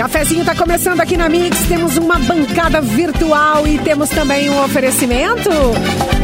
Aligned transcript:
Cafezinho 0.00 0.46
tá 0.46 0.54
começando 0.54 0.98
aqui 1.02 1.14
na 1.14 1.28
Mix. 1.28 1.58
Temos 1.68 1.98
uma 1.98 2.18
bancada 2.20 2.80
virtual 2.80 3.68
e 3.68 3.78
temos 3.80 4.08
também 4.08 4.48
um 4.48 4.64
oferecimento 4.64 5.50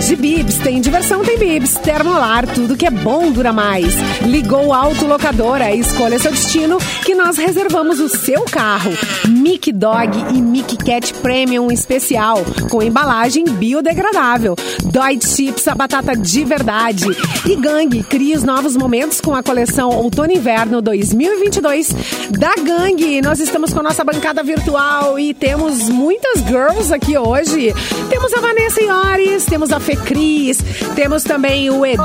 de 0.01 0.17
Bibs. 0.17 0.57
Tem 0.57 0.81
diversão, 0.81 1.23
tem 1.23 1.39
Bibs. 1.39 1.75
Termolar, 1.75 2.47
tudo 2.47 2.75
que 2.75 2.87
é 2.87 2.91
bom 2.91 3.31
dura 3.31 3.53
mais. 3.53 3.93
Ligou 4.23 4.73
Autolocadora, 4.73 5.75
escolha 5.75 6.19
seu 6.19 6.31
destino 6.31 6.79
que 7.05 7.15
nós 7.15 7.37
reservamos 7.37 8.01
o 8.01 8.09
seu 8.09 8.45
carro. 8.45 8.93
Mic 9.29 9.71
Dog 9.73 10.25
e 10.35 10.41
Mic 10.41 10.79
Cat 10.79 11.13
Premium 11.15 11.71
especial 11.71 12.39
com 12.71 12.83
embalagem 12.83 13.45
biodegradável. 13.45 14.57
Dói 14.85 15.19
Chips, 15.21 15.69
a 15.69 15.75
batata 15.75 16.17
de 16.17 16.45
verdade. 16.47 17.05
E 17.45 17.55
Gang, 17.57 18.03
crie 18.05 18.35
os 18.35 18.43
novos 18.43 18.75
momentos 18.75 19.21
com 19.21 19.35
a 19.35 19.43
coleção 19.43 19.91
Outono 19.91 20.33
e 20.33 20.37
Inverno 20.37 20.81
2022 20.81 21.95
da 22.31 22.55
Gang. 22.55 23.21
Nós 23.21 23.39
estamos 23.39 23.66
com 23.73 23.81
a 23.81 23.83
nossa 23.83 24.05
bancada 24.05 24.43
virtual 24.43 25.19
e 25.19 25.35
temos 25.35 25.89
muitas 25.89 26.41
girls 26.41 26.93
aqui 26.93 27.17
hoje. 27.17 27.75
Temos 28.09 28.33
a 28.33 28.41
Vanessa 28.41 28.81
Iores, 28.81 29.45
temos 29.45 29.73
a 29.73 29.81
Fê 29.81 29.97
Cris, 29.97 30.59
temos 30.95 31.23
também 31.23 31.71
o 31.71 31.85
Edu, 31.85 32.03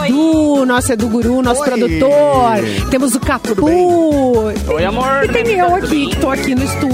Oi. 0.60 0.66
nosso 0.66 0.92
Edu 0.92 1.08
Guru, 1.08 1.42
nosso 1.42 1.62
Oi. 1.62 1.68
produtor. 1.68 2.90
Temos 2.90 3.16
o 3.16 3.20
Capu. 3.20 3.56
Oi, 4.74 4.86
amor. 4.86 5.26
E 5.26 5.28
tem 5.30 5.60
eu 5.60 5.76
aqui, 5.76 6.08
que 6.08 6.18
tô 6.18 6.30
aqui 6.30 6.56
no 6.56 6.64
estúdio 6.64 6.92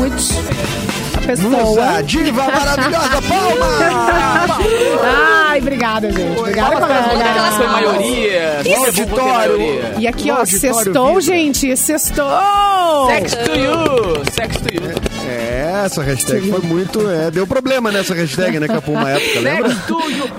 pessoa. 1.27 1.49
Musa, 1.49 2.04
diva 2.04 2.44
maravilhosa, 2.44 3.22
palma! 3.27 4.58
Ai, 5.50 5.59
obrigada, 5.59 6.11
gente. 6.11 6.39
Obrigada, 6.39 6.75
colega. 6.75 7.52
Foi 7.52 7.67
maioria. 7.67 8.61
E 8.66 8.73
auditório. 8.73 9.59
E 10.00 10.08
aqui, 10.08 10.31
ó, 10.31 10.45
sextou, 10.45 11.19
gente. 11.19 11.75
Sextou. 11.75 13.08
Sex 13.08 13.36
to 13.36 13.59
you. 13.59 14.23
Sex 14.31 14.58
to 14.58 14.73
you. 14.73 15.06
É, 15.28 15.83
essa 15.86 16.02
hashtag 16.02 16.50
foi 16.50 16.61
muito. 16.61 17.09
É, 17.09 17.30
deu 17.31 17.45
problema 17.45 17.92
nessa 17.92 18.14
hashtag, 18.14 18.59
né, 18.59 18.67
Capu, 18.67 18.92
uma 18.92 19.09
época, 19.09 19.39
lembra? 19.39 19.75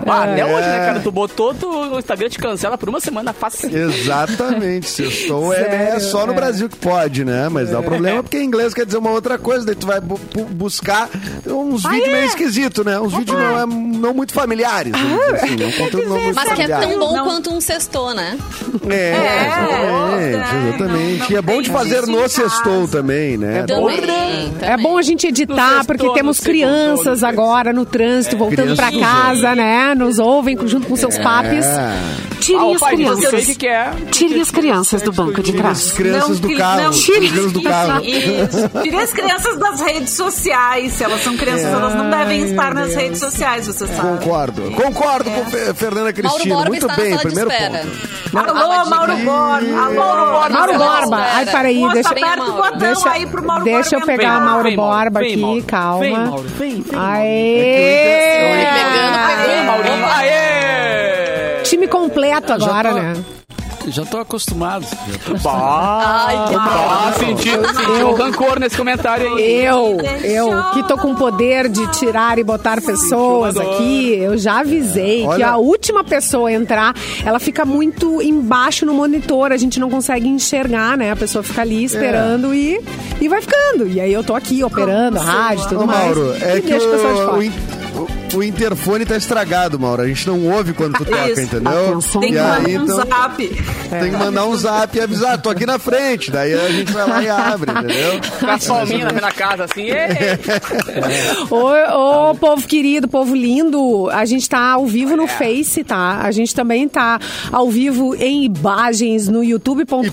Ah, 0.06 0.24
até 0.24 0.44
hoje, 0.44 0.66
né, 0.66 0.78
cara? 0.86 1.00
Tu 1.00 1.10
botou, 1.10 1.54
tu, 1.54 1.66
o 1.68 1.98
Instagram 1.98 2.28
te 2.28 2.38
cancela 2.38 2.78
por 2.78 2.88
uma 2.88 3.00
semana 3.00 3.32
fácil. 3.32 3.76
Exatamente. 3.76 4.88
Sextou 4.88 5.52
é, 5.52 5.94
é, 5.94 6.00
só 6.00 6.26
no 6.26 6.32
é. 6.32 6.36
Brasil 6.36 6.68
que 6.68 6.76
pode, 6.76 7.24
né? 7.24 7.48
Mas 7.48 7.70
dá 7.70 7.80
um 7.80 7.82
problema 7.82 8.22
porque 8.22 8.38
em 8.38 8.44
inglês 8.44 8.72
quer 8.72 8.86
dizer 8.86 8.98
uma 8.98 9.10
outra 9.10 9.38
coisa, 9.38 9.66
daí 9.66 9.74
tu 9.74 9.86
vai 9.86 10.00
bu 10.00 10.18
buscar 10.50 11.08
uns 11.46 11.84
ah, 11.84 11.90
vídeos 11.90 12.08
é? 12.08 12.12
meio 12.12 12.26
esquisitos, 12.26 12.84
né? 12.84 12.98
Uns 12.98 13.12
vídeos 13.12 13.38
não, 13.38 13.58
é, 13.58 13.66
não 13.66 14.14
muito 14.14 14.32
familiares. 14.32 14.92
Ah, 14.94 15.34
assim, 15.34 15.56
conteúdo 15.78 16.08
não 16.08 16.20
muito 16.20 16.34
Mas 16.34 16.52
que 16.52 16.62
é 16.62 16.68
tão 16.68 16.98
bom 16.98 17.12
não. 17.12 17.24
quanto 17.24 17.52
um 17.52 17.60
sextou, 17.60 18.14
né? 18.14 18.38
É, 18.88 18.94
é 18.94 20.30
exatamente. 20.30 20.68
exatamente. 20.68 21.18
Não, 21.20 21.30
e 21.30 21.36
é 21.36 21.42
bom 21.42 21.62
de 21.62 21.70
fazer 21.70 22.06
no 22.06 22.28
sextou 22.28 22.88
também, 22.88 23.36
né? 23.36 23.64
Também, 23.66 24.00
também. 24.00 24.54
É 24.60 24.76
bom 24.82 24.98
a 24.98 25.02
gente 25.02 25.26
editar, 25.26 25.84
porque 25.84 26.08
temos 26.12 26.40
crianças 26.40 27.22
agora 27.22 27.72
no 27.72 27.84
trânsito, 27.84 28.36
é, 28.36 28.38
voltando 28.38 28.76
para 28.76 28.92
casa, 28.92 29.54
né? 29.54 29.94
Nos 29.94 30.18
ouvem 30.18 30.56
junto 30.66 30.86
com 30.86 30.96
seus 30.96 31.16
é. 31.16 31.22
papis. 31.22 31.66
Tirem 32.48 32.72
ah, 32.72 32.76
as 32.76 32.90
crianças. 32.90 33.46
Que 33.46 33.54
que 33.56 33.66
é. 33.66 33.90
Tirem 34.10 34.40
as 34.40 34.50
crianças 34.50 35.02
do 35.02 35.12
banco 35.12 35.42
de 35.42 35.52
trás. 35.52 35.88
As 35.88 35.92
crianças 35.92 36.40
do 36.40 36.56
carro. 36.56 36.90
Tirem 36.96 37.28
as 37.28 37.52
do 37.52 37.62
carro. 37.62 38.00
Tirem 38.00 39.00
as 39.00 39.12
crianças 39.12 39.58
das 39.58 39.80
redes 39.82 40.10
sociais. 40.14 40.94
Se 40.94 41.04
elas 41.04 41.22
são 41.22 41.36
crianças, 41.36 41.66
é. 41.66 41.72
elas 41.72 41.94
não 41.94 42.08
devem 42.08 42.44
estar 42.44 42.72
nas 42.72 42.94
redes 42.94 43.20
sociais, 43.20 43.66
você 43.66 43.86
sabe. 43.86 44.18
Concordo. 44.18 44.62
Concordo 44.70 45.30
com. 45.30 45.44
Fernanda 45.74 46.10
Cristina. 46.12 46.64
Muito 46.64 46.86
bem, 46.96 47.18
primeiro 47.18 47.50
ponto. 47.50 48.38
Alô, 48.38 48.86
Mauro 48.88 49.16
Borba. 49.16 49.60
Mauro 49.60 49.94
Borba. 49.94 50.48
Mauro 50.48 50.78
Borba. 50.78 51.16
Ai, 51.16 51.44
peraí, 51.44 51.82
deixa, 51.92 52.14
deixa, 52.78 53.10
aí 53.10 53.26
pro 53.26 53.44
Mauro 53.44 53.64
deixa 53.64 53.96
eu 53.96 54.00
pegar 54.02 54.40
o 54.40 54.44
Mauro 54.44 54.74
Borba 54.74 55.20
aqui, 55.20 55.62
calma. 55.66 56.00
Vem, 56.00 56.12
Mauro. 56.12 56.48
Vem, 56.58 56.80
vem. 56.80 56.98
Aê! 56.98 58.66
Aê! 60.16 60.67
Time 61.68 61.86
completo 61.86 62.52
agora, 62.52 62.94
né? 62.94 63.24
Já 63.88 64.04
tô 64.04 64.18
acostumado. 64.18 64.84
Já 64.84 65.18
tô 65.18 65.30
acostumado. 65.32 66.02
Ai, 66.04 66.48
que 66.48 66.54
ah, 66.56 67.12
senti, 67.18 67.50
senti 67.50 68.04
um 68.04 68.14
rancor 68.14 68.58
nesse 68.58 68.76
comentário 68.76 69.34
aí. 69.34 69.64
Eu, 69.64 69.98
eu, 70.22 70.50
que 70.72 70.82
tô 70.84 70.98
com 70.98 71.12
o 71.12 71.16
poder 71.16 71.68
de 71.68 71.86
tirar 71.92 72.38
e 72.38 72.44
botar 72.44 72.82
pessoas 72.82 73.56
aqui, 73.56 74.14
eu 74.18 74.36
já 74.36 74.60
avisei 74.60 75.24
Olha. 75.26 75.36
que 75.36 75.42
a 75.42 75.56
última 75.56 76.04
pessoa 76.04 76.48
a 76.48 76.52
entrar, 76.52 76.94
ela 77.24 77.38
fica 77.38 77.64
muito 77.64 78.20
embaixo 78.20 78.84
no 78.84 78.92
monitor, 78.92 79.52
a 79.52 79.56
gente 79.56 79.80
não 79.80 79.88
consegue 79.88 80.28
enxergar, 80.28 80.96
né? 80.96 81.10
A 81.12 81.16
pessoa 81.16 81.42
fica 81.42 81.62
ali 81.62 81.84
esperando 81.84 82.52
é. 82.52 82.56
e, 82.56 82.84
e 83.22 83.28
vai 83.28 83.40
ficando. 83.40 83.86
E 83.86 84.00
aí 84.00 84.12
eu 84.12 84.22
tô 84.22 84.34
aqui 84.34 84.62
operando 84.62 85.18
a 85.18 85.22
rádio 85.22 85.64
e 85.64 85.68
tudo 85.68 85.84
Ô, 85.84 85.86
mais. 85.86 86.16
Mauro, 86.16 86.34
é 86.42 86.58
e 86.58 86.60
que 86.60 86.70
deixa 86.70 86.86
o, 86.86 86.90
pessoal 86.90 87.14
de 87.14 87.20
fora 87.20 87.38
o 87.38 87.87
interfone 88.42 89.04
tá 89.04 89.16
estragado, 89.16 89.78
Mauro. 89.78 90.02
A 90.02 90.08
gente 90.08 90.26
não 90.26 90.48
ouve 90.48 90.72
quando 90.72 90.94
tu 90.94 91.04
toca, 91.06 91.30
Isso. 91.30 91.40
entendeu? 91.40 92.00
Tem 92.20 92.32
que 92.32 92.38
mandar 92.38 92.60
um 92.60 92.68
então, 92.68 92.96
zap. 92.96 93.48
Tem 93.88 94.10
que 94.10 94.16
mandar 94.16 94.46
um 94.46 94.56
zap 94.56 94.96
e 94.96 95.00
avisar, 95.00 95.40
tô 95.40 95.50
aqui 95.50 95.66
na 95.66 95.78
frente. 95.78 96.30
Daí 96.30 96.54
a 96.54 96.68
gente 96.70 96.92
vai 96.92 97.08
lá 97.08 97.22
e 97.22 97.28
abre, 97.28 97.70
entendeu? 97.70 98.20
Com 98.40 98.46
a 98.46 98.58
palminha 98.58 99.12
na 99.12 99.32
casa, 99.32 99.64
assim. 99.64 99.88
ô, 101.50 102.30
ô, 102.30 102.34
povo 102.34 102.66
querido, 102.66 103.08
povo 103.08 103.34
lindo, 103.34 104.08
a 104.10 104.24
gente 104.24 104.48
tá 104.48 104.72
ao 104.72 104.86
vivo 104.86 105.16
no 105.16 105.24
é. 105.24 105.28
Face, 105.28 105.84
tá? 105.84 106.20
A 106.22 106.30
gente 106.30 106.54
também 106.54 106.88
tá 106.88 107.18
ao 107.50 107.70
vivo 107.70 108.14
em 108.14 108.44
imagens 108.44 109.28
no 109.28 109.42
youtube.com 109.42 110.08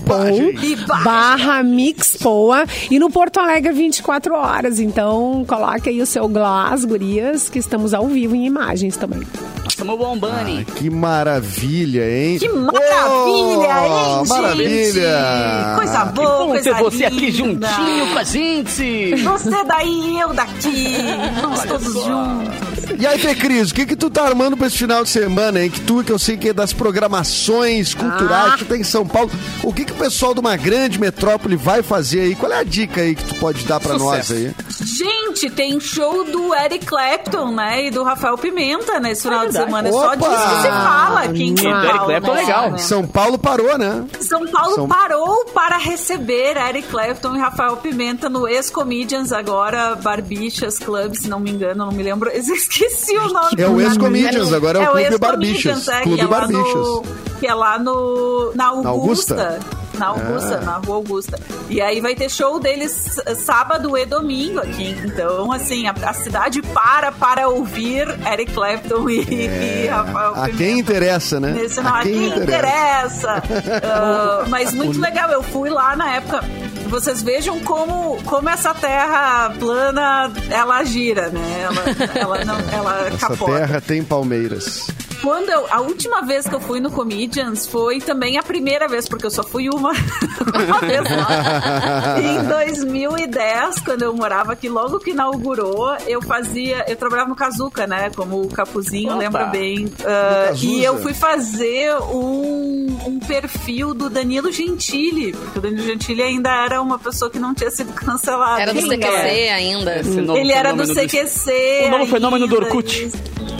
barra 1.04 1.62
mixpoa 1.62 2.64
e 2.90 2.98
no 2.98 3.10
Porto 3.10 3.40
Alegre 3.40 3.72
24 3.72 4.34
horas. 4.34 4.80
Então, 4.80 5.44
coloque 5.46 5.90
aí 5.90 6.00
o 6.00 6.06
seu 6.06 6.28
glass, 6.28 6.84
gurias, 6.84 7.48
que 7.48 7.58
estamos 7.58 7.92
ao 7.92 8.05
vivo 8.08 8.34
em 8.34 8.46
imagens 8.46 8.96
também. 8.96 9.22
Estamos 9.68 9.98
bombando. 9.98 10.60
Ah, 10.60 10.72
que 10.76 10.88
maravilha, 10.88 12.08
hein? 12.08 12.38
Que 12.38 12.48
maravilha, 12.48 13.74
oh, 13.82 14.22
hein, 14.22 14.28
Maravilha! 14.28 15.74
Coisa 15.76 16.04
boa, 16.06 16.12
que 16.12 16.38
bom 16.38 16.48
coisa 16.48 16.62
ter 16.62 16.82
você 16.82 16.96
linda. 16.96 17.16
aqui 17.16 17.30
juntinho 17.30 18.12
com 18.12 18.18
a 18.18 18.22
gente. 18.24 19.14
Você 19.16 19.64
daí, 19.64 20.20
eu 20.20 20.32
daqui. 20.32 20.96
Vamos 21.42 21.62
todos 21.64 21.92
juntos. 21.92 22.75
E 22.98 23.06
aí, 23.06 23.18
Fê 23.18 23.34
Cris, 23.34 23.70
o 23.70 23.74
que 23.74 23.84
que 23.84 23.96
tu 23.96 24.08
tá 24.08 24.24
armando 24.24 24.56
pra 24.56 24.66
esse 24.66 24.78
final 24.78 25.02
de 25.02 25.10
semana, 25.10 25.62
hein? 25.62 25.70
Que 25.70 25.80
tu, 25.80 26.02
que 26.02 26.10
eu 26.10 26.18
sei 26.18 26.36
que 26.36 26.48
é 26.48 26.52
das 26.52 26.72
programações 26.72 27.94
culturais, 27.94 28.54
ah. 28.54 28.56
que 28.56 28.64
tem 28.64 28.80
em 28.80 28.84
São 28.84 29.06
Paulo. 29.06 29.30
O 29.62 29.72
que 29.72 29.84
que 29.84 29.92
o 29.92 29.96
pessoal 29.96 30.32
de 30.32 30.40
uma 30.40 30.56
grande 30.56 30.98
metrópole 30.98 31.56
vai 31.56 31.82
fazer 31.82 32.20
aí? 32.20 32.34
Qual 32.34 32.50
é 32.50 32.60
a 32.60 32.62
dica 32.62 33.02
aí 33.02 33.14
que 33.14 33.24
tu 33.24 33.34
pode 33.34 33.64
dar 33.64 33.80
pra 33.80 33.98
Sucesso. 33.98 34.04
nós 34.04 34.30
aí? 34.32 34.54
Gente, 34.80 35.50
tem 35.50 35.78
show 35.78 36.24
do 36.24 36.54
Eric 36.54 36.86
Clapton, 36.86 37.52
né? 37.52 37.86
E 37.86 37.90
do 37.90 38.02
Rafael 38.02 38.38
Pimenta 38.38 38.98
nesse 38.98 39.22
final 39.22 39.44
é 39.44 39.48
de 39.48 39.52
semana. 39.52 39.90
Opa. 39.90 40.06
Só 40.06 40.14
disso 40.14 40.30
que 40.30 40.62
se 40.62 40.68
fala 40.68 41.20
aqui 41.20 41.42
em 41.42 41.56
São 41.56 41.70
Paulo. 41.70 41.86
Eric 41.86 42.04
Clapton 42.04 42.32
é 42.32 42.40
legal. 42.40 42.70
Né? 42.70 42.78
São 42.78 43.06
Paulo 43.06 43.38
parou, 43.38 43.78
né? 43.78 44.04
São 44.20 44.46
Paulo 44.46 44.74
São... 44.74 44.88
parou 44.88 45.44
para 45.46 45.76
receber 45.76 46.56
Eric 46.56 46.88
Clapton 46.88 47.36
e 47.36 47.38
Rafael 47.38 47.76
Pimenta 47.76 48.28
no 48.28 48.48
Ex-Comedians, 48.48 49.32
agora 49.32 49.94
Barbichas 49.96 50.78
Club, 50.78 51.14
se 51.14 51.28
não 51.28 51.40
me 51.40 51.50
engano, 51.50 51.84
não 51.86 51.92
me 51.92 52.02
lembro. 52.02 52.30
Esqueci 52.86 53.16
o 53.18 53.28
nome. 53.28 53.50
É 53.58 53.68
o 53.68 53.80
Ex-Comedians, 53.80 54.52
agora 54.52 54.78
é 54.78 54.90
o, 54.90 54.98
é 54.98 55.02
o 55.02 55.06
Clube 55.08 55.18
Barbichas. 55.18 55.88
É, 55.88 56.02
Clube 56.02 56.18
que 56.18 56.24
é 56.24 56.26
Barbichas. 56.26 56.74
No, 56.74 57.02
que 57.40 57.46
é 57.46 57.54
lá 57.54 57.78
no, 57.78 58.52
na 58.54 58.66
Augusta. 58.66 59.34
Na 59.34 59.42
Augusta? 59.44 59.86
na 59.98 60.08
Augusta, 60.08 60.54
é. 60.54 60.60
na 60.60 60.76
Rua 60.76 60.96
Augusta. 60.96 61.40
E 61.68 61.80
aí 61.80 62.00
vai 62.00 62.14
ter 62.14 62.30
show 62.30 62.60
deles 62.60 63.18
sábado 63.36 63.96
e 63.96 64.06
domingo 64.06 64.60
aqui. 64.60 64.96
Então, 65.04 65.50
assim, 65.50 65.86
a, 65.86 65.92
a 65.92 66.12
cidade 66.12 66.62
para 66.62 67.10
para 67.10 67.48
ouvir 67.48 68.06
Eric 68.30 68.52
Clapton 68.52 69.08
e, 69.10 69.46
é. 69.48 69.84
e 69.84 69.86
Rafael 69.88 70.34
A 70.34 70.48
quem 70.50 70.78
interessa, 70.78 71.40
né? 71.40 71.52
Nesse, 71.52 71.80
não, 71.80 71.94
a, 71.94 72.02
quem, 72.02 72.12
quem 72.12 72.42
interessa. 72.42 73.42
interessa. 73.44 74.44
uh, 74.44 74.48
mas 74.50 74.72
muito 74.72 75.00
legal, 75.00 75.30
eu 75.30 75.42
fui 75.42 75.70
lá 75.70 75.96
na 75.96 76.16
época 76.16 76.40
vocês 76.86 77.22
vejam 77.22 77.60
como, 77.60 78.22
como 78.24 78.48
essa 78.48 78.74
terra 78.74 79.54
plana 79.58 80.30
ela 80.50 80.84
gira, 80.84 81.28
né? 81.28 81.62
Ela, 81.62 81.84
ela 82.14 82.44
não, 82.44 82.58
ela 82.70 83.08
essa 83.08 83.28
capota. 83.28 83.52
terra 83.52 83.80
tem 83.80 84.02
palmeiras 84.02 84.86
quando 85.26 85.50
eu, 85.50 85.66
a 85.70 85.80
última 85.80 86.22
vez 86.22 86.46
que 86.46 86.54
eu 86.54 86.60
fui 86.60 86.78
no 86.78 86.88
Comedians 86.88 87.66
foi 87.66 88.00
também 88.00 88.38
a 88.38 88.44
primeira 88.44 88.86
vez, 88.86 89.08
porque 89.08 89.26
eu 89.26 89.30
só 89.30 89.42
fui 89.42 89.68
uma, 89.68 89.90
uma 90.68 90.80
vez 90.80 91.02
lá. 91.02 92.16
em 92.20 92.46
2010, 92.46 93.80
quando 93.80 94.02
eu 94.02 94.14
morava 94.14 94.52
aqui, 94.52 94.68
logo 94.68 95.00
que 95.00 95.10
inaugurou, 95.10 95.96
eu 96.06 96.22
fazia, 96.22 96.84
eu 96.88 96.94
trabalhava 96.94 97.28
no 97.28 97.34
Kazuca, 97.34 97.88
né? 97.88 98.08
Como 98.14 98.42
o 98.42 98.48
Capuzinho 98.48 99.10
Opa. 99.10 99.18
lembra 99.18 99.46
bem. 99.46 99.86
Uh, 99.86 100.56
e 100.62 100.84
eu 100.84 100.98
fui 101.02 101.12
fazer 101.12 101.96
um, 102.02 102.75
um 103.06 103.18
perfil 103.18 103.94
do 103.94 104.10
Danilo 104.10 104.50
Gentili, 104.52 105.32
porque 105.32 105.58
o 105.58 105.62
Danilo 105.62 105.82
Gentili 105.82 106.22
ainda 106.22 106.50
era 106.64 106.82
uma 106.82 106.98
pessoa 106.98 107.30
que 107.30 107.38
não 107.38 107.54
tinha 107.54 107.70
sido 107.70 107.92
cancelada. 107.92 108.60
Era 108.60 108.74
do 108.74 108.80
CQC 108.82 109.48
ainda. 109.48 110.02
Ele 110.36 110.52
era 110.52 110.72
do 110.72 110.82
CQC. 110.86 111.84
O 111.86 111.90
novo 111.90 112.06
fenômeno 112.06 112.46
do 112.46 112.56
Orkut. 112.56 113.10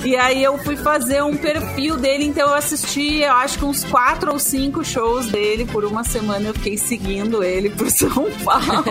E 0.06 0.14
aí 0.14 0.40
eu 0.40 0.56
fui 0.58 0.76
fazer 0.76 1.20
um 1.20 1.36
perfil 1.36 1.96
dele, 1.96 2.26
então 2.26 2.50
eu 2.50 2.54
assisti, 2.54 3.22
eu 3.22 3.32
acho 3.32 3.58
que 3.58 3.64
uns 3.64 3.82
quatro 3.82 4.32
ou 4.32 4.38
cinco 4.38 4.84
shows 4.84 5.26
dele 5.26 5.64
por 5.64 5.84
uma 5.84 6.04
semana. 6.04 6.46
Eu 6.46 6.54
fiquei 6.54 6.78
seguindo 6.78 7.42
ele 7.42 7.70
por 7.70 7.90
São 7.90 8.30
Paulo 8.44 8.84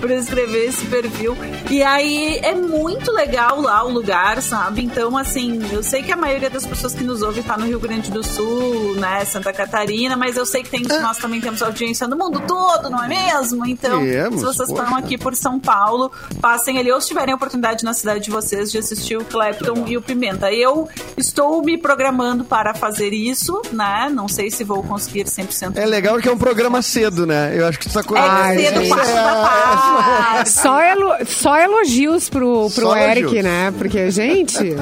pra 0.00 0.14
escrever 0.14 0.68
esse 0.68 0.86
perfil. 0.86 1.36
E 1.70 1.82
aí 1.82 2.38
é 2.42 2.54
muito 2.54 3.12
legal 3.12 3.60
lá 3.60 3.84
o 3.84 3.92
lugar, 3.92 4.40
sabe? 4.40 4.82
Então, 4.82 5.18
assim, 5.18 5.60
eu 5.70 5.82
sei 5.82 6.02
que 6.02 6.10
a 6.10 6.16
maioria 6.16 6.48
das 6.48 6.66
pessoas 6.66 6.94
que 6.94 7.04
nos 7.04 7.20
ouvem 7.20 7.42
tá 7.42 7.58
no 7.58 7.66
Rio 7.66 7.78
Grande 7.78 8.10
do 8.10 8.24
Sul, 8.24 8.94
né, 8.94 9.26
Santa 9.26 9.52
Catarina, 9.52 10.16
mas 10.16 10.38
eu 10.38 10.46
sei 10.46 10.62
que 10.62 10.70
tem, 10.70 10.80
nós 11.02 11.18
também 11.18 11.42
temos 11.42 11.60
audiência 11.60 12.08
no 12.08 12.16
mundo 12.16 12.42
todo, 12.48 12.88
não 12.88 13.04
é 13.04 13.08
mesmo? 13.08 13.66
Então, 13.66 14.00
Temos, 14.00 14.40
se 14.40 14.46
vocês 14.46 14.70
poxa. 14.70 14.82
estão 14.82 14.96
aqui 14.96 15.18
por 15.18 15.36
São 15.36 15.60
Paulo, 15.60 16.10
passem 16.40 16.78
ali, 16.78 16.90
ou 16.90 17.02
se 17.02 17.08
tiverem 17.08 17.34
a 17.34 17.36
oportunidade 17.36 17.84
na 17.84 17.92
cidade 17.92 18.24
de 18.24 18.30
vocês 18.30 18.72
de 18.72 18.78
assistir 18.78 19.18
o 19.18 19.24
Clapton 19.26 19.84
e 19.86 19.98
o 19.98 20.00
Pimenta. 20.00 20.21
Eu 20.52 20.88
estou 21.16 21.62
me 21.62 21.76
programando 21.78 22.44
para 22.44 22.74
fazer 22.74 23.10
isso, 23.12 23.60
né? 23.72 24.10
Não 24.12 24.28
sei 24.28 24.50
se 24.50 24.62
vou 24.64 24.82
conseguir 24.82 25.24
100%. 25.24 25.76
É 25.76 25.84
legal 25.86 26.18
que 26.18 26.28
é 26.28 26.32
um 26.32 26.38
programa 26.38 26.80
cedo, 26.82 27.26
né? 27.26 27.52
Eu 27.56 27.66
acho 27.66 27.78
que 27.78 27.88
tu 27.88 27.92
tá 27.94 28.02
com... 28.02 28.16
É 28.16 28.54
cedo, 28.56 28.88
tarde. 28.94 30.50
Só, 30.50 30.80
elo- 30.80 31.14
só 31.26 31.56
elogios 31.58 32.28
pro, 32.28 32.70
pro 32.70 32.86
Só 32.86 32.96
Eric, 32.96 33.20
elogios. 33.20 33.44
né? 33.44 33.72
Porque, 33.76 34.10
gente, 34.10 34.74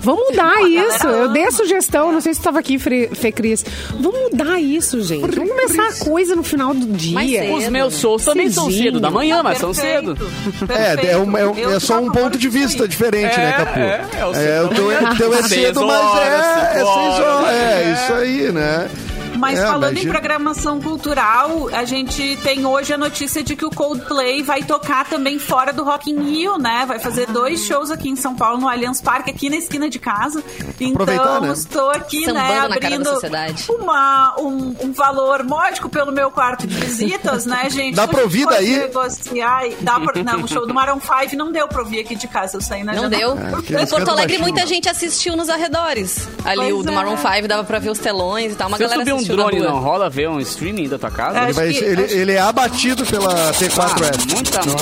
vamos 0.00 0.28
mudar 0.30 0.62
isso. 0.62 1.06
Eu 1.06 1.28
dei 1.32 1.44
a 1.44 1.50
sugestão, 1.50 2.12
não 2.12 2.20
sei 2.20 2.34
se 2.34 2.40
estava 2.40 2.58
aqui, 2.58 2.78
Fê 2.78 3.32
Cris. 3.32 3.64
Vamos 4.00 4.20
mudar 4.30 4.60
isso, 4.60 5.00
gente. 5.02 5.34
Vamos 5.34 5.50
começar 5.50 5.88
a 5.88 6.04
coisa 6.04 6.34
no 6.36 6.42
final 6.42 6.74
do 6.74 6.86
dia. 6.86 7.18
cedo. 7.42 7.54
Os 7.56 7.68
meus 7.68 7.98
shows 8.00 8.24
também 8.24 8.50
são 8.50 8.64
Cedinho. 8.66 8.84
cedo, 8.84 9.00
da 9.00 9.10
manhã, 9.10 9.42
mas 9.42 9.58
são 9.58 9.72
Perfeito, 9.72 10.16
cedo. 10.16 10.30
É, 10.72 10.92
é, 10.92 10.96
perfeito. 10.96 11.18
um- 11.18 11.36
é 11.36 11.46
um- 11.48 11.58
Eu 11.58 11.70
é 11.76 11.80
só 11.80 11.98
um 12.00 12.10
ponto 12.10 12.38
de 12.38 12.48
vista 12.48 12.86
diferente, 12.88 13.36
né, 13.36 13.48
É, 13.50 13.52
Capu? 13.52 13.78
é, 13.78 14.08
é 14.20 14.24
o 14.26 14.34
É, 14.34 14.60
cedo 14.78 14.86
o 14.86 14.88
teu, 14.88 15.00
da 15.00 15.10
o 15.12 15.16
teu 15.16 15.34
é 15.34 15.42
cedo, 15.42 15.86
mas 15.86 16.18
é, 16.18 16.26
é 16.26 16.72
seis 16.74 17.26
horas. 17.26 17.50
É, 17.50 17.92
isso 17.92 18.12
aí, 18.14 18.52
né? 18.52 18.90
Mas 19.38 19.58
É, 19.58 19.62
falando 19.66 19.92
imagina. 19.92 20.08
em 20.08 20.12
programação 20.12 20.80
cultural, 20.80 21.68
a 21.72 21.84
gente 21.84 22.36
tem 22.42 22.66
hoje 22.66 22.92
a 22.92 22.98
notícia 22.98 23.42
de 23.42 23.54
que 23.56 23.64
o 23.64 23.70
Coldplay 23.70 24.42
vai 24.42 24.62
tocar 24.62 25.04
também 25.06 25.38
fora 25.38 25.72
do 25.72 25.84
Rock 25.84 26.10
in 26.10 26.20
Rio, 26.22 26.58
né? 26.58 26.84
Vai 26.86 26.98
fazer 26.98 27.26
dois 27.28 27.64
shows 27.64 27.90
aqui 27.90 28.08
em 28.08 28.16
São 28.16 28.34
Paulo, 28.34 28.58
no 28.60 28.68
Allianz 28.68 29.00
Parque, 29.00 29.30
aqui 29.30 29.48
na 29.48 29.56
esquina 29.56 29.88
de 29.88 29.98
casa. 29.98 30.42
Então, 30.80 31.40
né? 31.40 31.52
estou 31.52 31.90
aqui, 31.90 32.24
Sambando 32.24 32.34
né, 32.34 32.68
na 32.68 32.78
cara 32.78 32.98
da 32.98 33.10
abrindo 33.16 33.72
uma, 33.78 34.34
um, 34.38 34.74
um 34.84 34.92
valor 34.92 35.44
módico 35.44 35.88
pelo 35.88 36.12
meu 36.12 36.30
quarto 36.30 36.66
de 36.66 36.74
visitas, 36.76 37.46
né, 37.46 37.68
gente? 37.70 37.94
Dá 37.94 38.06
pra 38.08 38.22
ouvir 38.22 38.46
daí? 38.46 38.78
negociar 38.78 39.66
e 39.66 39.76
Dá 39.80 39.98
pra... 40.00 40.22
Não, 40.22 40.42
o 40.42 40.48
show 40.48 40.66
do 40.66 40.74
Maroon 40.74 40.98
5 41.00 41.36
não 41.36 41.52
deu 41.52 41.68
pra 41.68 41.80
ouvir 41.80 42.00
aqui 42.00 42.14
de 42.16 42.26
casa, 42.28 42.56
eu 42.56 42.60
saí 42.60 42.82
na 42.84 42.92
Não 42.94 43.02
janela. 43.02 43.34
deu. 43.36 43.58
É, 43.58 43.62
que 43.62 43.74
em 43.74 43.86
Porto 43.86 44.08
Alegre, 44.10 44.38
baixinho. 44.38 44.40
muita 44.40 44.66
gente 44.66 44.88
assistiu 44.88 45.36
nos 45.36 45.48
arredores. 45.48 46.28
Ali, 46.44 46.60
Pois 46.60 46.74
o 46.74 46.82
do 46.82 46.90
é. 46.90 46.94
Maroon 46.94 47.16
5 47.16 47.48
dava 47.48 47.64
pra 47.64 47.78
ver 47.78 47.90
os 47.90 47.98
telões 47.98 48.52
e 48.52 48.56
tal. 48.56 48.68
Uma 48.68 48.76
Se 48.76 48.82
eu 48.82 48.88
galera 48.88 49.04
subir 49.10 49.22
um 49.22 49.24
drone, 49.28 49.60
não 49.60 49.78
rola 49.80 50.08
ver 50.10 50.28
um 50.28 50.40
streaming 50.40 50.88
da 50.88 50.98
tua 50.98 51.10
casa? 51.10 51.38
É, 51.38 51.44
Ele, 51.44 51.52
vai- 51.52 51.72
que- 51.72 51.84
ele- 51.84 52.04
acho- 52.04 52.14
ele 52.14 52.32
é 52.32 52.40
abatido 52.40 53.06
pela 53.06 53.52
T4S. 53.52 54.10
Ah, 54.30 54.34
muita 54.34 54.64
mão. 54.66 54.76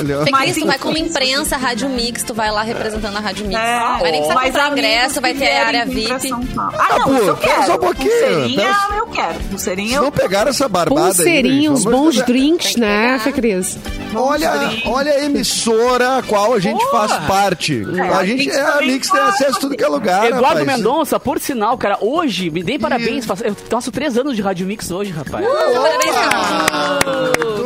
É- 0.00 0.24
Fê 0.24 0.30
Mas 0.30 0.52
Cris, 0.52 0.62
tu 0.62 0.66
vai 0.66 0.78
como 0.78 0.96
imprensa, 0.98 1.56
Rádio 1.56 1.88
Mix, 1.88 2.22
tu 2.22 2.34
vai 2.34 2.50
lá 2.50 2.62
representando 2.62 3.16
a 3.16 3.20
Rádio 3.20 3.46
Mix. 3.46 3.60
É, 3.60 3.78
vai 3.78 4.02
nem 4.10 4.12
precisar 4.20 4.34
mas 4.34 4.44
comprar 4.46 4.70
ingresso, 4.72 5.20
vai 5.20 5.34
ter 5.34 5.50
a 5.56 5.66
área 5.66 5.86
VIP. 5.86 6.28
Paulo. 6.30 6.46
Ah, 6.78 6.98
não, 6.98 7.16
isso 7.16 7.26
eu 7.26 7.36
quero. 7.36 7.66
só 7.66 7.74
um 7.74 7.78
pouquinho, 7.78 8.10
Pulseirinha, 8.10 8.76
eu 8.96 9.06
quero. 9.06 9.34
Pulseirinha, 9.50 9.88
Se 9.90 9.94
eu 9.96 10.02
não 10.02 10.12
pegaram 10.12 10.50
essa 10.50 10.68
barbada 10.68 11.00
aí, 11.08 11.14
Pulseirinha, 11.14 11.70
uns 11.72 11.84
bons 11.84 12.14
fazer- 12.16 12.26
drinks, 12.26 12.76
né. 12.76 13.18
Fê 13.22 13.32
Cris? 13.32 13.78
Olha, 14.14 14.50
olha 14.86 15.12
a 15.12 15.24
emissora 15.24 16.18
a 16.18 16.22
qual 16.22 16.54
a 16.54 16.58
gente 16.60 16.84
faz 16.90 17.12
parte. 17.26 17.82
a 18.12 18.18
a 18.18 18.24
gente 18.26 18.46
Mix 18.46 18.56
é 18.56 18.60
a 18.60 18.76
Mix 18.80 19.10
tem 19.10 19.20
acesso 19.20 19.56
a 19.56 19.60
tudo 19.60 19.76
que 19.76 19.84
é 19.84 19.88
lugar, 19.88 20.26
Eduardo 20.26 20.58
rapaz. 20.60 20.76
Mendonça, 20.78 21.20
por 21.20 21.38
sinal, 21.38 21.76
cara, 21.78 21.96
hoje, 22.00 22.50
me 22.50 22.62
dei 22.62 22.78
parabéns. 22.78 23.24
faço- 23.24 23.44
Eu 23.44 23.54
faço 23.54 23.90
três 23.92 24.16
anos 24.18 24.34
de 24.34 24.42
Rádio 24.42 24.66
Mix 24.66 24.90
hoje, 24.90 25.10
rapaz. 25.12 25.44
Parabéns, 25.46 26.14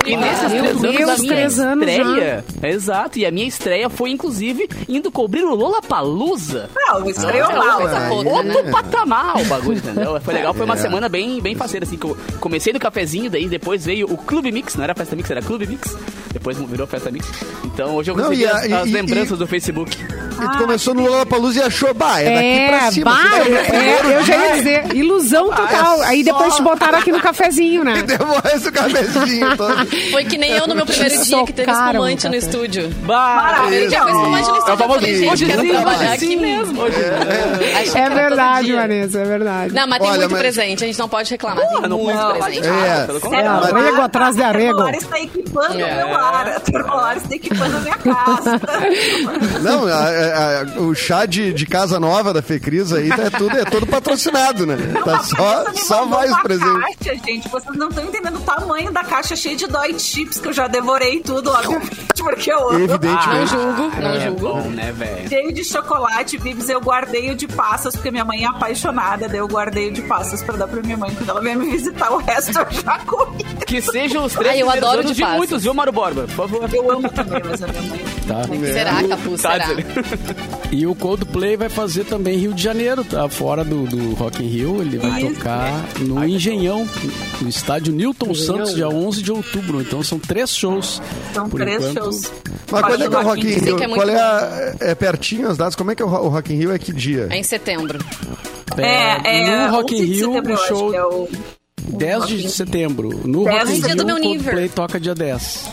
E 0.07 0.17
nesses 0.17 0.53
três 0.53 0.65
anos, 0.65 0.85
a 0.85 1.17
minha 1.17 1.35
três 1.35 1.59
anos 1.59 1.87
estreia. 2.25 2.45
Exato, 2.75 3.19
e 3.19 3.27
a 3.27 3.31
minha 3.31 3.47
estreia 3.47 3.89
foi, 3.89 4.11
inclusive, 4.11 4.69
indo 4.89 5.11
cobrir 5.11 5.45
o 5.45 5.55
Lola 5.55 5.81
Palusa. 5.83 6.69
Não, 6.75 7.09
estreou 7.09 7.49
Ah, 7.51 7.55
mal. 7.57 7.81
coisa 7.81 7.99
né? 8.01 8.09
pouca. 8.09 8.29
Outro 8.31 8.71
patamar 8.71 9.41
o 9.41 9.45
bagulho, 9.45 9.79
entendeu? 9.79 10.21
Foi 10.21 10.35
legal, 10.35 10.55
foi 10.55 10.65
uma 10.65 10.75
É. 10.75 10.79
semana 10.79 11.09
bem, 11.09 11.41
bem 11.41 11.55
faceira, 11.55 11.85
assim, 11.87 11.97
que 11.97 12.05
eu 12.07 12.17
comecei 12.41 12.73
no 12.73 12.79
cafezinho, 12.79 13.31
daí 13.31 13.49
depois 13.49 13.85
veio 13.85 14.07
o 14.13 14.17
Clube 14.17 14.51
Mix, 14.53 14.75
não 14.77 14.85
era 14.85 14.95
Festa 14.95 15.15
Mix, 15.17 15.31
era 15.31 15.43
Clube 15.43 15.67
Mix. 15.67 15.97
Depois 16.33 16.57
virou 16.59 16.87
Festa 16.87 17.11
Mix. 17.13 17.29
Então 17.65 17.95
hoje 17.95 18.11
eu 18.11 18.17
Não, 18.17 18.25
recebi 18.31 18.43
e 18.43 18.47
a- 18.47 18.57
as, 18.59 18.73
as 18.73 18.89
e- 18.89 18.93
lembranças 18.93 19.37
e- 19.37 19.37
do 19.37 19.47
Facebook. 19.47 19.97
E 19.97 20.49
tu 20.51 20.59
começou 20.59 20.93
no 20.95 21.03
Lollapalooza 21.07 21.61
e 21.61 21.63
achou, 21.63 21.95
bah, 21.95 22.21
é 22.21 22.25
daqui 22.35 22.67
pra 22.67 22.87
É, 22.89 22.91
cima. 22.91 23.11
bah, 23.13 23.39
é, 23.39 23.63
primeiro 23.65 24.09
eu 24.09 24.25
já 24.25 24.37
ia 24.37 24.47
dia 24.49 24.57
dizer, 24.57 24.97
ilusão 24.97 25.49
total. 25.49 26.03
é 26.03 26.07
Aí 26.07 26.25
depois 26.25 26.49
só- 26.51 26.57
te 26.57 26.63
botaram 26.63 26.99
aqui 26.99 27.13
no 27.13 27.21
cafezinho, 27.21 27.85
né? 27.85 27.95
E 28.01 28.03
demora 28.03 28.43
o 28.57 28.73
cabezinho 28.73 29.57
todo. 29.57 29.87
Foi 30.11 30.25
que 30.25 30.37
nem 30.37 30.51
eu 30.51 30.67
no 30.67 30.75
meu 30.75 30.85
primeiro 30.85 31.23
dia 31.25 31.45
que 31.45 31.53
teve 31.53 31.71
Socaram 31.71 32.01
espumante 32.15 32.29
no 32.29 32.35
estúdio. 32.35 32.91
Primeiro 33.61 33.89
dia 33.89 34.03
foi 34.03 34.13
espumante 34.13 34.49
no 34.49 34.55
É 34.55 34.59
o 34.59 34.59
estúdio. 34.59 34.85
Eu 34.85 34.89
falei, 34.89 35.15
gente, 35.15 35.33
hoje 35.33 35.47
quero 35.47 35.63
sim, 35.63 35.69
trabalhar 35.69 35.99
hoje 35.99 36.07
aqui 36.15 36.37
mesmo. 36.37 36.83
Achei 36.85 38.01
É 38.01 38.05
todo 38.09 38.15
verdade. 38.15 38.73
Vanessa, 38.73 39.19
é 39.21 39.25
verdade. 39.25 39.75
Não, 39.75 39.87
mas 39.89 39.99
tem 39.99 40.09
Olha, 40.11 40.19
muito 40.21 40.31
mas- 40.33 40.41
presente, 40.41 40.85
a 40.85 40.87
gente 40.87 40.99
não 40.99 41.09
pode 41.09 41.31
reclamar. 41.31 41.67
Tem 41.69 41.81
não 41.89 41.99
muito 41.99 42.19
pode 42.19 42.39
presente. 42.41 42.67
É. 42.69 43.07
Pelo 43.07 43.35
É, 43.35 43.47
arrego 43.47 44.01
atrás 44.03 44.37
de 44.37 44.43
arrego. 44.43 44.81
A 44.81 44.85
Termolares 44.93 45.03
está 45.03 45.21
equipando 45.21 45.81
É. 45.81 45.93
o 45.93 45.97
meu 46.09 46.17
lar. 46.17 46.49
A 46.49 46.61
Termolares 46.61 47.23
está 47.23 47.35
equipando 47.35 47.77
a 47.77 47.81
minha 47.81 47.97
casa. 47.99 48.61
Não, 49.63 49.87
a- 49.87 49.93
a- 49.93 50.61
a- 50.61 50.81
o 50.81 50.95
chá 50.95 51.27
de, 51.27 51.53
de 51.53 51.67
casa 51.67 51.99
nova 52.01 52.33
da 52.33 52.43
Fecris 52.43 52.93
aí 52.93 53.09
tá, 53.09 53.25
é, 53.25 53.31
tudo, 53.31 53.57
é 53.57 53.65
todo 53.65 53.87
patrocinado, 53.87 54.67
né? 54.67 54.77
Tá 55.05 55.23
só, 55.23 55.65
só 55.75 56.07
mais 56.07 56.31
uma 56.31 56.43
presente. 56.43 56.81
Caixa, 56.99 57.21
gente, 57.25 57.49
vocês 57.49 57.77
não 57.77 57.89
estão 57.89 58.05
entendendo 58.05 58.37
o 58.37 58.41
tamanho 58.41 58.93
da 58.93 59.03
caixa 59.05 59.37
cheia 59.37 59.57
de 59.57 59.67
dói 59.67 59.99
chips 59.99 60.39
que 60.39 60.49
eu 60.49 60.53
já 60.53 60.67
devorei 60.67 61.21
tudo, 61.21 61.51
obviamente, 61.51 62.04
porque 62.17 62.53
eu 62.53 62.59
amo. 62.71 62.79
Não 62.79 62.85
Evidentemente. 62.85 63.51
julgo, 63.51 63.83
não 64.01 64.11
É 64.11 64.21
julgo. 64.21 64.41
bom, 64.41 64.61
né, 64.71 64.93
velho? 64.93 65.29
Cheio 65.29 65.53
de 65.53 65.65
chocolate, 65.65 66.39
bibs, 66.39 66.69
eu 66.69 66.81
guardei 66.81 67.31
o 67.31 67.35
de 67.35 67.47
passas, 67.47 67.95
porque 67.95 68.11
minha 68.11 68.25
mãe 68.25 68.45
é 68.45 68.47
apaixonada, 68.47 69.29
daí 69.29 69.39
eu 69.39 69.49
guardei 69.49 69.89
o 69.89 69.93
de 69.93 70.03
passas 70.03 70.43
pra 70.43 70.57
dar 70.57 70.69
pra 70.69 70.81
minha 70.83 70.97
mãe 70.97 71.15
quando 71.15 71.29
ela 71.31 71.41
vier 71.41 71.57
me 71.57 71.71
visitar. 71.71 72.13
O 72.13 72.19
resto 72.19 72.59
eu 72.59 72.67
já 72.71 72.99
comi. 73.01 73.45
Que 73.67 73.81
sejam 73.81 74.25
os 74.25 74.33
três 74.35 74.55
Ai, 74.55 74.63
eu 74.63 74.71
adoro 74.71 75.01
anos 75.01 75.13
de 75.17 75.23
de, 75.23 75.25
muitos, 75.25 75.63
viu, 75.63 75.75
Mário 75.75 75.93
Borba? 75.93 76.23
Por 76.23 76.49
favor. 76.49 76.69
Eu 76.75 76.91
amo 76.91 77.09
também, 77.11 77.43
mas 77.45 77.63
a 77.63 77.67
minha 77.67 77.83
mãe. 77.83 78.05
Tá. 78.27 78.43
Será, 78.73 79.03
Capu, 79.07 79.37
Tá, 79.37 79.53
será? 79.53 79.67
E 80.73 80.87
o 80.87 80.95
Coldplay 80.95 81.57
vai 81.57 81.69
fazer 81.69 82.05
também 82.05 82.39
Rio 82.39 82.55
de 82.55 82.63
Janeiro, 82.63 83.05
tá? 83.05 83.29
Fora 83.29 83.63
do, 83.63 83.85
do 83.87 84.15
Rock 84.15 84.43
in 84.43 84.49
Rio, 84.49 84.81
ele 84.81 84.97
vai 84.99 85.23
Isso. 85.23 85.35
tocar 85.35 85.85
no 86.01 86.25
Engenhão, 86.25 86.89
no 87.41 87.49
estádio 87.49 87.93
Newton 87.93 88.35
Santos, 88.35 88.75
dia 88.75 88.89
11 88.89 89.23
de 89.23 89.31
outubro. 89.31 89.81
Então 89.81 90.03
são 90.03 90.19
três 90.19 90.57
shows. 90.57 91.03
São 91.35 91.49
Por 91.49 91.61
três 91.61 91.77
enquanto, 91.83 92.03
shows. 92.05 92.33
Mas 92.71 92.81
quando 92.83 93.05
é 93.05 93.09
que 93.09 93.15
é 93.15 93.19
o 93.19 93.23
Rock 93.23 93.41
in 93.47 93.51
Rio? 93.59 93.77
que 93.77 93.85
é 93.85 93.87
muito 93.87 94.01
Qual 94.03 94.09
é 94.09 94.17
a... 94.21 94.75
É 94.81 94.95
pertinho 94.95 95.49
as 95.49 95.57
datas? 95.59 95.75
Como 95.77 95.91
é 95.91 95.95
que 95.95 96.03
é 96.03 96.05
o 96.05 96.09
Ro- 96.09 96.25
o 96.27 96.29
Rock 96.29 96.53
in 96.53 96.57
Rio? 96.57 96.73
É 96.73 96.79
que 96.79 96.93
dia? 96.93 97.29
É 97.31 97.37
em 97.39 97.43
setembro. 97.43 97.99
É, 98.79 99.43
é. 99.43 99.67
no 99.67 99.71
Rock 99.77 99.95
in 99.95 99.99
11 100.03 100.07
de 100.07 100.13
Rio, 100.15 100.33
setembro, 100.33 100.55
o 100.55 100.57
show 100.57 100.95
é 100.95 101.05
o- 101.05 101.29
10 101.89 102.27
de 102.27 102.51
setembro. 102.51 103.21
No 103.25 103.45
10 103.45 103.59
Rock 103.59 103.73
in 103.73 103.81
Rio, 103.81 104.03
o. 104.05 104.21
Coldplay 104.23 104.69
toca 104.71 104.99
dia 104.99 105.15
10. 105.15 105.69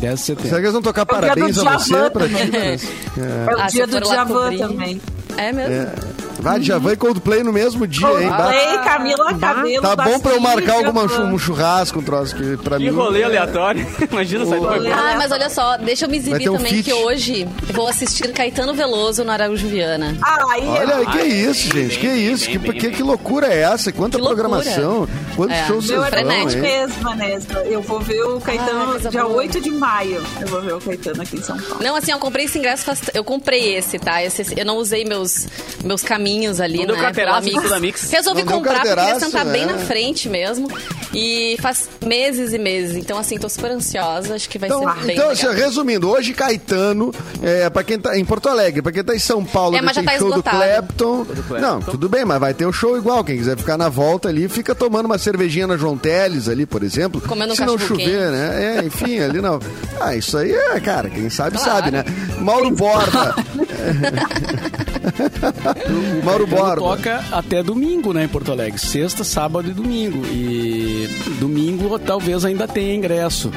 10 0.00 0.18
de 0.18 0.24
Será 0.24 0.36
setembro. 0.40 0.48
que 0.50 0.56
eles 0.56 0.72
vão 0.72 0.82
tocar 0.82 1.02
É 1.02 1.04
parabéns 1.04 1.58
a 1.58 1.78
você 1.78 1.78
Djavan 1.88 2.10
pra 2.10 2.28
ti? 2.28 2.34
também. 2.34 2.50
Vanessa? 2.50 2.86
É 3.18 3.54
o 3.54 3.60
Ah, 3.60 3.66
dia 3.66 3.86
do 3.86 3.92
for 3.92 4.04
lá 4.04 4.14
Djavan 4.14 4.42
cobrir. 4.42 4.58
também. 4.58 5.00
É 5.36 5.52
mesmo? 5.52 5.74
É. 5.74 5.92
Vai, 6.40 6.60
Djavan 6.60 6.92
e 6.92 6.96
Coldplay 6.96 7.42
no 7.42 7.52
mesmo 7.52 7.86
dia, 7.86 8.06
hein? 8.20 8.28
Bah. 8.28 8.36
Coldplay, 8.52 8.78
Camila 8.84 9.34
Cabelo. 9.38 9.82
Tá 9.82 9.96
bom 9.96 10.18
pra 10.20 10.32
eu 10.32 10.40
marcar 10.40 10.82
Djavan. 10.82 11.32
um 11.32 11.38
churrasco, 11.38 11.98
um 11.98 12.02
troço 12.02 12.34
que 12.36 12.56
pra 12.58 12.76
Que 12.78 12.84
mim... 12.90 12.96
rolê 12.96 13.22
aleatório. 13.22 13.86
Imagina 14.10 14.46
sair 14.46 14.60
do 14.60 14.66
Rolê. 14.66 14.90
Ah, 14.92 15.14
mas 15.18 15.30
olha 15.32 15.48
só, 15.50 15.76
deixa 15.76 16.04
eu 16.04 16.08
me 16.10 16.16
exibir 16.18 16.48
um 16.50 16.56
também 16.56 16.82
que 16.82 16.92
hoje 16.92 17.46
eu 17.68 17.74
vou 17.74 17.88
assistir 17.88 18.32
Caetano 18.32 18.74
Veloso 18.74 19.24
no 19.24 19.30
Araújo 19.30 19.66
Viana. 19.66 20.16
Ai, 20.22 20.66
Olha, 20.66 20.94
eu- 20.94 21.06
que 21.10 21.22
isso, 21.22 21.70
gente? 21.72 21.98
Que 21.98 22.06
isso? 22.08 22.48
Que, 22.48 22.58
que, 22.58 22.90
que 22.90 23.02
loucura 23.02 23.46
é 23.48 23.62
essa? 23.62 23.92
Quanta 23.92 24.18
Que 24.18 24.24
loucura. 24.24 24.48
programação? 24.48 25.08
Quantos 25.34 25.56
É. 25.56 25.66
shows 25.66 25.88
Meu 25.90 26.00
vocês 26.00 26.12
é 26.14 26.22
vão, 26.24 26.32
hein? 26.32 26.56
mesmo, 26.60 27.02
Vanessa. 27.02 27.52
Eu 27.60 27.82
vou 27.82 28.00
ver 28.00 28.22
o 28.22 28.36
Ah, 28.36 28.40
Caetano 28.40 28.86
coisa 28.86 29.10
dia 29.10 29.22
boa. 29.22 29.36
8 29.36 29.60
de 29.60 29.70
maio. 29.70 30.22
Eu 30.40 30.46
vou 30.48 30.62
ver 30.62 30.74
o 30.74 30.80
Caetano 30.80 31.22
aqui 31.22 31.36
em 31.36 31.42
São 31.42 31.56
Paulo. 31.58 31.82
Não, 31.82 31.96
assim, 31.96 32.12
eu 32.12 32.18
comprei 32.18 32.44
esse 32.46 32.58
ingresso 32.58 32.84
faz... 32.84 33.00
Eu 33.14 33.22
comprei 33.24 33.76
esse, 33.76 33.98
tá? 33.98 34.22
Esse, 34.22 34.46
eu 34.58 34.64
não 34.64 34.76
usei 34.76 35.04
meus, 35.04 35.46
meus 35.84 36.02
caminhos 36.02 36.25
ali, 36.60 36.78
Não 36.78 36.86
deu 36.86 36.96
né? 36.96 37.02
carteiraço 37.02 37.50
pela 37.62 37.78
Mix. 37.80 38.10
Resolvi 38.10 38.42
Não 38.42 38.46
deu 38.48 38.56
comprar 38.58 38.80
porque 38.82 38.94
queria 38.96 39.20
sentar 39.20 39.44
bem 39.46 39.62
é. 39.62 39.66
na 39.66 39.78
frente 39.78 40.28
mesmo. 40.28 40.68
E 41.14 41.56
faz 41.62 41.88
meses 42.04 42.52
e 42.52 42.58
meses. 42.58 42.96
Então, 42.96 43.16
assim, 43.18 43.38
tô 43.38 43.48
super 43.48 43.70
ansiosa. 43.70 44.34
Acho 44.34 44.48
que 44.48 44.58
vai 44.58 44.68
Então, 44.68 44.80
ser 44.80 44.86
bem 45.06 45.14
então 45.16 45.28
legal. 45.28 45.50
assim, 45.50 45.60
resumindo, 45.60 46.10
hoje 46.10 46.34
Caetano, 46.34 47.12
é, 47.42 47.70
pra 47.70 47.82
quem 47.84 47.98
tá 47.98 48.18
em 48.18 48.24
Porto 48.24 48.48
Alegre, 48.48 48.82
pra 48.82 48.92
quem 48.92 49.02
tá 49.04 49.14
em 49.14 49.18
São 49.18 49.44
Paulo, 49.44 49.76
É, 49.76 49.80
mas 49.80 49.94
tem 49.94 50.04
já 50.04 50.10
tá 50.12 50.18
show 50.18 50.28
esgotado. 50.28 50.56
do 50.58 50.62
Clapton. 50.62 51.26
Não, 51.60 51.80
tudo 51.80 52.08
bem, 52.08 52.24
mas 52.24 52.38
vai 52.40 52.52
ter 52.52 52.66
o 52.66 52.72
show 52.72 52.96
igual. 52.98 53.24
Quem 53.24 53.36
quiser 53.38 53.56
ficar 53.56 53.78
na 53.78 53.88
volta 53.88 54.28
ali, 54.28 54.48
fica 54.48 54.74
tomando 54.74 55.06
uma 55.06 55.16
cervejinha 55.18 55.66
na 55.66 55.76
João 55.76 55.96
Teles 55.96 56.48
ali, 56.48 56.66
por 56.66 56.82
exemplo. 56.82 57.20
Comendo 57.20 57.52
um 57.52 57.56
Se 57.56 57.64
não 57.64 57.78
chover, 57.78 58.30
né? 58.30 58.78
É, 58.80 58.84
enfim, 58.84 59.18
ali 59.20 59.40
não. 59.40 59.58
Ah, 60.00 60.14
isso 60.14 60.36
aí 60.36 60.52
é, 60.52 60.80
cara, 60.80 61.08
quem 61.08 61.30
sabe, 61.30 61.58
sabe, 61.58 61.90
né? 61.90 62.04
Mauro 62.40 62.70
Borba. 62.72 63.34
Mauro 66.24 66.46
Caetano 66.46 66.48
Borba. 66.66 66.74
toca 66.96 67.24
até 67.32 67.62
domingo, 67.62 68.12
né, 68.12 68.24
em 68.24 68.28
Porto 68.28 68.52
Alegre. 68.52 68.78
Sexta, 68.78 69.24
sábado 69.24 69.70
e 69.70 69.72
domingo. 69.72 70.24
E 70.26 71.08
domingo 71.40 71.98
talvez 71.98 72.44
ainda 72.44 72.66
tenha 72.66 72.94
ingresso. 72.94 73.50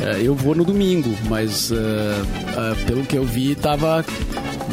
É, 0.00 0.20
Eu 0.22 0.34
vou 0.34 0.54
no 0.54 0.64
domingo, 0.64 1.14
mas 1.28 1.70
é, 1.70 1.76
é, 1.76 2.74
pelo 2.86 3.04
que 3.04 3.16
eu 3.16 3.24
vi, 3.24 3.54
tava 3.54 4.04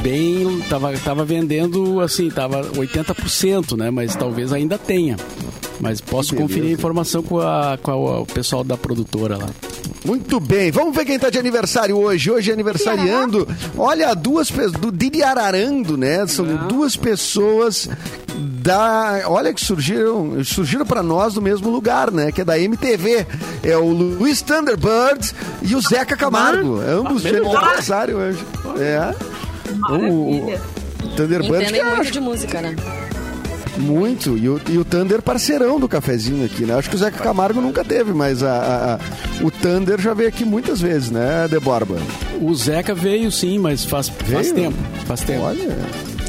bem. 0.01 0.59
Tava, 0.69 0.93
tava 0.99 1.25
vendendo 1.25 1.99
assim, 2.01 2.29
tava 2.29 2.61
80%, 2.71 3.77
né? 3.77 3.89
Mas 3.91 4.15
talvez 4.15 4.53
ainda 4.53 4.77
tenha. 4.77 5.17
Mas 5.79 6.01
posso 6.01 6.35
conferir 6.35 6.71
a 6.71 6.73
informação 6.73 7.23
com, 7.23 7.39
a, 7.39 7.77
com 7.81 7.91
a- 7.91 8.19
o 8.21 8.25
pessoal 8.25 8.63
da 8.65 8.75
produtora 8.75 9.37
lá. 9.37 9.49
Muito 10.05 10.39
bem, 10.39 10.71
vamos 10.71 10.95
ver 10.95 11.03
quem 11.05 11.19
tá 11.19 11.29
de 11.29 11.37
aniversário 11.37 11.97
hoje. 11.97 12.31
Hoje 12.31 12.49
é 12.49 12.53
aniversariando. 12.53 13.47
Olha, 13.77 14.13
duas 14.15 14.49
pessoas. 14.49 14.71
Do 14.71 14.91
Didi 14.91 15.21
Ararando, 15.21 15.97
né? 15.97 16.25
São 16.25 16.45
duas 16.67 16.95
pessoas 16.95 17.89
da. 18.37 19.23
Olha 19.25 19.53
que 19.53 19.59
surgiram. 19.59 20.41
Surgiram 20.43 20.85
pra 20.85 21.03
nós 21.03 21.33
do 21.33 21.41
mesmo 21.41 21.69
lugar, 21.69 22.11
né? 22.11 22.31
Que 22.31 22.41
é 22.41 22.45
da 22.45 22.57
MTV. 22.57 23.27
É 23.61 23.75
o 23.77 23.89
Luiz 23.89 24.41
Thunderbird 24.41 25.33
e 25.61 25.75
o 25.75 25.81
Zeca 25.81 26.15
Camargo. 26.15 26.79
Ambos 26.79 27.21
de 27.23 27.35
aniversário 27.35 28.17
hoje. 28.17 28.39
É. 28.79 29.13
Maravilha. 29.77 30.61
O 31.03 31.07
Thunderbird. 31.15 31.55
Entendem 31.63 31.81
que 31.81 31.87
muito 31.87 32.01
acho- 32.01 32.11
de 32.11 32.19
música, 32.21 32.61
né? 32.61 32.75
Muito. 33.77 34.37
E 34.37 34.49
o, 34.49 34.59
e 34.69 34.77
o 34.77 34.83
Thunder 34.85 35.21
parceirão 35.21 35.79
do 35.79 35.87
cafezinho 35.87 36.45
aqui, 36.45 36.63
né? 36.65 36.73
Acho 36.75 36.89
que 36.89 36.95
o 36.95 36.99
Zeca 36.99 37.17
Camargo 37.23 37.61
nunca 37.61 37.83
teve, 37.83 38.13
mas 38.13 38.43
a, 38.43 38.51
a- 38.51 38.93
a- 38.95 38.99
o 39.43 39.49
Thunder 39.51 39.99
já 40.01 40.13
veio 40.13 40.29
aqui 40.29 40.43
muitas 40.45 40.81
vezes, 40.81 41.09
né, 41.11 41.47
Deborba? 41.49 41.97
O 42.41 42.53
Zeca 42.55 42.93
veio 42.93 43.31
sim, 43.31 43.57
mas 43.59 43.85
faz, 43.85 44.09
faz 44.09 44.51
Veio? 44.51 44.55
tempo. 44.55 44.77
Faz 45.05 45.21
tempo. 45.21 45.43
Olha. 45.43 45.77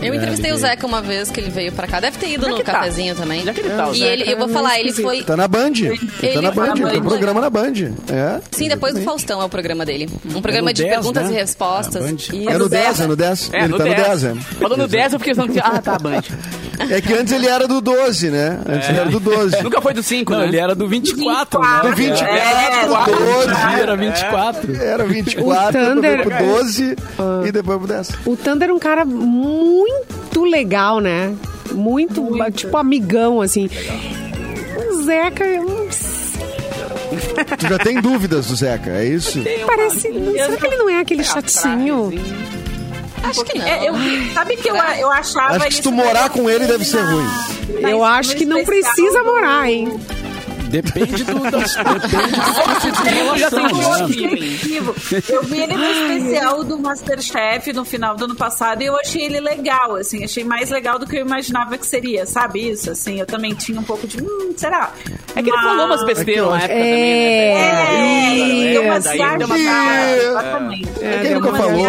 Eu 0.03 0.13
É, 0.13 0.17
entrevistei 0.17 0.53
o 0.53 0.57
Zeca 0.57 0.87
uma 0.87 1.03
vez 1.03 1.31
que 1.31 1.39
ele 1.41 1.51
veio 1.51 1.73
pra 1.73 1.87
cá. 1.87 2.01
Deve 2.01 2.17
ter 2.19 2.31
ido 2.31 2.47
é 2.47 2.49
no 2.51 2.57
que 2.57 2.65
tá? 2.65 2.73
cafezinho 2.73 3.15
também. 3.15 3.41
Onde 3.41 3.51
é 3.51 3.53
que 3.53 3.61
ele 3.61 3.69
tá, 3.71 3.89
o 3.89 3.95
E 3.95 3.99
Zeca? 3.99 4.11
ele, 4.13 4.33
eu 4.33 4.39
vou 4.39 4.49
falar, 4.49 4.79
ele 4.81 4.93
foi. 4.93 5.23
Tá 5.23 5.37
na 5.37 5.47
Band. 5.47 5.73
Ele, 5.77 6.33
tá 6.35 6.43
na 6.43 6.51
Band, 6.51 6.73
tem 6.75 7.01
um 7.01 7.05
programa 7.05 7.41
na 7.41 7.51
Band. 7.51 7.73
É. 8.11 8.41
Sim, 8.51 8.69
depois 8.69 8.95
do 8.95 9.03
Faustão 9.03 9.41
é 9.43 9.45
o 9.45 9.49
programa 9.49 9.85
dele. 9.85 10.09
Um 10.35 10.41
programa 10.41 10.69
no 10.71 10.75
de 10.75 10.83
10, 10.85 10.95
perguntas 10.97 11.25
né? 11.29 11.33
e 11.33 11.35
respostas. 11.35 12.05
É. 12.05 12.11
Isso. 12.13 12.49
É 12.51 12.59
no 12.59 12.69
10, 12.69 13.01
é 13.01 13.07
no 13.07 13.17
10. 13.17 13.51
É, 13.53 13.59
ele 13.59 13.69
no 13.69 13.79
tá 13.79 13.85
10. 13.85 13.97
no 13.99 14.05
10, 14.05 14.25
é. 14.25 14.35
Falou 14.61 14.77
no 14.79 14.89
10, 14.89 15.13
eu 15.13 15.19
fiquei 15.19 15.35
pensando 15.35 15.53
que. 15.53 15.61
Ah, 15.61 15.81
tá, 15.83 15.99
Band. 15.99 16.23
É 16.89 16.99
que 17.03 17.13
antes 17.13 17.31
ele 17.35 17.47
era 17.47 17.69
do 17.69 17.79
12, 17.83 18.31
né? 18.31 18.59
Antes 18.67 18.89
ele 18.89 18.99
era 19.01 19.11
do 19.11 19.21
12. 19.21 19.63
Nunca 19.63 19.83
foi 19.83 19.93
do 19.93 20.03
5, 20.03 20.33
Não, 20.33 20.41
né? 20.41 20.49
ele 20.49 20.57
era 20.57 20.75
do 20.75 20.89
24, 20.89 21.61
né? 21.61 21.81
Do 21.83 21.95
24, 21.95 22.35
É, 22.35 22.87
do 22.87 23.17
12. 23.17 23.81
Era 23.83 23.97
24. 23.97 24.77
Era 24.83 25.05
24, 25.05 25.79
O 25.81 25.85
Thunder- 25.95 26.17
depois 26.25 26.37
pro 26.39 26.47
12 26.47 26.97
e 27.47 27.53
depois 27.53 27.79
pro 27.79 27.87
10. 27.87 28.11
O 28.25 28.35
Thunder 28.37 28.71
é 28.71 28.73
um 28.73 28.79
cara 28.79 29.05
muito 29.05 29.90
legal, 30.51 31.01
né? 31.01 31.35
Muito, 31.73 32.23
Muito. 32.23 32.51
tipo, 32.53 32.77
amigão, 32.77 33.41
assim. 33.41 33.71
O 34.89 35.03
Zeca, 35.05 35.45
eu 35.45 35.65
não 35.65 35.91
sei, 35.93 36.21
Tu 37.59 37.69
já 37.69 37.79
tem 37.79 38.01
dúvidas 38.01 38.47
do 38.47 38.57
Zeca, 38.57 38.91
é 38.91 39.07
isso? 39.07 39.41
parece... 39.67 40.09
não- 40.09 40.33
será 40.33 40.57
que 40.57 40.67
ele 40.67 40.77
não 40.77 40.91
é 40.91 41.01
aquele 41.01 41.25
chatinho? 41.25 42.13
Acho 43.23 43.45
que 43.45 43.59
não. 43.59 43.67
É, 43.67 43.89
eu, 43.89 43.95
sabe 44.35 44.57
que 44.57 44.69
eu, 44.69 44.75
eu 44.75 45.11
achava 45.11 45.57
Acho 45.57 45.67
que 45.67 45.75
se 45.75 45.83
tu 45.83 45.93
morar 45.93 46.31
com 46.31 46.49
ele 46.49 46.67
deve 46.67 46.85
ser 46.85 47.03
ruim. 47.03 47.27
Eu 47.83 48.03
acho 48.05 48.35
que 48.35 48.45
não 48.47 48.65
precisa 48.65 49.23
morar, 49.23 49.71
hein? 49.71 50.01
Depende 50.71 51.25
do, 51.25 51.51
das, 51.51 51.75
depende 51.77 52.91
do 52.91 53.03
de 53.03 53.09
relação, 53.11 53.63
né? 53.63 54.05
Objetivo. 54.05 54.95
Eu 55.29 55.43
vi 55.45 55.61
ele 55.63 55.75
no 55.77 55.85
especial 55.85 56.65
do 56.65 56.79
Masterchef 56.79 57.73
no 57.73 57.85
final 57.85 58.15
do 58.17 58.25
ano 58.25 58.37
passado 58.37 58.83
e 58.83 58.87
eu 58.87 58.97
achei 58.97 59.23
ele 59.23 59.41
legal, 59.41 59.97
assim, 59.97 60.25
achei 60.25 60.45
mais 60.45 60.71
legal 60.71 60.99
do 60.99 61.07
que 61.07 61.17
eu 61.17 61.21
imaginava 61.21 61.77
que 61.77 61.87
seria, 61.87 62.25
sabe 62.27 62.71
isso? 62.71 62.91
Assim, 62.91 63.19
eu 63.21 63.27
também 63.27 63.55
tinha 63.55 63.79
um 63.81 63.85
pouco 63.85 64.07
de, 64.07 64.23
hum, 64.23 64.55
será? 64.57 64.93
É 65.35 65.43
que 65.43 65.51
ele 65.51 65.59
falou 65.59 65.87
umas 65.87 66.05
besteiras 66.05 66.49
na 66.49 66.57
época 66.59 66.73
É, 66.73 67.55
também, 67.55 67.55
né? 67.55 68.67
É, 68.67 68.73
deu 68.73 68.83
uma 68.83 69.01
Daí 69.01 69.19
deu 69.19 69.47
uma 69.47 69.59
exagerada, 69.59 70.01
É. 70.11 70.27
exatamente. 70.29 70.89
É, 71.01 71.11
quem 71.21 71.31
deu 71.31 71.41
nunca 71.41 71.55
falou? 71.57 71.87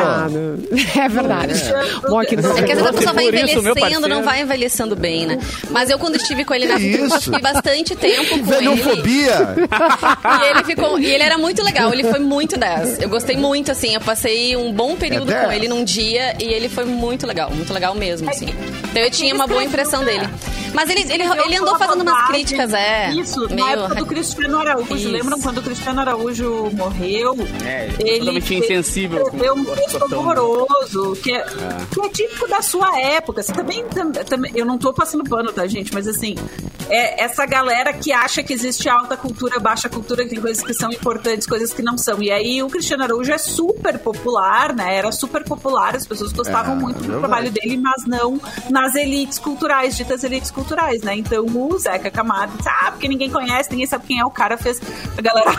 É 0.95 1.09
verdade. 1.09 1.53
É 1.53 2.63
que 2.63 2.71
às 2.71 2.77
vezes 2.79 2.85
a 2.87 2.93
pessoa 2.93 3.13
vai 3.13 3.27
envelhecendo, 3.27 4.07
não 4.07 4.23
vai 4.23 4.41
envelhecendo 4.41 4.95
bem, 4.95 5.25
né? 5.27 5.39
Mas 5.69 5.89
eu, 5.89 5.99
quando 5.99 6.15
estive 6.15 6.43
com 6.45 6.53
ele 6.53 6.65
na 6.65 6.77
vida, 6.77 6.97
eu 7.05 7.09
fiquei 7.21 7.39
bastante 7.39 7.95
tempo 7.95 8.39
com 8.45 8.53
ele. 8.53 8.70
Velhofobia. 8.75 9.55
E 10.41 10.45
ele 10.49 10.63
ficou. 10.63 10.99
E 10.99 11.05
ele 11.05 11.23
era 11.23 11.37
muito 11.37 11.63
legal, 11.63 11.91
ele 11.93 12.03
foi 12.03 12.19
muito 12.19 12.57
10. 12.57 12.99
Eu 13.01 13.09
gostei 13.09 13.35
muito, 13.37 13.71
assim. 13.71 13.93
Eu 13.93 14.01
passei 14.01 14.55
um 14.55 14.71
bom 14.71 14.95
período 14.95 15.31
É 15.31 15.41
com 15.41 15.47
10. 15.49 15.55
ele 15.57 15.67
num 15.67 15.83
dia 15.83 16.35
e 16.39 16.45
ele 16.45 16.69
foi 16.69 16.85
muito 16.85 17.25
legal, 17.27 17.49
muito 17.51 17.73
legal 17.73 17.93
mesmo, 17.95 18.29
assim. 18.29 18.47
Então 18.89 19.01
eu 19.03 19.11
tinha 19.11 19.33
uma 19.33 19.47
boa 19.47 19.63
impressão 19.63 20.03
dele. 20.03 20.27
Mas 20.73 20.89
ele, 20.89 21.01
ele, 21.11 21.23
ele 21.45 21.57
andou 21.57 21.77
fazendo 21.77 22.01
umas 22.01 22.27
críticas, 22.27 22.73
é. 22.73 23.11
Isso, 23.11 23.41
na 23.49 23.55
meio. 23.55 23.67
época 23.83 23.95
do 23.95 24.05
Cristiano 24.05 24.59
Araújo. 24.59 24.95
Isso. 24.95 25.09
Lembram 25.09 25.39
quando 25.41 25.57
o 25.57 25.61
Cristiano 25.61 25.99
Araújo 26.01 26.69
morreu? 26.73 27.35
É, 27.65 27.89
ele 27.99 28.19
totalmente 28.19 28.47
fez- 28.47 28.63
insensível 28.63 29.19
com 29.25 29.25
escreveu 29.35 29.53
um 29.55 29.61
a 29.61 29.75
texto 29.75 29.91
situação. 29.91 30.19
horroroso, 30.19 31.17
que 31.21 31.31
é, 31.33 31.45
que 31.93 32.01
é 32.01 32.09
típico 32.09 32.47
da 32.47 32.61
sua 32.61 32.97
época. 32.99 33.41
Assim, 33.41 33.53
também, 33.53 33.83
tam- 33.85 34.11
também, 34.11 34.51
eu 34.55 34.65
não 34.65 34.77
tô 34.77 34.93
passando 34.93 35.23
pano, 35.25 35.51
tá, 35.51 35.67
gente? 35.67 35.93
Mas 35.93 36.07
assim, 36.07 36.35
é 36.89 37.21
essa 37.23 37.45
galera 37.45 37.91
que 37.91 38.11
acha 38.13 38.41
que 38.41 38.53
existe 38.61 38.87
alta 38.87 39.17
cultura, 39.17 39.59
baixa 39.59 39.89
cultura, 39.89 40.23
que 40.23 40.29
tem 40.29 40.41
coisas 40.41 40.63
que 40.63 40.73
são 40.73 40.91
importantes, 40.91 41.47
coisas 41.47 41.73
que 41.73 41.81
não 41.81 41.97
são. 41.97 42.21
E 42.21 42.31
aí 42.31 42.61
o 42.61 42.69
Cristiano 42.69 43.03
Araújo 43.03 43.31
é 43.31 43.37
super 43.37 43.97
popular, 43.99 44.73
né? 44.73 44.95
Era 44.95 45.11
super 45.11 45.43
popular, 45.43 45.95
as 45.95 46.05
pessoas 46.05 46.31
gostavam 46.31 46.75
É, 46.75 46.79
muito 46.79 47.01
do 47.01 47.19
trabalho 47.19 47.51
dele, 47.51 47.77
mas 47.77 48.05
não 48.05 48.39
nas 48.69 48.95
elites 48.95 49.39
culturais, 49.39 49.97
ditas 49.97 50.23
elites 50.23 50.51
culturais, 50.51 51.01
né? 51.01 51.15
Então 51.15 51.45
o 51.45 51.77
Zeca 51.77 52.11
Camargo, 52.11 52.53
ah, 52.65 52.91
porque 52.91 53.07
ninguém 53.07 53.29
conhece, 53.29 53.69
ninguém 53.71 53.87
sabe 53.87 54.05
quem 54.05 54.19
é 54.19 54.25
o 54.25 54.31
cara, 54.31 54.57
fez 54.57 54.79
a 55.17 55.21
galera 55.21 55.51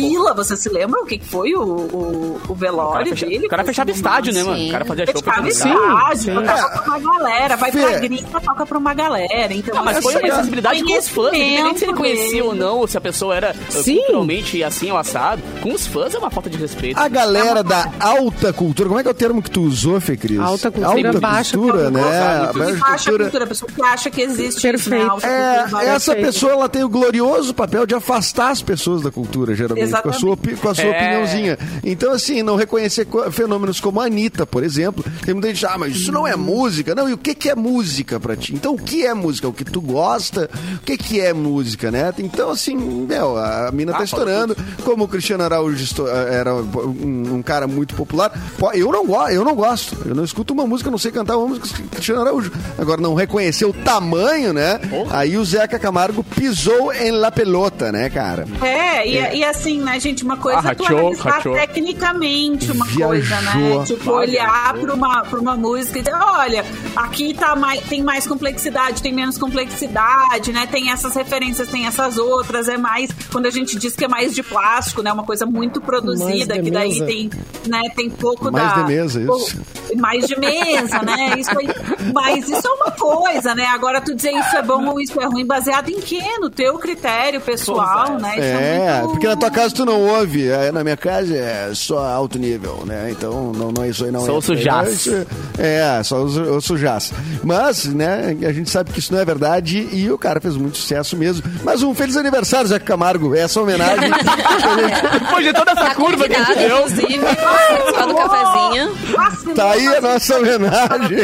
fila, 0.00 0.34
você 0.34 0.56
se 0.56 0.68
lembra 0.68 1.00
o 1.00 1.06
que 1.06 1.20
foi 1.24 1.54
o, 1.54 1.62
o, 1.62 2.40
o 2.48 2.52
O 2.52 2.54
velório 2.54 3.10
fecha- 3.10 3.26
dele? 3.26 3.46
o 3.46 3.48
cara 3.48 3.64
fechava 3.64 3.90
estádio, 3.90 4.32
né, 4.32 4.40
Sim. 4.40 4.46
mano? 4.48 4.66
O 4.68 4.70
cara 4.72 4.84
fazia 4.84 5.06
show 5.06 5.22
pra 5.22 5.34
Fechava 5.42 5.74
lugar. 5.74 6.12
estádio, 6.14 6.34
tocava 6.42 6.68
pra 6.82 6.98
uma 6.98 7.18
galera, 7.18 7.56
vai 7.56 7.72
Fê. 7.72 7.80
pra 7.80 7.98
gringa, 7.98 8.40
toca 8.40 8.66
pra 8.66 8.78
uma 8.78 8.94
galera. 8.94 9.54
Então, 9.54 9.78
Ah, 9.78 9.82
mas 9.82 10.02
foi 10.02 10.16
uma 10.16 10.32
acessibilidade 10.32 10.82
com 10.84 10.98
os 10.98 11.08
fãs, 11.08 11.34
independente 11.34 11.78
se 11.78 11.84
ele 11.84 11.94
conhecia 11.94 12.44
ou 12.44 12.54
não, 12.54 12.78
ou 12.78 12.86
se 12.88 12.96
a 12.96 13.00
pessoa 13.00 13.34
era 13.36 13.52
uh, 13.52 13.72
Sim. 13.72 13.96
culturalmente 13.98 14.64
assim 14.64 14.90
ou 14.90 14.96
assado. 14.96 15.42
Com 15.60 15.72
os 15.72 15.86
fãs 15.86 16.14
é 16.14 16.18
uma 16.18 16.30
falta 16.30 16.48
de 16.50 16.56
respeito. 16.56 16.98
A 16.98 17.08
galera 17.08 17.62
da 17.62 17.90
alta 18.00 18.52
cultura, 18.52 18.88
como 18.88 18.98
é 19.00 19.02
que 19.02 19.08
é 19.08 19.12
o 19.12 19.14
termo 19.14 19.42
que 19.42 19.50
tu 19.50 19.62
usou, 19.62 20.00
Fê 20.00 20.16
Cris? 20.16 20.38
Alta 20.38 20.70
cultura, 20.70 21.12
baixa 21.20 21.56
cultura, 21.56 21.84
cultura. 21.84 21.90
né? 21.90 22.02
Baixa 22.02 22.52
Baixa 22.52 23.04
cultura. 23.10 23.24
cultura, 23.24 23.44
a 23.44 23.46
pessoa 23.46 23.70
que 23.70 23.82
acha 23.82 24.10
que 24.10 24.20
existe 24.22 24.62
Perfeito. 24.62 25.04
né? 25.04 25.10
Alta 25.10 25.26
É, 25.26 25.66
baixa 25.68 25.90
essa 25.90 26.12
Perfeito. 26.14 26.32
pessoa 26.34 26.52
ela 26.52 26.68
tem 26.68 26.84
o 26.84 26.88
glorioso 26.88 27.54
papel 27.54 27.86
de 27.86 27.94
afastar 27.94 28.50
as 28.50 28.62
pessoas 28.62 29.02
da 29.02 29.10
cultura, 29.10 29.54
geralmente, 29.54 29.81
com 29.90 30.08
a 30.08 30.12
sua, 30.12 30.36
com 30.36 30.68
a 30.68 30.74
sua 30.74 30.84
É. 30.84 30.90
opiniãozinha. 30.90 31.58
Então, 31.84 32.12
assim, 32.12 32.42
não 32.42 32.56
reconhecer 32.56 33.04
co- 33.06 33.30
fenômenos 33.30 33.80
como 33.80 34.00
a 34.00 34.04
Anitta, 34.06 34.46
por 34.46 34.62
exemplo. 34.62 35.04
Tem 35.24 35.34
muita 35.34 35.48
gente, 35.48 35.64
ah, 35.66 35.76
mas 35.78 35.94
isso 35.96 36.12
não 36.12 36.26
é 36.26 36.36
música. 36.36 36.94
Não, 36.94 37.08
e 37.08 37.12
o 37.12 37.18
que, 37.18 37.34
que 37.34 37.48
é 37.48 37.54
música 37.54 38.18
pra 38.20 38.36
ti? 38.36 38.54
Então, 38.54 38.74
o 38.74 38.78
que 38.78 39.04
é 39.06 39.12
música? 39.14 39.48
O 39.48 39.52
que 39.52 39.64
tu 39.64 39.80
gosta? 39.80 40.48
O 40.76 40.78
que, 40.80 40.96
que 40.96 41.20
é 41.20 41.32
música, 41.32 41.90
né? 41.90 42.12
Então, 42.18 42.50
assim, 42.50 42.76
meu, 42.76 43.36
a 43.36 43.70
mina 43.72 43.92
tá 43.92 43.98
Ah, 43.98 44.06
fala 44.06 44.22
estourando. 44.22 44.56
Como 44.84 45.04
o 45.04 45.08
Cristiano 45.08 45.42
Araújo 45.44 45.82
esto- 45.82 46.06
era 46.08 46.54
um, 46.54 47.42
cara 47.42 47.66
muito 47.66 47.94
popular. 47.94 48.32
Eu 48.74 48.90
não, 48.92 49.06
go 49.06 49.28
eu 49.28 49.44
não 49.44 49.54
gosto. 49.54 49.96
Eu 50.06 50.14
não 50.14 50.24
escuto 50.24 50.52
uma 50.52 50.66
música, 50.66 50.90
não 50.90 50.98
sei 50.98 51.10
cantar 51.10 51.36
uma 51.36 51.48
música 51.48 51.66
do 51.66 51.88
Cristiano 51.90 52.20
Araújo. 52.20 52.52
Agora, 52.78 53.00
não 53.00 53.14
reconhecer 53.14 53.64
o 53.64 53.72
tamanho, 53.72 54.52
né? 54.52 54.80
Aí 55.10 55.36
o 55.36 55.44
Zeca 55.44 55.78
Camargo 55.78 56.22
pisou 56.24 56.92
em 56.92 57.10
la 57.10 57.30
pelota, 57.30 57.90
né, 57.92 58.08
cara? 58.10 58.46
É, 58.62 59.06
e, 59.08 59.38
e 59.38 59.44
assim, 59.44 59.71
né, 59.80 59.98
gente, 60.00 60.24
uma 60.24 60.36
coisa 60.36 60.60
Ah, 60.68 60.72
é 60.72 60.74
tu 60.74 60.84
analisar 60.86 61.42
tecnicamente 61.42 62.70
uma 62.70 62.84
Viajou. 62.86 63.08
coisa, 63.08 63.40
né? 63.40 63.84
Tipo, 63.86 64.10
olhar 64.12 64.74
pra 64.74 64.94
uma, 64.94 65.22
pra 65.24 65.40
uma 65.40 65.56
música 65.56 65.98
e 65.98 66.02
dizer, 66.02 66.14
olha, 66.16 66.64
aqui 66.96 67.34
tá 67.34 67.54
mais, 67.56 67.80
tem 67.82 68.02
mais 68.02 68.26
complexidade, 68.26 69.02
tem 69.02 69.12
menos 69.12 69.36
complexidade, 69.38 70.52
né? 70.52 70.66
Tem 70.70 70.90
essas 70.90 71.14
referências, 71.14 71.68
tem 71.68 71.86
essas 71.86 72.18
outras, 72.18 72.68
é 72.68 72.76
mais, 72.76 73.10
quando 73.30 73.46
a 73.46 73.50
gente 73.50 73.76
diz 73.78 73.94
que 73.96 74.04
é 74.04 74.08
mais 74.08 74.34
de 74.34 74.42
plástico, 74.42 75.02
né? 75.02 75.12
Uma 75.12 75.24
coisa 75.24 75.46
muito 75.46 75.80
produzida, 75.80 76.54
Mais 76.54 76.64
que 76.64 76.70
daí 76.70 76.88
mesa. 76.90 77.06
tem, 77.06 77.30
né, 77.66 77.82
tem 77.94 78.10
pouco 78.10 78.50
Mais 78.50 78.68
da... 78.74 78.82
de 78.82 78.88
mesa, 78.92 79.20
isso. 79.20 79.26
pouco- 79.28 79.72
mais 80.00 80.26
de 80.26 80.38
mesa, 80.38 81.02
né? 81.02 81.34
Isso 81.38 81.50
aí. 81.58 81.66
Mas 82.14 82.48
isso 82.48 82.66
é 82.66 82.70
uma 82.70 82.90
coisa, 82.92 83.54
né? 83.54 83.66
Agora 83.66 84.00
tu 84.00 84.14
dizer 84.14 84.32
isso 84.32 84.56
é 84.56 84.62
bom 84.62 84.86
ou 84.86 85.00
isso 85.00 85.20
é 85.20 85.26
ruim, 85.26 85.44
baseado 85.44 85.90
em 85.90 86.00
quê? 86.00 86.22
No 86.40 86.48
teu 86.48 86.78
critério 86.78 87.40
pessoal, 87.40 88.06
Pois 88.08 88.22
né? 88.22 88.28
é. 88.30 88.38
Isso 88.38 88.58
É, 88.62 88.98
muito- 89.00 89.10
porque 89.12 89.26
na 89.28 89.36
tua 89.36 89.50
casa 89.50 89.61
tu 89.70 89.84
não 89.84 90.00
ouve. 90.00 90.48
É, 90.48 90.72
na 90.72 90.82
minha 90.82 90.96
casa 90.96 91.34
é 91.36 91.70
só 91.74 91.98
alto 91.98 92.38
nível, 92.38 92.82
né? 92.86 93.08
Então 93.10 93.52
não, 93.52 93.70
não 93.70 93.84
é 93.84 93.88
isso 93.90 94.04
aí, 94.04 94.10
não. 94.10 94.24
Só 94.24 94.34
é. 94.34 94.38
o 94.38 94.40
sujaço. 94.40 94.88
É, 94.88 94.92
isso- 94.92 95.26
É, 95.58 96.02
só 96.02 96.16
o, 96.22 96.56
o 96.56 96.60
sujaço. 96.60 97.12
Mas, 97.44 97.84
né, 97.86 98.36
a 98.48 98.52
gente 98.52 98.70
sabe 98.70 98.90
que 98.92 98.98
isso 98.98 99.12
não 99.12 99.20
é 99.20 99.24
verdade 99.24 99.86
e 99.92 100.10
o 100.10 100.16
cara 100.18 100.40
fez 100.40 100.56
muito 100.56 100.78
sucesso 100.78 101.16
mesmo. 101.16 101.42
Mas 101.62 101.82
um 101.82 101.94
feliz 101.94 102.16
aniversário, 102.16 102.66
Zé 102.68 102.78
Camargo. 102.78 103.34
Essa 103.34 103.60
homenagem. 103.60 104.10
Depois 105.20 105.44
de 105.44 105.52
toda 105.52 105.72
essa 105.72 105.82
Tá 105.82 105.94
curva 105.94 106.28
que 106.28 106.34
a 106.36 106.44
gente 106.44 106.58
deu. 106.58 106.78
inclusive, 106.78 107.18
participar 107.18 108.06
do 108.06 108.14
cafezinho. 108.14 108.96
Nossa, 109.16 109.54
tá 109.54 109.70
aí 109.72 109.86
a 109.86 110.00
nossa 110.00 110.36
homenagem. 110.38 111.18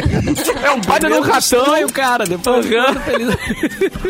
É 0.63 0.71
um 0.71 0.81
baita 0.81 1.07
um 1.07 1.21
ratão. 1.21 1.73
Aí 1.73 1.85
o 1.85 1.91
cara, 1.91 2.25
depois 2.25 2.65
feliz. 2.65 3.35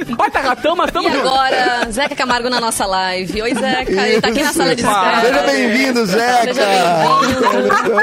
Um 0.10 0.16
baita 0.16 0.40
ratão, 0.40 0.76
mas 0.76 0.90
E 0.90 0.92
tamo 0.94 1.10
junto. 1.10 1.28
agora, 1.28 1.88
Zeca 1.92 2.16
Camargo 2.16 2.50
na 2.50 2.60
nossa 2.60 2.86
live. 2.86 3.42
Oi, 3.42 3.54
Zeca. 3.54 3.92
Ele 4.12 4.22
tá 4.22 4.28
aqui 4.30 4.44
na 4.44 4.54
sala 4.54 4.76
de 4.76 4.86
Ah, 4.86 5.22
Seja 5.22 5.28
espera. 5.36 5.52
bem-vindo, 5.52 6.06
Zeca. 6.06 6.54
Seja 6.54 6.66
bem-vindo. 6.66 8.00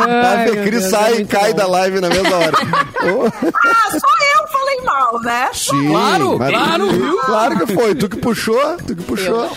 A 0.00 0.30
Ai, 0.30 0.44
Fê 0.48 0.52
meu 0.54 0.64
Cris 0.64 0.80
Deus, 0.80 0.90
sai 0.90 1.12
é 1.14 1.20
e 1.20 1.24
cai 1.24 1.50
bom. 1.52 1.56
da 1.58 1.66
live 1.66 2.00
na 2.00 2.08
mesma 2.08 2.36
hora. 2.36 2.52
Ah, 2.52 3.90
só 3.90 4.08
eu 4.36 4.48
né? 5.22 5.48
Sim, 5.52 5.88
Claro, 5.88 6.38
mas- 6.38 6.50
claro. 6.50 6.88
Claro 7.26 7.66
que 7.66 7.74
foi. 7.74 7.94
Tu 7.94 8.08
que 8.08 8.16
puxou, 8.18 8.76
tu 8.86 8.94
que 8.96 9.02
puxou. 9.02 9.50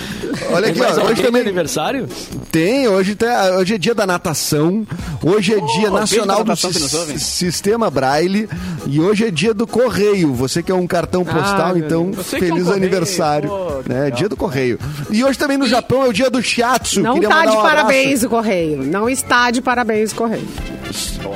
Olha 0.51 0.69
aqui, 0.69 0.79
Mas 0.79 0.97
ó, 0.97 1.03
hoje 1.05 1.21
também 1.21 1.41
aniversário? 1.41 2.07
tem, 2.51 2.87
hoje, 2.87 3.15
tem, 3.15 3.29
hoje 3.57 3.75
é 3.75 3.77
dia 3.77 3.93
da 3.93 4.05
natação, 4.07 4.85
hoje 5.23 5.53
é 5.53 5.59
dia 5.59 5.89
nacional 5.91 6.43
do 6.43 6.51
ouvem. 6.51 7.17
Sistema 7.17 7.89
Braille 7.89 8.49
e 8.87 8.99
hoje 8.99 9.25
é 9.25 9.31
dia 9.31 9.53
do 9.53 9.67
Correio. 9.67 10.33
Você 10.33 10.63
que 10.63 10.71
é 10.71 10.75
um 10.75 10.87
cartão 10.87 11.23
postal, 11.23 11.75
meu 11.75 11.85
então 11.85 12.11
que 12.11 12.17
é 12.17 12.19
um 12.19 12.23
feliz 12.23 12.49
correio, 12.63 12.73
aniversário. 12.73 13.49
pô, 13.49 13.83
né? 13.87 14.09
Dia 14.11 14.27
do 14.29 14.35
Correio. 14.35 14.79
E 15.09 15.23
hoje 15.23 15.37
também 15.37 15.57
no 15.57 15.67
Japão 15.67 16.03
é 16.03 16.07
o 16.09 16.13
dia 16.13 16.29
do 16.29 16.41
shiatsu. 16.41 17.01
Não 17.01 17.13
Queria 17.13 17.29
tá 17.29 17.35
mandar 17.35 17.51
de 17.51 17.55
um 17.55 17.59
abraço. 17.59 17.75
parabéns 17.75 18.23
o 18.23 18.29
correio. 18.29 18.77
Não 18.83 19.09
está 19.09 19.51
de 19.51 19.61
parabéns 19.61 20.11
o 20.11 20.15
correio. 20.15 20.47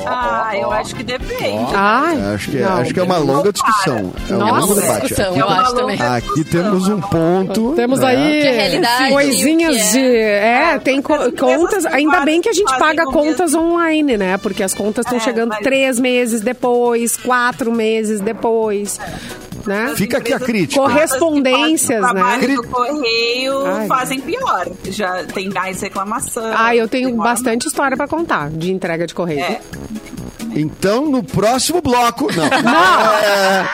Ah, 0.05 0.51
eu 0.55 0.71
acho 0.71 0.95
que 0.95 1.03
depende. 1.03 1.71
Ai, 1.75 2.33
Acho 2.33 2.51
que, 2.51 2.57
é- 2.57 2.61
não. 2.61 2.77
acho 2.77 2.93
que 2.93 2.99
é 2.99 3.03
uma 3.03 3.17
longa 3.17 3.51
discussão. 3.51 4.13
É 4.29 4.33
um 4.33 4.37
Nossa. 4.37 4.59
longo 4.61 4.75
debate. 4.75 5.01
discussão, 5.07 5.29
Aqui, 5.31 5.39
eu 5.39 5.49
acho 5.49 5.75
também. 5.75 6.01
aqui 6.01 6.43
temos 6.43 6.87
um 6.87 7.01
ponto. 7.01 7.73
Temos 7.75 7.99
né? 7.99 8.07
aí 8.07 8.41
é 8.41 9.09
coisinhas 9.11 9.75
que 9.77 9.91
de. 9.93 9.99
é. 9.99 10.73
É, 10.73 10.79
tem 10.79 11.01
co- 11.01 11.31
contas. 11.31 11.85
Ainda 11.85 12.21
bem 12.21 12.41
que 12.41 12.49
a 12.49 12.53
gente 12.53 12.77
paga 12.77 13.05
contas 13.05 13.53
online, 13.53 14.17
né? 14.17 14.37
Porque 14.37 14.63
as 14.63 14.73
contas 14.73 15.05
estão 15.05 15.17
É, 15.17 15.21
chegando 15.21 15.49
mas- 15.49 15.59
três 15.59 15.99
meses 15.99 16.41
depois, 16.41 17.15
quatro 17.17 17.71
meses 17.71 18.19
depois. 18.19 18.99
Né? 19.67 19.93
Fica 19.95 20.17
aqui 20.17 20.33
a 20.33 20.39
crítica. 20.39 20.81
Correspondências, 20.81 22.01
né? 22.13 22.37
do 22.55 22.63
correio 22.67 23.65
Ai. 23.65 23.87
fazem 23.87 24.19
pior. 24.19 24.67
Já 24.85 25.23
tem 25.25 25.49
mais 25.49 25.81
reclamação. 25.81 26.51
Ah, 26.55 26.75
eu 26.75 26.87
tenho 26.87 27.13
bastante 27.15 27.67
história 27.67 27.97
pra 27.97 28.07
contar 28.07 28.49
de 28.49 28.71
entrega 28.71 29.05
de 29.05 29.13
correio. 29.13 29.41
É. 29.41 29.59
Então, 30.55 31.09
no 31.09 31.23
próximo 31.23 31.81
bloco. 31.81 32.27
Não. 32.33 32.47
Não. 32.67 33.11
É, 33.13 33.65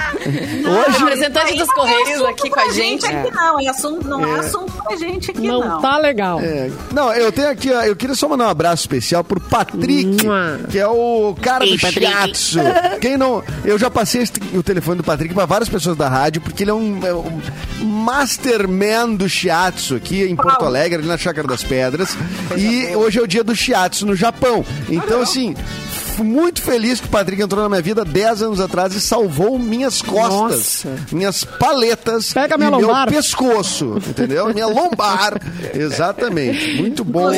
hoje. 0.88 1.00
Representante 1.00 1.56
dos 1.58 1.68
Correios 1.74 2.10
assunto 2.10 2.27
aqui 2.27 2.50
com 2.50 2.56
pra 2.56 2.63
a 2.63 2.70
gente. 2.72 3.06
aqui 3.06 3.32
não, 3.32 3.60
é 3.60 3.68
assunto, 3.68 4.08
não 4.08 4.25
é. 4.36 4.39
assunto 4.39 4.72
pra 4.84 4.96
gente 4.96 5.32
aqui 5.32 5.42
não. 5.48 5.60
Não 5.60 5.82
tá 5.82 5.98
legal. 5.98 6.39
É, 6.39 6.70
não, 6.94 7.12
eu 7.13 7.32
tenho 7.32 7.50
aqui, 7.50 7.72
ó, 7.72 7.82
eu 7.84 7.96
queria 7.96 8.15
só 8.15 8.27
mandar 8.27 8.46
um 8.46 8.50
abraço 8.50 8.84
especial 8.84 9.24
pro 9.24 9.39
Patrick, 9.39 10.25
Mua. 10.25 10.60
que 10.70 10.80
é 10.80 10.88
o 10.88 11.36
cara 11.42 11.65
do 11.65 11.77
shiatsu. 11.77 12.60
Quem 13.01 13.18
não, 13.18 13.44
eu 13.65 13.77
já 13.77 13.89
passei 13.89 14.24
o 14.53 14.63
telefone 14.63 14.98
do 14.98 15.03
Patrick 15.03 15.34
para 15.34 15.46
várias 15.46 15.70
pessoas 15.70 15.98
da 15.98 16.08
rádio, 16.08 16.42
porque 16.42 16.63
ele 16.63 16.72
é 16.72 16.74
um, 16.74 17.00
é 17.06 17.13
um 17.13 17.42
masterman 17.84 19.15
do 19.15 19.27
shiatsu 19.27 19.96
aqui 19.96 20.24
em 20.24 20.36
Porto 20.36 20.65
Alegre, 20.65 21.00
ali 21.00 21.08
na 21.08 21.18
Chácara 21.18 21.48
das 21.48 21.63
Pedras. 21.63 22.15
E 22.58 22.96
hoje 22.96 23.20
é 23.20 23.22
o 23.22 23.27
dia 23.27 23.44
do 23.44 23.56
shiatsu 23.56 24.06
no 24.06 24.15
Japão. 24.15 24.65
Então, 24.89 25.22
assim, 25.22 25.51
f- 25.53 25.92
muito 26.22 26.62
feliz 26.62 27.00
que 27.00 27.08
o 27.08 27.10
Patrick 27.10 27.41
entrou 27.41 27.63
na 27.63 27.70
minha 27.70 27.82
vida 27.82 28.03
10 28.03 28.41
anos 28.43 28.60
atrás 28.60 28.93
e 28.93 29.01
salvou 29.01 29.58
minhas 29.58 30.01
costas, 30.01 30.84
Nossa. 30.86 30.89
minhas 31.12 31.43
paletas 31.43 32.34
Pega 32.34 32.55
e 32.55 32.58
minha 32.58 32.70
meu 32.72 32.82
lombar. 32.82 33.08
pescoço, 33.10 33.96
entendeu? 34.08 34.53
Minha 34.53 34.67
lombar. 34.67 35.39
Exatamente. 35.74 36.75
Muito 36.82 37.03
bom. 37.03 37.32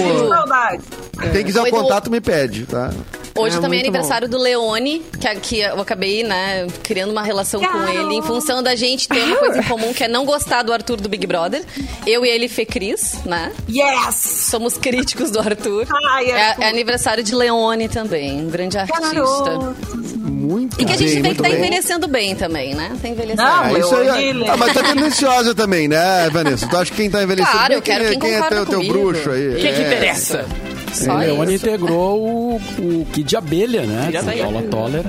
Quem 1.31 1.45
quiser 1.45 1.61
o 1.61 1.69
contato, 1.69 2.09
me 2.11 2.19
pede, 2.19 2.65
tá? 2.65 2.91
Hoje 3.37 3.57
É, 3.57 3.59
também 3.59 3.79
é 3.79 3.81
aniversário 3.81 4.29
do 4.29 4.37
Leone, 4.37 5.03
que, 5.19 5.35
que 5.41 5.59
eu 5.59 5.81
acabei, 5.81 6.23
né, 6.23 6.65
criando 6.83 7.11
uma 7.11 7.21
relação 7.21 7.61
com 7.61 7.83
ele 7.89 8.13
em 8.15 8.21
função 8.21 8.63
da 8.63 8.75
gente 8.77 9.09
ter 9.09 9.21
uma 9.25 9.35
coisa 9.35 9.59
em 9.59 9.63
comum, 9.63 9.93
que 9.93 10.05
é 10.05 10.07
não 10.07 10.23
gostar 10.23 10.63
do 10.63 10.71
Arthur 10.71 11.01
do 11.01 11.09
Big 11.09 11.27
Brother. 11.27 11.61
Eu 12.07 12.25
e 12.25 12.29
ele, 12.29 12.47
Fê 12.47 12.65
Cris, 12.65 13.15
né? 13.25 13.51
Yes! 13.69 14.15
Somos 14.15 14.77
críticos 14.77 15.31
do 15.31 15.39
Arthur. 15.39 15.85
Ai, 16.13 16.31
é, 16.31 16.47
Arthur. 16.49 16.63
é 16.63 16.69
aniversário 16.69 17.21
de 17.25 17.35
Leone 17.35 17.89
também, 17.89 18.39
um 18.39 18.49
grande 18.49 18.64
artista. 18.77 19.01
Garoto. 19.01 19.75
Muito 20.19 20.79
E 20.79 20.85
que 20.85 20.93
a 20.93 20.97
gente 20.97 21.13
bem, 21.13 21.21
vê 21.23 21.29
que 21.29 21.35
tá 21.35 21.43
bem. 21.49 21.57
envelhecendo 21.57 22.07
bem 22.07 22.35
também, 22.35 22.75
né? 22.75 22.91
Tá 23.01 23.07
envelhecendo. 23.07 23.41
Não, 23.41 23.63
Ah, 23.63 23.79
isso 23.79 23.95
aí, 23.95 24.07
é- 24.29 24.49
ah, 24.49 24.57
mas 24.57 24.73
tá 24.73 24.83
tendenciosa 24.83 25.55
também, 25.55 25.87
né, 25.87 26.29
Vanessa? 26.31 26.67
Tu 26.67 26.77
acha 26.77 26.91
que 26.91 26.97
quem 26.97 27.09
tá 27.09 27.23
envelhecendo 27.23 27.51
Claro, 27.51 27.67
bem, 27.69 27.77
eu 27.77 27.81
quero 27.81 28.03
quem, 28.09 28.19
quem 28.19 28.31
é 28.31 28.41
concorda 28.41 28.55
teu, 28.57 28.65
teu 28.65 28.77
comigo. 28.79 28.93
bruxo 29.11 29.29
aí? 29.31 29.47
O 29.49 29.55
que, 29.55 29.61
que 29.61 29.67
É. 29.67 29.87
interessa? 29.87 30.45
Só 30.93 31.15
o 31.15 31.17
Leone 31.17 31.55
isso. 31.55 31.65
integrou 31.67 32.21
o, 32.21 32.55
o 32.79 33.07
Kid 33.11 33.27
de 33.27 33.35
Abelha, 33.37 33.81
né? 33.83 34.05
Kid 34.11 34.17
Com 34.23 34.29
Abelha. 34.29 34.43
Paula 34.43 34.61
Toller. 34.63 35.03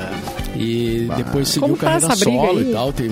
E 0.59 1.09
depois 1.17 1.49
seguiu 1.49 1.61
Como 1.69 1.77
tá 1.77 1.87
carreira 1.87 2.07
essa 2.13 2.25
briga 2.25 2.41
solo 2.47 2.59
aí? 2.59 2.71
e 2.71 2.73
tal. 2.73 2.93
Tem 2.93 3.07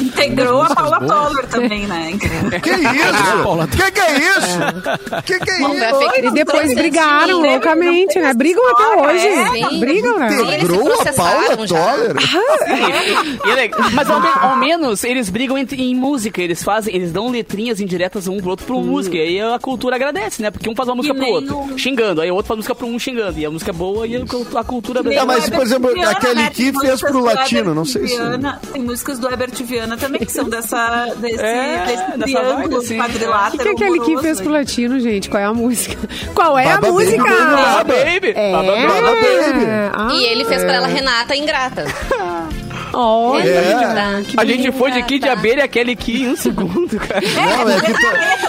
Integrou 0.00 0.62
a 0.62 0.74
Paula. 0.74 1.00
Toller 1.00 1.46
também, 1.46 1.86
né? 1.86 2.12
Que 2.62 2.70
isso? 2.70 3.76
Que 3.76 3.90
que 3.92 4.00
é 4.00 4.18
isso? 4.18 5.22
Que 5.24 5.38
que 5.40 5.50
é 5.50 5.60
isso? 5.60 5.98
Fê 5.98 6.08
Cris 6.12 6.30
E 6.30 6.34
depois 6.34 6.58
trouxe 6.58 6.74
brigaram 6.74 7.40
loucamente, 7.40 8.18
né? 8.18 8.34
Brigam 8.34 8.62
até 8.70 8.84
hoje. 9.06 9.26
é? 9.26 9.46
Sim. 9.68 9.80
Brigam, 9.80 10.18
né? 10.18 10.28
Integrou 10.40 10.92
a 10.92 11.12
Paula. 11.12 11.66
Toller? 11.66 12.14
É. 13.58 13.70
Mas 13.92 14.08
ao, 14.10 14.20
me- 14.20 14.28
ao 14.40 14.56
menos 14.56 15.04
eles 15.04 15.28
brigam 15.30 15.56
entre- 15.58 15.80
em 15.82 15.94
música, 15.94 16.40
eles 16.40 16.62
fazem, 16.62 16.94
eles 16.94 17.10
dão 17.12 17.28
letrinhas 17.30 17.80
indiretas 17.80 18.28
um 18.28 18.38
pro 18.38 18.50
outro 18.50 18.66
por 18.66 18.82
música. 18.84 19.16
E 19.16 19.20
aí 19.20 19.40
a 19.40 19.58
cultura 19.58 19.96
agradece, 19.96 20.42
né? 20.42 20.50
Porque 20.50 20.68
um 20.68 20.74
faz 20.74 20.88
uma 20.88 20.96
música 20.96 21.14
pro 21.14 21.26
outro, 21.26 21.78
xingando. 21.78 22.20
Aí 22.20 22.30
o 22.30 22.34
outro 22.34 22.48
faz 22.48 22.58
música 22.58 22.74
pro 22.74 22.86
um 22.86 22.98
xingando. 22.98 23.38
E 23.38 23.46
a 23.46 23.50
música 23.50 23.70
é 23.70 23.74
boa 23.74 24.06
e 24.06 24.16
a, 24.16 24.64
cultura 24.64 25.00
Ah, 25.20 25.24
mas, 25.26 25.48
por 25.50 25.62
exemplo, 25.62 25.90
aquele 26.06 26.34
né? 26.34 26.50
que 26.50 26.70
Músicas 26.92 27.10
pro 27.12 27.20
do 27.20 27.26
latino, 27.26 27.58
Herbert 27.60 27.74
não 27.74 27.84
sei 27.84 28.06
se- 28.08 28.16
Viana, 28.16 28.60
Tem 28.72 28.82
músicas 28.82 29.18
do 29.18 29.28
Herbert 29.30 29.52
Viana 29.64 29.96
também 29.96 30.20
que 30.20 30.32
são 30.32 30.48
dessa, 30.48 31.06
desse, 31.18 31.40
É, 31.42 31.84
desse 31.86 32.18
dessa 32.18 32.24
triângulo 32.40 32.58
vibe, 32.68 32.76
assim. 32.76 32.94
O 32.98 33.02
quadrilátero. 33.02 33.62
que, 33.62 33.62
que 33.62 33.68
é 33.84 33.86
aquele 33.88 34.00
que 34.04 34.18
fez 34.22 34.40
pro 34.40 34.50
latino, 34.52 35.00
gente? 35.00 35.28
Qual 35.30 35.40
é 35.42 35.46
a 35.46 35.52
música? 35.54 35.96
Qual 36.34 36.58
é 36.58 36.64
Baba 36.64 36.88
a 36.88 36.92
música? 36.92 37.22
Baby 37.22 37.36
Baba. 37.52 37.84
baby! 37.84 38.32
É. 38.36 38.52
Baba 38.52 38.72
Baby. 38.72 39.66
Ah, 39.92 40.08
E 40.12 40.24
ele 40.24 40.44
fez 40.44 40.62
pra 40.62 40.74
ela 40.74 40.86
Renata 40.86 41.34
Ingrata. 41.36 41.84
Olha. 42.92 43.48
É. 43.48 44.22
A 44.36 44.44
gente 44.44 44.72
foi 44.72 44.90
de 44.92 45.02
Kid 45.04 45.20
Tá. 45.26 45.32
Abelha 45.32 45.64
aquele 45.64 45.94
Kid 45.96 46.24
em 46.24 46.28
um 46.30 46.36
segundo, 46.36 46.96
cara. 46.98 47.20
Não, 47.64 47.70
é 47.70 47.80
que 47.80 47.92
tu, 47.92 48.06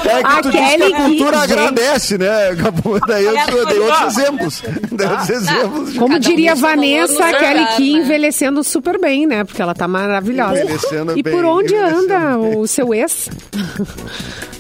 é 0.10 0.23
que 0.23 0.41
tu 0.43 0.49
diz 0.52 0.75
que 0.75 0.84
a 0.93 0.95
cultura 0.97 1.39
gente. 1.41 1.52
agradece, 1.54 2.17
né? 2.17 2.49
Acabou, 2.49 2.99
daí 3.08 3.25
eu 3.25 3.34
te- 3.34 3.65
dei 3.69 3.80
outros 3.80 4.17
exemplos. 4.17 4.63
Dei 4.91 5.08
outros 5.08 5.30
exemplos. 5.30 5.91
de- 5.93 5.99
Como 5.99 6.13
Cada 6.13 6.28
um 6.28 6.30
diria 6.32 6.54
o 6.54 6.56
valor 6.56 6.75
Vanessa, 6.75 7.13
seu 7.13 7.38
Kelly 7.39 7.65
Key 7.78 7.93
né? 7.93 7.99
envelhecendo 7.99 8.63
super 8.63 8.99
bem, 8.99 9.25
né? 9.28 9.43
Porque 9.43 9.62
ela 9.62 9.73
tá 9.73 9.88
maravilhosa. 9.88 10.62
Envelhecendo 10.62 11.17
e 11.17 11.23
bem, 11.23 11.34
por 11.34 11.45
onde 11.45 11.75
anda 11.75 12.19
bem. 12.38 12.58
o 12.58 12.67
seu 12.67 12.93
ex? 12.93 13.30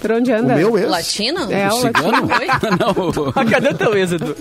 por 0.01 0.11
onde 0.11 0.31
O 0.31 0.35
anda? 0.35 0.55
meu 0.55 0.77
ex? 0.77 0.89
Latino? 0.89 1.51
É, 1.51 1.67
o 1.67 1.71
Cigano? 1.81 2.27
Não. 2.79 3.33
Ah, 3.35 3.45
Cadê 3.45 3.73
teu 3.73 3.95
ex, 3.97 4.11
Edu? 4.13 4.35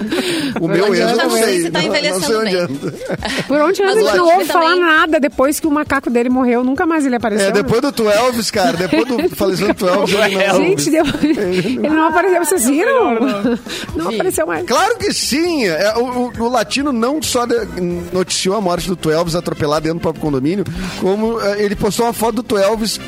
O 0.60 0.68
meu 0.68 0.94
ex, 0.94 0.98
eu 1.00 1.08
Já 1.08 1.14
não 1.16 1.24
não 1.24 1.30
sei 1.30 1.42
sei. 1.44 1.62
se 1.62 1.70
tá 1.70 1.80
não- 1.82 1.86
não 1.88 1.94
sei 1.94 2.00
envelhecendo 2.08 2.38
onde 2.40 2.50
bem. 2.50 2.60
anda. 2.60 2.94
Por 3.46 3.60
onde 3.60 3.82
anda? 3.82 3.92
A 3.92 3.94
gente 3.96 4.12
o 4.12 4.16
não 4.16 4.28
ouve 4.34 4.44
falar 4.46 4.76
nada. 4.76 5.20
Depois 5.28 5.60
que 5.60 5.66
o 5.66 5.70
macaco 5.70 6.08
dele 6.10 6.28
morreu, 6.28 6.64
nunca 6.64 6.86
mais 6.86 7.04
ele 7.04 7.16
apareceu. 7.16 7.48
É, 7.48 7.52
depois 7.52 7.80
do 7.82 7.92
Twelves, 7.92 8.50
cara. 8.50 8.76
Depois 8.76 9.04
do 9.06 9.28
falecendo 9.36 9.74
Twelves, 9.74 10.14
ele 10.14 10.46
não... 10.46 10.56
Gente, 10.56 10.90
deu- 10.90 11.04
ele 11.22 11.88
não 11.88 12.08
apareceu. 12.08 12.44
Vocês 12.44 12.66
viram? 12.66 13.14
Não, 13.94 14.08
apareceu 14.08 14.46
mais. 14.46 14.66
Claro 14.66 14.96
que 14.98 15.12
sim. 15.12 15.66
É, 15.66 15.94
o, 15.96 16.02
o- 16.28 16.32
o 16.44 16.48
latino 16.48 16.92
não 16.92 17.20
só 17.22 17.44
noticiou 18.12 18.56
a 18.56 18.60
morte 18.60 18.88
do 18.88 18.96
Twelves 18.96 19.34
atropelado 19.34 19.82
dentro 19.84 19.98
do 19.98 20.02
próprio 20.02 20.22
condomínio, 20.22 20.64
como 21.00 21.40
eh, 21.40 21.62
ele 21.62 21.76
postou 21.76 22.06
uma 22.06 22.12
foto 22.12 22.36
do 22.36 22.42
Twelves 22.42 22.98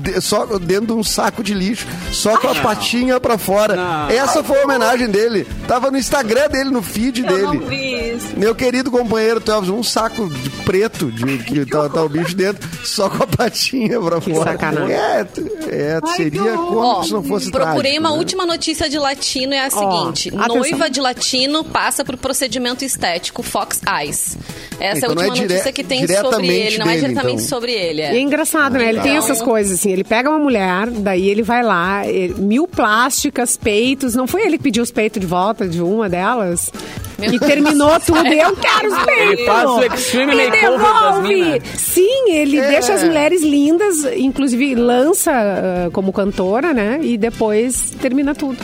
de- 0.00 0.20
só 0.20 0.46
dentro 0.58 0.86
de 0.86 0.92
um 0.92 1.04
saco 1.04 1.42
de 1.42 1.54
lixo, 1.54 1.86
só 2.12 2.36
com 2.38 2.48
a 2.48 2.54
patinha 2.56 3.18
pra 3.20 3.38
fora. 3.38 3.76
Não. 3.76 4.10
Essa 4.10 4.42
foi 4.42 4.60
a 4.60 4.64
homenagem 4.64 5.08
dele. 5.08 5.46
Tava 5.68 5.90
no 5.90 5.98
Instagram 5.98 6.48
dele, 6.48 6.70
no 6.70 6.82
feed 6.82 7.22
Eu 7.24 7.26
não 7.46 7.50
dele. 7.52 7.64
vi 7.68 8.16
isso. 8.16 8.28
Meu 8.36 8.54
querido 8.54 8.90
companheiro 8.90 9.40
Twelves, 9.40 9.70
um 9.70 9.82
saco 9.82 10.28
de 10.28 10.50
preto 10.64 11.10
de 11.10 11.38
que 11.38 11.64
tá, 11.66 11.88
tá 11.88 12.02
o 12.02 12.08
bicho 12.08 12.34
dentro, 12.34 12.68
só 12.84 13.08
com 13.08 13.22
a 13.22 13.26
patinha 13.26 14.00
pra 14.00 14.20
fora. 14.20 14.52
sacanagem. 14.52 14.94
É, 14.94 15.26
é, 15.68 16.00
seria 16.16 16.52
como 16.52 17.04
se 17.04 17.12
não 17.12 17.22
fosse 17.22 17.50
procurei 17.50 17.82
trágico, 17.92 18.00
uma 18.00 18.10
né? 18.10 18.16
última 18.18 18.46
notícia 18.46 18.88
de 18.88 18.98
latino, 18.98 19.52
é 19.54 19.66
a 19.66 19.70
seguinte. 19.70 20.28
atenção. 20.28 20.56
Noiva 20.56 20.90
de 20.90 21.00
latino 21.00 21.64
passa 21.64 22.04
por 22.04 22.16
procedimento 22.16 22.84
estético 22.84 23.42
Fox 23.42 23.80
Eyes. 24.00 24.36
Essa 24.78 24.94
é 24.94 24.98
Então 24.98 25.10
a 25.10 25.14
não 25.14 25.22
é 25.22 25.26
última 25.26 25.34
dire- 25.46 25.48
notícia 25.54 25.72
que 25.72 25.84
tem 25.84 26.06
sobre 26.06 26.48
ele, 26.48 26.78
não 26.78 26.86
é 26.86 26.88
dele, 26.94 27.00
diretamente 27.08 27.34
então. 27.42 27.48
sobre 27.48 27.72
ele. 27.72 28.00
E 28.00 28.04
é 28.04 28.16
É. 28.16 28.20
engraçado, 28.20 28.72
né? 28.78 28.88
Ele 28.88 29.00
tem 29.00 29.12
Então- 29.16 29.24
essas 29.24 29.42
coisas, 29.42 29.78
assim. 29.78 29.89
Assim, 29.90 29.92
ele 29.92 30.04
pega 30.04 30.30
uma 30.30 30.38
mulher, 30.38 30.88
daí 30.90 31.28
ele 31.28 31.42
vai 31.42 31.62
lá, 31.62 32.06
ele- 32.06 32.34
mil 32.34 32.66
plásticas, 32.66 33.56
peitos, 33.56 34.14
não 34.14 34.26
foi 34.26 34.42
ele 34.42 34.56
que 34.56 34.62
pediu 34.64 34.82
os 34.82 34.90
peitos 34.90 35.20
de 35.20 35.26
volta 35.26 35.66
de 35.68 35.80
uma 35.82 36.08
delas? 36.08 36.70
Meu 37.18 37.32
e 37.34 37.38
terminou 37.38 38.00
tudo, 38.00 38.26
eu 38.26 38.56
quero 38.56 38.88
os 38.92 38.98
peitos! 39.04 39.32
Ele 39.38 39.44
faz 39.46 39.68
o 39.70 39.82
extreme 39.82 40.34
Me 40.34 40.50
devolve! 40.50 41.62
Sim, 41.76 42.30
ele 42.30 42.58
É. 42.58 42.68
deixa 42.68 42.94
as 42.94 43.04
mulheres 43.04 43.42
lindas, 43.42 43.96
inclusive 44.16 44.74
lança 44.74 45.30
ah, 45.32 45.90
como 45.92 46.12
cantora, 46.12 46.72
né? 46.72 46.98
E 47.02 47.18
depois 47.18 47.90
termina 48.00 48.34
tudo. 48.34 48.56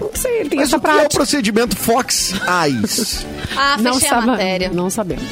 Não 0.00 0.10
sei, 0.14 0.40
ele 0.40 0.48
tem 0.50 0.58
Mas 0.58 0.68
essa 0.68 0.76
o 0.76 0.80
que 0.80 0.86
é 0.86 0.90
o 0.90 0.94
prática. 0.94 1.16
procedimento 1.16 1.76
Fox 1.76 2.34
Eyes? 2.64 3.24
Ah, 3.56 3.76
não 3.80 3.94
fechei 3.94 4.08
a 4.08 4.10
sabe- 4.10 4.26
matéria. 4.26 4.70
Não 4.72 4.90
sabemos. 4.90 5.24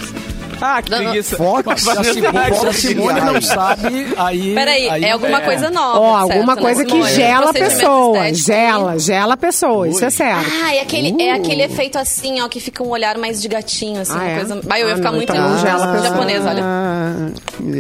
Ah, 0.61 0.83
que 0.83 0.91
Não, 0.91 0.99
preguiça. 0.99 1.37
Fox, 1.37 1.83
Se 1.83 1.91
a 1.91 2.05
Simone, 2.05 2.55
se 2.55 2.67
a 2.67 2.73
Simone 2.73 3.21
não 3.21 3.41
sabe, 3.41 4.07
aí... 4.17 4.55
Peraí, 4.55 4.89
aí 4.91 5.05
é 5.05 5.11
alguma 5.13 5.39
é. 5.39 5.45
coisa 5.45 5.71
nova. 5.71 5.99
Ó, 6.01 6.19
certo, 6.19 6.33
alguma 6.33 6.57
coisa 6.57 6.85
que 6.85 7.03
gela 7.03 7.51
a 7.51 7.53
pessoa. 7.53 8.35
Gela, 8.35 8.99
gela 8.99 9.35
a 9.35 9.37
pessoa, 9.37 9.89
isso 9.89 10.05
é 10.05 10.11
certo. 10.11 10.51
Ah, 10.65 10.75
é 10.75 10.81
aquele, 10.83 11.23
é 11.23 11.33
aquele 11.33 11.63
efeito 11.63 11.99
assim, 11.99 12.41
ó, 12.41 12.49
que 12.49 12.61
fica 12.61 12.83
um 12.83 12.89
olhar 12.89 13.17
mais 13.19 13.41
de 13.41 13.49
gatinho, 13.49 14.01
assim, 14.01 14.13
Ah, 14.13 14.17
uma 14.17 14.29
é? 14.29 14.37
coisa. 14.37 14.61
Vai, 14.65 14.83
eu 14.83 14.89
ia 14.89 14.95
Ah, 14.95 14.97
ficar 14.97 15.11
não, 15.11 15.17
muito 15.17 15.33
então 15.33 15.59
gela 15.59 15.85
a 15.85 15.93
pessoa. 15.93 16.09
japonesa, 16.11 16.49
olha. 16.51 16.63
Ah, 16.63 17.31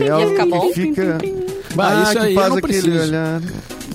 é 0.06 0.14
o 0.24 0.28
ficar 0.30 0.46
bom? 0.46 0.72
Fica... 0.72 1.18
Bah, 1.74 1.88
ah, 1.98 2.02
isso 2.02 2.12
que 2.12 2.18
aí 2.18 2.34
faz 2.34 2.46
eu 2.46 2.50
não 2.50 2.58
aquele 2.58 2.80
preciso. 2.82 3.12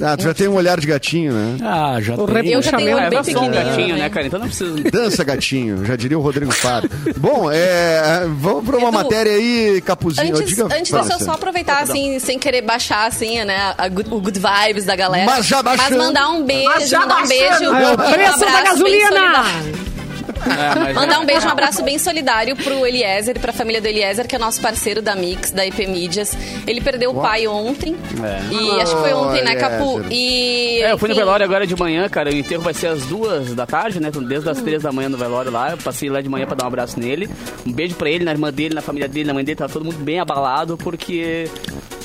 Ah, 0.01 0.17
tu 0.17 0.23
já 0.23 0.33
tem 0.33 0.47
um 0.47 0.55
olhar 0.55 0.79
de 0.79 0.87
gatinho, 0.87 1.31
né? 1.33 1.57
Ah, 1.63 1.97
já 2.01 2.15
O 2.15 2.25
tem. 2.27 2.35
Eu 2.51 2.61
já 2.61 2.71
tenho 2.71 2.89
Chamei- 2.89 2.93
olho 2.93 3.09
bem 3.09 3.23
pequenininho. 3.23 3.53
gatinho, 3.53 3.95
né, 3.97 4.09
cara? 4.09 4.27
Então 4.27 4.39
não 4.39 4.47
precisa... 4.47 4.75
Dança 4.91 5.23
gatinho, 5.23 5.85
já 5.85 5.95
diria 5.95 6.19
o 6.19 6.21
Rodrigo 6.21 6.51
Faro. 6.51 6.89
Bom, 7.17 7.49
é, 7.51 8.25
vamos 8.37 8.65
para 8.65 8.77
uma 8.77 8.89
Edu, 8.89 8.97
matéria 8.97 9.31
aí, 9.31 9.81
Capuzinho. 9.81 10.35
Antes, 10.35 10.47
Diga, 10.49 10.65
antes 10.65 10.91
deixa 10.91 11.13
eu 11.13 11.19
só 11.19 11.31
aproveitar, 11.31 11.81
assim, 11.81 12.19
sem 12.19 12.37
querer 12.37 12.61
baixar, 12.61 13.07
assim, 13.07 13.43
né, 13.45 13.73
a 13.77 13.87
good- 13.87 14.09
o 14.13 14.19
good 14.19 14.39
vibes 14.39 14.83
da 14.85 14.95
galera. 14.95 15.25
Mas 15.25 15.45
já 15.45 15.63
baixando. 15.63 15.97
mandar 15.97 16.29
um 16.29 16.43
beijo, 16.43 16.65
Mas 16.65 16.89
já 16.89 16.99
mandar 16.99 17.23
um 17.23 17.27
beijo. 17.27 17.63
é 17.63 17.91
um 17.91 17.95
preço 18.13 18.39
da 18.39 18.47
abraço 18.47 18.83
bem 18.83 18.99
gasolina! 19.01 19.43
É, 20.45 20.75
mas- 20.79 20.95
Mandar 20.95 21.19
um 21.19 21.25
beijo, 21.25 21.47
um 21.47 21.51
abraço 21.51 21.83
bem 21.83 21.97
solidário 21.97 22.55
pro 22.55 22.85
Eliezer 22.85 23.35
e 23.35 23.39
pra 23.39 23.51
família 23.51 23.81
do 23.81 23.87
Eliezer, 23.87 24.27
que 24.27 24.35
é 24.35 24.39
nosso 24.39 24.61
parceiro 24.61 25.01
da 25.01 25.15
Mix, 25.15 25.51
da 25.51 25.65
IP 25.65 25.87
Mídias. 25.87 26.35
Ele 26.67 26.81
perdeu 26.81 27.11
o 27.11 27.21
pai 27.21 27.47
ontem. 27.47 27.95
É. 28.23 28.53
E 28.53 28.81
acho 28.81 28.95
que 28.95 29.01
foi 29.01 29.13
ontem, 29.13 29.43
né, 29.43 29.55
Capu? 29.55 30.01
E. 30.11 30.79
É, 30.81 30.91
eu 30.91 30.97
fui 30.97 31.07
no 31.09 31.13
enfim, 31.13 31.21
velório 31.23 31.43
agora 31.45 31.65
de 31.65 31.75
manhã, 31.75 32.07
cara. 32.09 32.29
O 32.29 32.33
enterro 32.35 32.61
vai 32.61 32.73
ser 32.73 32.87
às 32.87 33.03
duas 33.05 33.53
da 33.53 33.65
tarde, 33.65 33.99
né? 33.99 34.09
Desde 34.11 34.49
as 34.49 34.61
três 34.61 34.83
da 34.83 34.91
manhã 34.91 35.09
no 35.09 35.17
velório 35.17 35.51
lá. 35.51 35.71
Eu 35.71 35.77
passei 35.77 36.09
lá 36.09 36.21
de 36.21 36.29
manhã 36.29 36.45
pra 36.45 36.55
dar 36.55 36.65
um 36.65 36.67
abraço 36.67 36.99
nele. 36.99 37.29
Um 37.65 37.71
beijo 37.71 37.95
pra 37.95 38.09
ele, 38.09 38.23
na 38.23 38.31
irmã 38.31 38.51
dele, 38.51 38.73
na 38.75 38.81
família 38.81 39.07
dele, 39.07 39.27
na 39.27 39.33
mãe 39.33 39.43
dele. 39.43 39.55
Tá 39.55 39.67
todo 39.67 39.83
mundo 39.85 39.97
bem 39.97 40.19
abalado, 40.19 40.77
porque, 40.77 41.49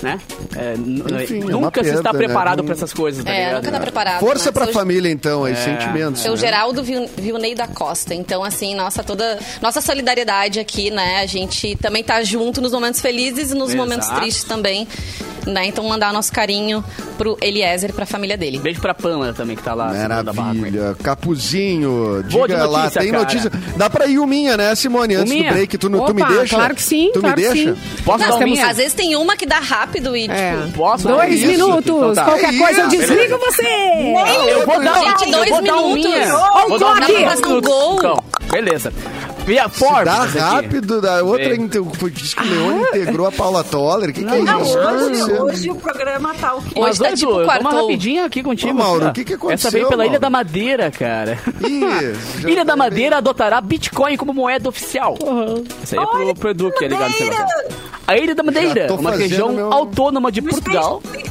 né? 0.02 0.18
é, 0.56 0.74
Enfim, 1.22 1.40
é 1.42 1.44
nunca 1.44 1.82
se 1.82 1.90
está 1.90 2.10
perda, 2.10 2.18
né? 2.18 2.24
preparado 2.24 2.58
Não- 2.58 2.64
pra 2.64 2.74
essas 2.74 2.92
coisas, 2.92 3.24
tá 3.24 3.30
É, 3.30 3.38
ligado? 3.46 3.56
nunca 3.56 3.72
tá 3.72 3.80
preparado. 3.80 4.20
Força 4.20 4.46
né? 4.46 4.52
pra 4.52 4.64
Seu- 4.64 4.74
família, 4.74 5.10
então, 5.10 5.46
É. 5.46 5.50
aí, 5.50 5.56
sentimentos. 5.56 6.20
Seu 6.22 6.32
né? 6.32 6.36
Geraldo 6.38 6.82
Vil- 6.82 7.10
Vilnei 7.16 7.54
da 7.54 7.66
Costa. 7.66 8.14
Então, 8.30 8.44
assim, 8.44 8.76
nossa, 8.76 9.02
toda. 9.02 9.40
Nossa 9.60 9.80
solidariedade 9.80 10.60
aqui, 10.60 10.88
né? 10.88 11.18
A 11.20 11.26
gente 11.26 11.74
também 11.74 12.04
tá 12.04 12.22
junto 12.22 12.60
nos 12.60 12.70
momentos 12.70 13.00
felizes 13.00 13.50
e 13.50 13.54
nos 13.54 13.70
Exato. 13.70 13.76
momentos 13.76 14.08
tristes 14.08 14.44
também. 14.44 14.86
Né? 15.46 15.66
Então, 15.66 15.84
mandar 15.88 16.12
nosso 16.12 16.32
carinho 16.32 16.84
pro 17.16 17.36
Eliezer 17.40 17.90
e 17.90 17.92
pra 17.92 18.06
família 18.06 18.36
dele. 18.36 18.58
Beijo 18.58 18.80
pra 18.80 18.94
Pamela 18.94 19.32
também, 19.32 19.56
que 19.56 19.62
tá 19.62 19.74
lá. 19.74 19.92
Maravilha. 19.92 20.96
Capuzinho, 21.02 22.22
diga 22.26 22.66
lá, 22.66 22.82
notícia, 22.84 23.00
tem 23.02 23.10
cara. 23.10 23.22
notícia. 23.24 23.50
Dá 23.76 23.88
pra 23.90 24.06
ir 24.06 24.18
uminha, 24.18 24.56
né, 24.56 24.74
Simone? 24.74 25.14
Antes 25.16 25.32
Uminha? 25.32 25.50
do 25.50 25.54
break, 25.54 25.78
tu, 25.78 25.88
tu 25.90 26.14
me 26.14 26.22
Opa, 26.22 26.32
deixa? 26.34 26.56
claro 26.56 26.74
que 26.74 26.82
sim, 26.82 27.10
Tu 27.12 27.20
claro 27.20 27.36
me 27.36 27.42
deixa? 27.42 27.74
sim. 27.74 27.80
Posso 28.04 28.18
Nós 28.24 28.32
dar 28.34 28.38
temos- 28.38 28.58
Às 28.60 28.76
vezes 28.76 28.92
tem 28.94 29.16
uma 29.16 29.36
que 29.36 29.46
dá 29.46 29.58
rápido 29.60 30.16
e, 30.16 30.26
É. 30.28 30.56
tipo. 30.56 30.72
Posso? 30.78 31.08
Dois 31.08 31.40
minutos. 31.42 31.86
Então 31.86 32.14
tá. 32.14 32.24
Qualquer 32.24 32.54
É 32.54 32.58
coisa 32.58 32.80
eu 32.82 32.88
desligo 32.88 33.38
você. 33.38 33.66
Eu 34.50 34.66
vou 34.66 34.82
dar, 34.82 35.00
Gente, 35.00 35.24
eu 35.24 35.30
dois 35.38 35.50
vou 35.50 35.62
dar 35.62 35.76
um 35.76 35.94
minutos. 35.94 36.14
minha. 36.14 36.34
O 36.36 36.38
dar 36.38 36.64
um 36.66 36.78
toque. 36.78 37.12
minha. 37.12 37.20
Dá 37.20 37.26
pra 37.26 37.30
fazer 37.36 37.46
um 37.46 37.60
gol. 37.60 37.94
Então, 37.96 38.24
beleza. 38.50 38.92
Via 39.46 39.68
Forbes. 39.68 40.04
Dá 40.04 40.24
rápido, 40.24 41.00
da 41.00 41.22
outra 41.24 41.54
inte- 41.56 41.80
diz 42.12 42.34
que 42.34 42.42
o 42.42 42.46
Leone 42.50 42.82
integrou 42.82 43.26
a 43.26 43.32
Paula 43.32 43.64
Toller. 43.64 44.10
O 44.10 44.12
que, 44.12 44.22
que 44.24 44.30
é 44.34 44.38
Não, 44.42 44.62
isso? 44.62 44.78
hoje, 44.78 45.32
hoje 45.32 45.70
o 45.70 45.74
programa 45.74 46.34
tá 46.34 46.54
o 46.54 46.62
quê? 46.62 46.72
Hoje 46.78 46.80
Mas, 46.88 46.98
tá 46.98 47.06
Edu, 47.08 47.16
tipo 47.16 47.32
dou 47.32 47.60
uma 47.60 47.70
rapidinha 47.72 48.24
aqui 48.26 48.42
contigo. 48.42 48.70
Ô, 48.72 48.74
Mauro, 48.74 49.08
o 49.08 49.12
que 49.12 49.24
que 49.24 49.32
Essa 49.32 49.38
aconteceu, 49.44 49.70
veio 49.72 49.88
pela 49.88 50.04
Ilha 50.04 50.12
Mauro? 50.12 50.20
da 50.20 50.30
Madeira, 50.30 50.90
cara. 50.90 51.38
Já 52.40 52.48
Ilha 52.48 52.64
da 52.64 52.76
Madeira 52.76 53.16
adotará 53.18 53.60
Bitcoin 53.60 54.16
como 54.16 54.32
moeda 54.32 54.68
oficial. 54.68 55.16
Isso 55.82 55.98
aí 55.98 56.04
é 56.04 56.06
pro, 56.06 56.34
pro 56.36 56.50
Edu 56.50 56.70
que 56.72 56.84
é 56.84 56.88
ligado. 56.88 57.12
A 58.06 58.16
Ilha 58.16 58.34
da 58.34 58.42
Madeira, 58.42 58.92
uma 58.94 59.10
região 59.12 59.52
meu- 59.52 59.72
autônoma 59.72 60.30
de 60.30 60.40
Mas 60.40 60.54
Portugal. 60.54 61.02
tem- 61.12 61.24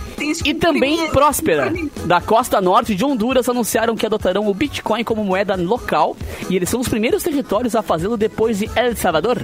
E 0.45 0.53
também 0.53 1.09
próspera. 1.09 1.73
Da 2.05 2.19
costa 2.19 2.59
norte 2.61 2.95
de 2.95 3.05
Honduras 3.05 3.47
anunciaram 3.47 3.95
que 3.95 4.05
adotarão 4.05 4.47
o 4.47 4.53
Bitcoin 4.53 5.03
como 5.03 5.23
moeda 5.23 5.55
local 5.55 6.15
e 6.49 6.55
eles 6.55 6.69
são 6.69 6.79
os 6.79 6.87
primeiros 6.87 7.23
territórios 7.23 7.75
a 7.75 7.81
fazê-lo 7.81 8.17
depois 8.17 8.59
de 8.59 8.69
El 8.75 8.95
Salvador, 8.95 9.37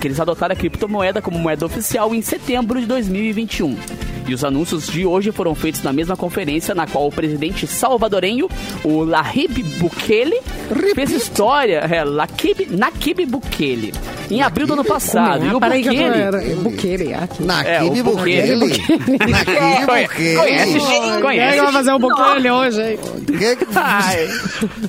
que 0.00 0.06
eles 0.06 0.20
adotaram 0.20 0.52
a 0.52 0.56
criptomoeda 0.56 1.20
como 1.20 1.38
moeda 1.38 1.66
oficial 1.66 2.14
em 2.14 2.22
setembro 2.22 2.80
de 2.80 2.86
2021. 2.86 4.09
E 4.26 4.34
os 4.34 4.44
anúncios 4.44 4.86
de 4.86 5.04
hoje 5.04 5.32
foram 5.32 5.54
feitos 5.54 5.82
na 5.82 5.92
mesma 5.92 6.16
conferência 6.16 6.74
na 6.74 6.86
qual 6.86 7.06
o 7.08 7.10
presidente 7.12 7.66
salvadorenho, 7.66 8.48
o 8.84 9.02
Lahib 9.04 9.62
Bukele, 9.78 10.40
fez 10.94 11.10
história. 11.10 11.78
É, 11.90 12.04
Lakib, 12.04 12.66
Nakib 12.70 13.26
Bukele. 13.26 13.92
Em 14.30 14.40
abril 14.42 14.66
do 14.68 14.74
ano 14.74 14.84
passado. 14.84 15.44
E 15.44 15.48
o 15.48 15.52
eu 15.52 15.60
tô... 15.60 15.60
Bukele... 15.60 15.96
era- 15.98 16.40
Buqueire, 16.60 17.14
aqui. 17.14 17.42
Naquele 17.42 17.74
É, 17.74 17.82
o 17.82 18.04
Bukele. 18.04 18.56
Naquele 18.56 19.86
Conhe- 19.86 20.06
Bukele. 20.06 20.36
Conhece, 20.36 20.78
Quem 20.78 21.20
conhece. 21.20 21.58
vai 21.60 21.72
fazer 21.72 21.92
um 21.92 21.98
buquele 21.98 22.50
hoje, 22.50 22.82
hein? 22.82 22.98
Que 23.26 23.56
que 23.56 23.66
Ai. 23.74 24.26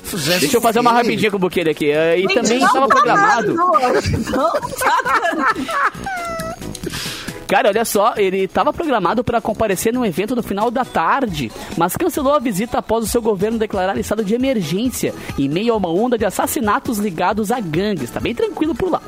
fizesse 0.04 0.40
Deixa 0.40 0.56
eu 0.58 0.60
fazer 0.60 0.78
uma 0.78 0.90
Bukele? 0.92 1.08
rapidinha 1.08 1.30
com 1.32 1.36
o 1.36 1.40
Buquele 1.40 1.70
aqui. 1.70 1.90
Eh, 1.90 2.20
E 2.20 2.28
também 2.28 2.60
Não 2.60 2.66
estava 2.68 2.86
tá 2.86 2.94
programado. 2.94 3.48
hoje, 3.52 4.16
Não 4.30 4.52
tá 4.52 5.02
dando. 5.34 6.41
Cara, 7.52 7.68
olha 7.68 7.84
só, 7.84 8.14
ele 8.16 8.44
estava 8.44 8.72
programado 8.72 9.22
para 9.22 9.38
comparecer 9.38 9.92
num 9.92 10.06
evento 10.06 10.34
no 10.34 10.42
final 10.42 10.70
da 10.70 10.86
tarde, 10.86 11.52
mas 11.76 11.94
cancelou 11.94 12.34
a 12.34 12.38
visita 12.38 12.78
após 12.78 13.04
o 13.04 13.06
seu 13.06 13.20
governo 13.20 13.58
declarar 13.58 13.98
estado 13.98 14.24
de 14.24 14.34
emergência 14.34 15.12
em 15.38 15.50
meio 15.50 15.74
a 15.74 15.76
uma 15.76 15.90
onda 15.90 16.16
de 16.16 16.24
assassinatos 16.24 16.96
ligados 16.96 17.52
a 17.52 17.60
gangues. 17.60 18.08
Tá 18.08 18.20
bem 18.20 18.34
tranquilo 18.34 18.74
por 18.74 18.90
lá. 18.90 19.02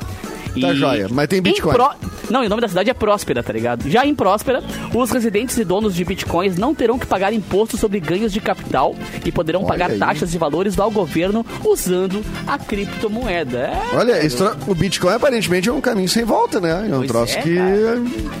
Tá 0.61 0.73
joia, 0.73 1.07
mas 1.11 1.27
tem 1.27 1.39
em 1.39 1.41
Bitcoin. 1.41 1.73
Pró- 1.73 1.93
Não, 2.29 2.43
e 2.43 2.47
o 2.47 2.49
nome 2.49 2.61
da 2.61 2.67
cidade 2.67 2.89
é 2.89 2.93
Próspera, 2.93 3.43
tá 3.43 3.53
ligado? 3.53 3.89
Já 3.89 4.05
em 4.05 4.15
Próspera, 4.15 4.63
os 4.93 5.11
residentes 5.11 5.57
e 5.57 5.63
donos 5.63 5.93
de 5.95 6.03
bitcoins 6.03 6.57
não 6.57 6.73
terão 6.73 6.97
que 6.97 7.05
pagar 7.05 7.31
imposto 7.33 7.77
sobre 7.77 7.99
ganhos 7.99 8.31
de 8.33 8.39
capital 8.41 8.95
e 9.23 9.31
poderão 9.31 9.61
Olha 9.61 9.67
pagar 9.69 9.91
aí. 9.91 9.99
taxas 9.99 10.31
de 10.31 10.37
valores 10.37 10.79
ao 10.79 10.89
governo 10.89 11.45
usando 11.63 12.23
a 12.47 12.57
criptomoeda. 12.57 13.59
É, 13.93 13.95
Olha, 13.95 14.15
o 14.67 14.73
Bitcoin 14.75 15.13
aparentemente 15.13 15.69
é 15.69 15.71
um 15.71 15.81
caminho 15.81 16.09
sem 16.09 16.23
volta, 16.23 16.59
né? 16.59 16.87
É 16.89 16.93
um 16.95 16.97
Pois 16.99 17.07
troço 17.11 17.37
é, 17.37 17.41
que 17.41 17.55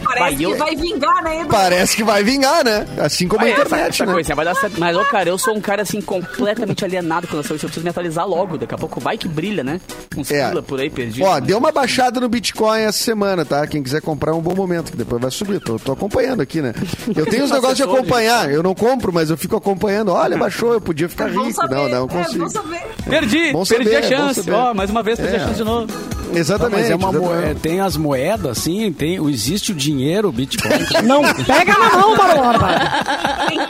Parece 0.03 0.19
Vai, 0.19 0.35
que 0.35 0.43
eu- 0.43 0.57
vai 0.57 0.75
vingar, 0.75 1.23
né, 1.23 1.39
Edu? 1.41 1.49
parece 1.49 1.95
que 1.95 2.03
vai 2.03 2.23
vingar, 2.23 2.63
né? 2.63 2.85
Assim 2.97 3.27
como 3.27 3.41
a 3.41 3.45
Olha, 3.45 3.53
essa, 3.53 3.61
internet, 3.65 3.89
essa 3.93 4.05
né? 4.05 4.13
coisa 4.13 4.35
vai 4.35 4.45
dar 4.45 4.55
certo. 4.55 4.79
Mas, 4.79 4.95
ô, 4.97 5.03
cara, 5.05 5.29
eu 5.29 5.37
sou 5.37 5.55
um 5.55 5.61
cara, 5.61 5.81
assim, 5.81 6.01
completamente 6.01 6.83
alienado 6.85 7.27
com 7.27 7.33
relação 7.33 7.53
a 7.53 7.57
isso. 7.57 7.65
Eu 7.65 7.69
preciso 7.69 7.83
me 7.83 7.89
atualizar 7.89 8.27
logo. 8.27 8.57
Daqui 8.57 8.73
a 8.73 8.77
pouco 8.77 8.99
vai 8.99 9.17
que 9.17 9.27
brilha, 9.27 9.63
né? 9.63 9.79
Uns 10.17 10.31
É. 10.31 10.49
por 10.61 10.79
aí 10.79 10.89
perdido. 10.89 11.25
Ó, 11.25 11.39
deu 11.39 11.57
uma 11.57 11.71
baixada 11.71 12.04
no 12.11 12.29
Bitcoin 12.29 12.81
essa 12.81 12.97
semana, 13.03 13.43
tá? 13.45 13.65
Quem 13.67 13.81
quiser 13.83 14.01
comprar 14.01 14.31
é 14.31 14.35
um 14.35 14.41
bom 14.41 14.55
momento, 14.55 14.91
que 14.91 14.97
depois 14.97 15.21
vai 15.21 15.31
subir. 15.31 15.59
Tô, 15.59 15.77
tô 15.79 15.91
acompanhando 15.93 16.41
aqui, 16.41 16.61
né? 16.61 16.73
Eu 17.15 17.25
tenho 17.25 17.43
os 17.45 17.51
negócios 17.51 17.77
de 17.77 17.83
acompanhar. 17.83 18.51
Eu 18.51 18.61
não 18.63 18.73
compro, 18.75 19.11
mas 19.13 19.29
eu 19.29 19.37
fico 19.37 19.55
acompanhando. 19.55 20.11
Olha, 20.11 20.37
baixou, 20.37 20.73
eu 20.73 20.81
podia 20.81 21.07
ficar 21.09 21.29
Bom 21.29 21.43
rico. 21.43 21.53
saber, 21.61 21.75
Não, 21.75 21.89
não 21.89 22.05
é, 22.05 22.07
consigo. 22.07 22.43
bom 22.45 22.49
saber. 22.49 22.81
Perdi, 23.09 23.51
Bom 23.51 23.63
perdi 23.65 23.83
saber, 23.91 23.97
a 23.97 24.01
bom 24.01 24.07
chance. 24.27 24.43
saber. 24.43 24.51
Ó, 24.53 24.73
mais 24.73 24.89
uma 24.89 25.03
vez, 25.03 25.19
perdi 25.19 25.35
É. 25.35 25.37
a 25.37 25.41
chance 25.41 25.55
de 25.55 25.63
novo. 25.63 25.87
Exatamente. 26.33 26.81
Mas 26.81 26.89
é 26.91 26.95
uma 26.95 27.09
exatamente. 27.09 27.39
moeda, 27.41 27.59
tem 27.61 27.79
as 27.79 27.95
moedas, 27.97 28.57
sim, 28.57 28.91
tem, 28.91 29.15
existe 29.29 29.71
o 29.71 29.75
dinheiro, 29.75 30.27
o 30.29 30.31
Bitcoin. 30.31 30.71
Não 31.05 31.21
pega 31.45 31.77
na 31.77 31.89
mão, 31.91 32.15
Mauro 32.17 32.37
Borba. 32.37 32.69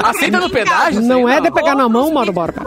Aceita 0.04 0.40
no 0.40 0.50
pedágio? 0.50 1.02
Não 1.02 1.26
sei, 1.28 1.36
é 1.38 1.42
de 1.42 1.52
pegar 1.52 1.76
na 1.76 1.88
mão, 1.90 2.12
Mauro 2.14 2.32
Borba. 2.34 2.64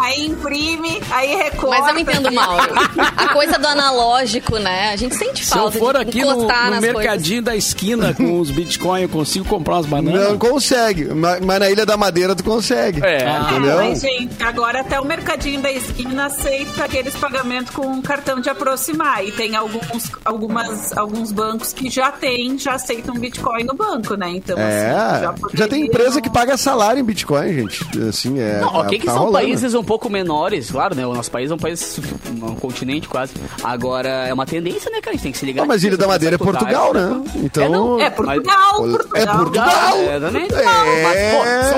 Aí 0.00 0.26
imprime, 0.26 1.00
aí 1.10 1.34
recorta. 1.36 1.80
Mas 1.82 1.94
eu 1.94 1.98
entendo, 2.00 2.32
Mauro. 2.32 2.74
A 3.16 3.28
coisa 3.32 3.58
do 3.58 3.66
analógico, 3.66 4.58
né? 4.58 4.83
A 4.92 4.96
gente 4.96 5.14
sente 5.14 5.44
Se 5.44 5.52
eu 5.52 5.62
falta 5.62 5.78
for 5.78 5.94
de 5.94 6.00
aqui 6.02 6.24
no, 6.24 6.42
no 6.46 6.80
mercadinho 6.80 7.42
da 7.42 7.56
esquina 7.56 8.12
com 8.14 8.38
os 8.40 8.50
Bitcoin, 8.50 9.02
eu 9.02 9.08
consigo 9.08 9.44
comprar 9.46 9.74
umas 9.76 9.86
bananas? 9.86 10.28
Não 10.30 10.38
consegue. 10.38 11.06
Mas, 11.06 11.40
mas 11.40 11.60
na 11.60 11.70
Ilha 11.70 11.86
da 11.86 11.96
Madeira 11.96 12.34
tu 12.34 12.44
consegue. 12.44 13.04
É. 13.04 13.24
Ah, 13.26 13.48
Entendeu? 13.50 13.76
Mas, 13.76 14.00
gente, 14.00 14.42
agora 14.42 14.80
até 14.80 15.00
o 15.00 15.04
mercadinho 15.04 15.60
da 15.60 15.70
esquina 15.72 16.26
aceita 16.26 16.84
aqueles 16.84 17.14
pagamentos 17.14 17.70
com 17.74 18.00
cartão 18.02 18.40
de 18.40 18.48
aproximar. 18.48 19.24
E 19.24 19.32
tem 19.32 19.54
alguns, 19.56 20.10
algumas, 20.24 20.96
alguns 20.96 21.32
bancos 21.32 21.72
que 21.72 21.88
já 21.90 22.10
tem, 22.12 22.58
já 22.58 22.74
aceitam 22.74 23.14
Bitcoin 23.14 23.64
no 23.64 23.74
banco, 23.74 24.14
né? 24.14 24.30
Então, 24.30 24.58
É, 24.58 24.90
assim, 24.90 25.22
já, 25.22 25.32
poderia 25.32 25.68
tem 25.68 25.86
empresa 25.86 26.14
não- 26.16 26.20
que 26.22 26.30
paga 26.30 26.56
salário 26.56 27.00
em 27.00 27.04
Bitcoin, 27.04 27.52
gente. 27.54 27.84
Assim, 28.08 28.38
é. 28.40 28.60
Não, 28.60 28.74
ok 28.74 28.98
que 28.98 29.06
tá 29.06 29.12
são 29.12 29.24
rolando. 29.24 29.44
países 29.46 29.74
um 29.74 29.84
pouco 29.84 30.08
menores, 30.10 30.70
claro, 30.70 30.94
né? 30.94 31.06
O 31.06 31.14
nosso 31.14 31.30
país 31.30 31.50
é 31.50 31.54
um 31.54 31.58
país, 31.58 32.00
um 32.30 32.54
continente 32.56 33.08
quase. 33.08 33.32
Agora, 33.62 34.08
é 34.08 34.32
uma 34.32 34.46
tendência, 34.46 34.63
né, 34.90 35.00
cara? 35.00 35.10
A 35.10 35.12
gente 35.12 35.22
tem 35.22 35.32
que 35.32 35.38
se 35.38 35.46
ligar. 35.46 35.62
Não, 35.62 35.68
mas 35.68 35.84
Ilha 35.84 35.96
da 35.96 36.06
Madeira 36.06 36.34
é 36.34 36.38
Portugal, 36.38 36.92
né? 36.94 37.20
Então. 37.36 37.64
É, 37.64 37.68
não, 37.68 38.00
É 38.00 38.10
Portugal, 38.10 38.80
Mas- 38.80 38.90
Portugal. 38.96 39.22
É 39.22 39.26
Portugal. 39.26 39.96
É, 39.96 40.16
exatamente. 40.16 40.54
É. 40.54 41.02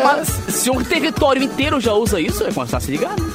Mas, 0.04 0.30
pô, 0.30 0.52
se, 0.52 0.70
um 0.70 0.82
território 0.84 1.42
inteiro 1.42 1.80
já 1.80 1.92
usa 1.92 2.20
isso, 2.20 2.44
é 2.44 2.52
começar 2.52 2.76
a 2.78 2.80
se 2.80 2.90
ligar, 2.90 3.10
né? 3.10 3.26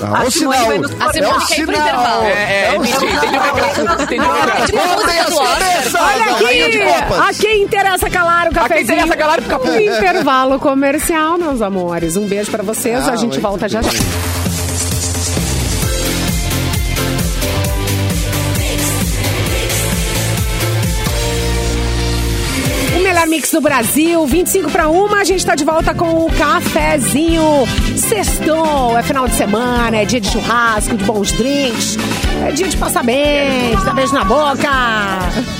Ah, 0.00 0.20
A 0.20 0.24
o 0.26 0.30
sinal. 0.30 0.54
É 0.54 0.76
A 0.76 1.12
Simone 1.12 1.36
o 1.42 1.46
quer 1.48 1.58
ir 1.58 1.66
pro 1.66 1.74
intervalo. 1.76 2.22
É, 2.24 2.30
é, 2.30 2.64
É 2.66 2.76
a. 2.76 2.78
Olha 6.00 6.24
aqui, 6.36 6.80
a 7.18 7.34
quem 7.34 7.62
interessa 7.64 8.08
calar 8.10 8.48
o 8.48 8.54
cafezinho. 8.54 8.84
interessa 8.94 9.16
calar 9.16 9.40
o 9.40 9.42
café. 9.42 9.68
O 9.70 9.80
intervalo 9.96 10.58
comercial, 10.60 11.36
meus 11.38 11.60
amores. 11.62 12.16
Um 12.16 12.26
beijo 12.28 12.50
pra 12.50 12.62
vocês, 12.62 13.08
Ah, 13.08 13.12
a 13.12 13.16
gente 13.16 13.38
volta 13.40 13.68
já 13.68 13.82
já. 13.82 13.90
Mix 23.28 23.52
do 23.52 23.60
Brasil, 23.60 24.26
25 24.26 24.70
para 24.70 24.88
uma, 24.88 25.18
a 25.18 25.24
gente 25.24 25.44
tá 25.44 25.54
de 25.54 25.64
volta 25.64 25.94
com 25.94 26.24
o 26.24 26.32
cafezinho. 26.32 27.42
Sextou, 27.96 28.96
é 28.96 29.02
final 29.02 29.28
de 29.28 29.34
semana, 29.34 29.98
é 29.98 30.04
dia 30.04 30.20
de 30.20 30.28
churrasco, 30.30 30.96
de 30.96 31.04
bons 31.04 31.30
drinks, 31.32 31.96
é 32.46 32.52
dia 32.52 32.66
de 32.68 32.76
passar 32.76 33.04
bem, 33.04 33.76
de 33.76 33.84
dar 33.84 33.94
beijo 33.94 34.14
na 34.14 34.24
boca. 34.24 34.68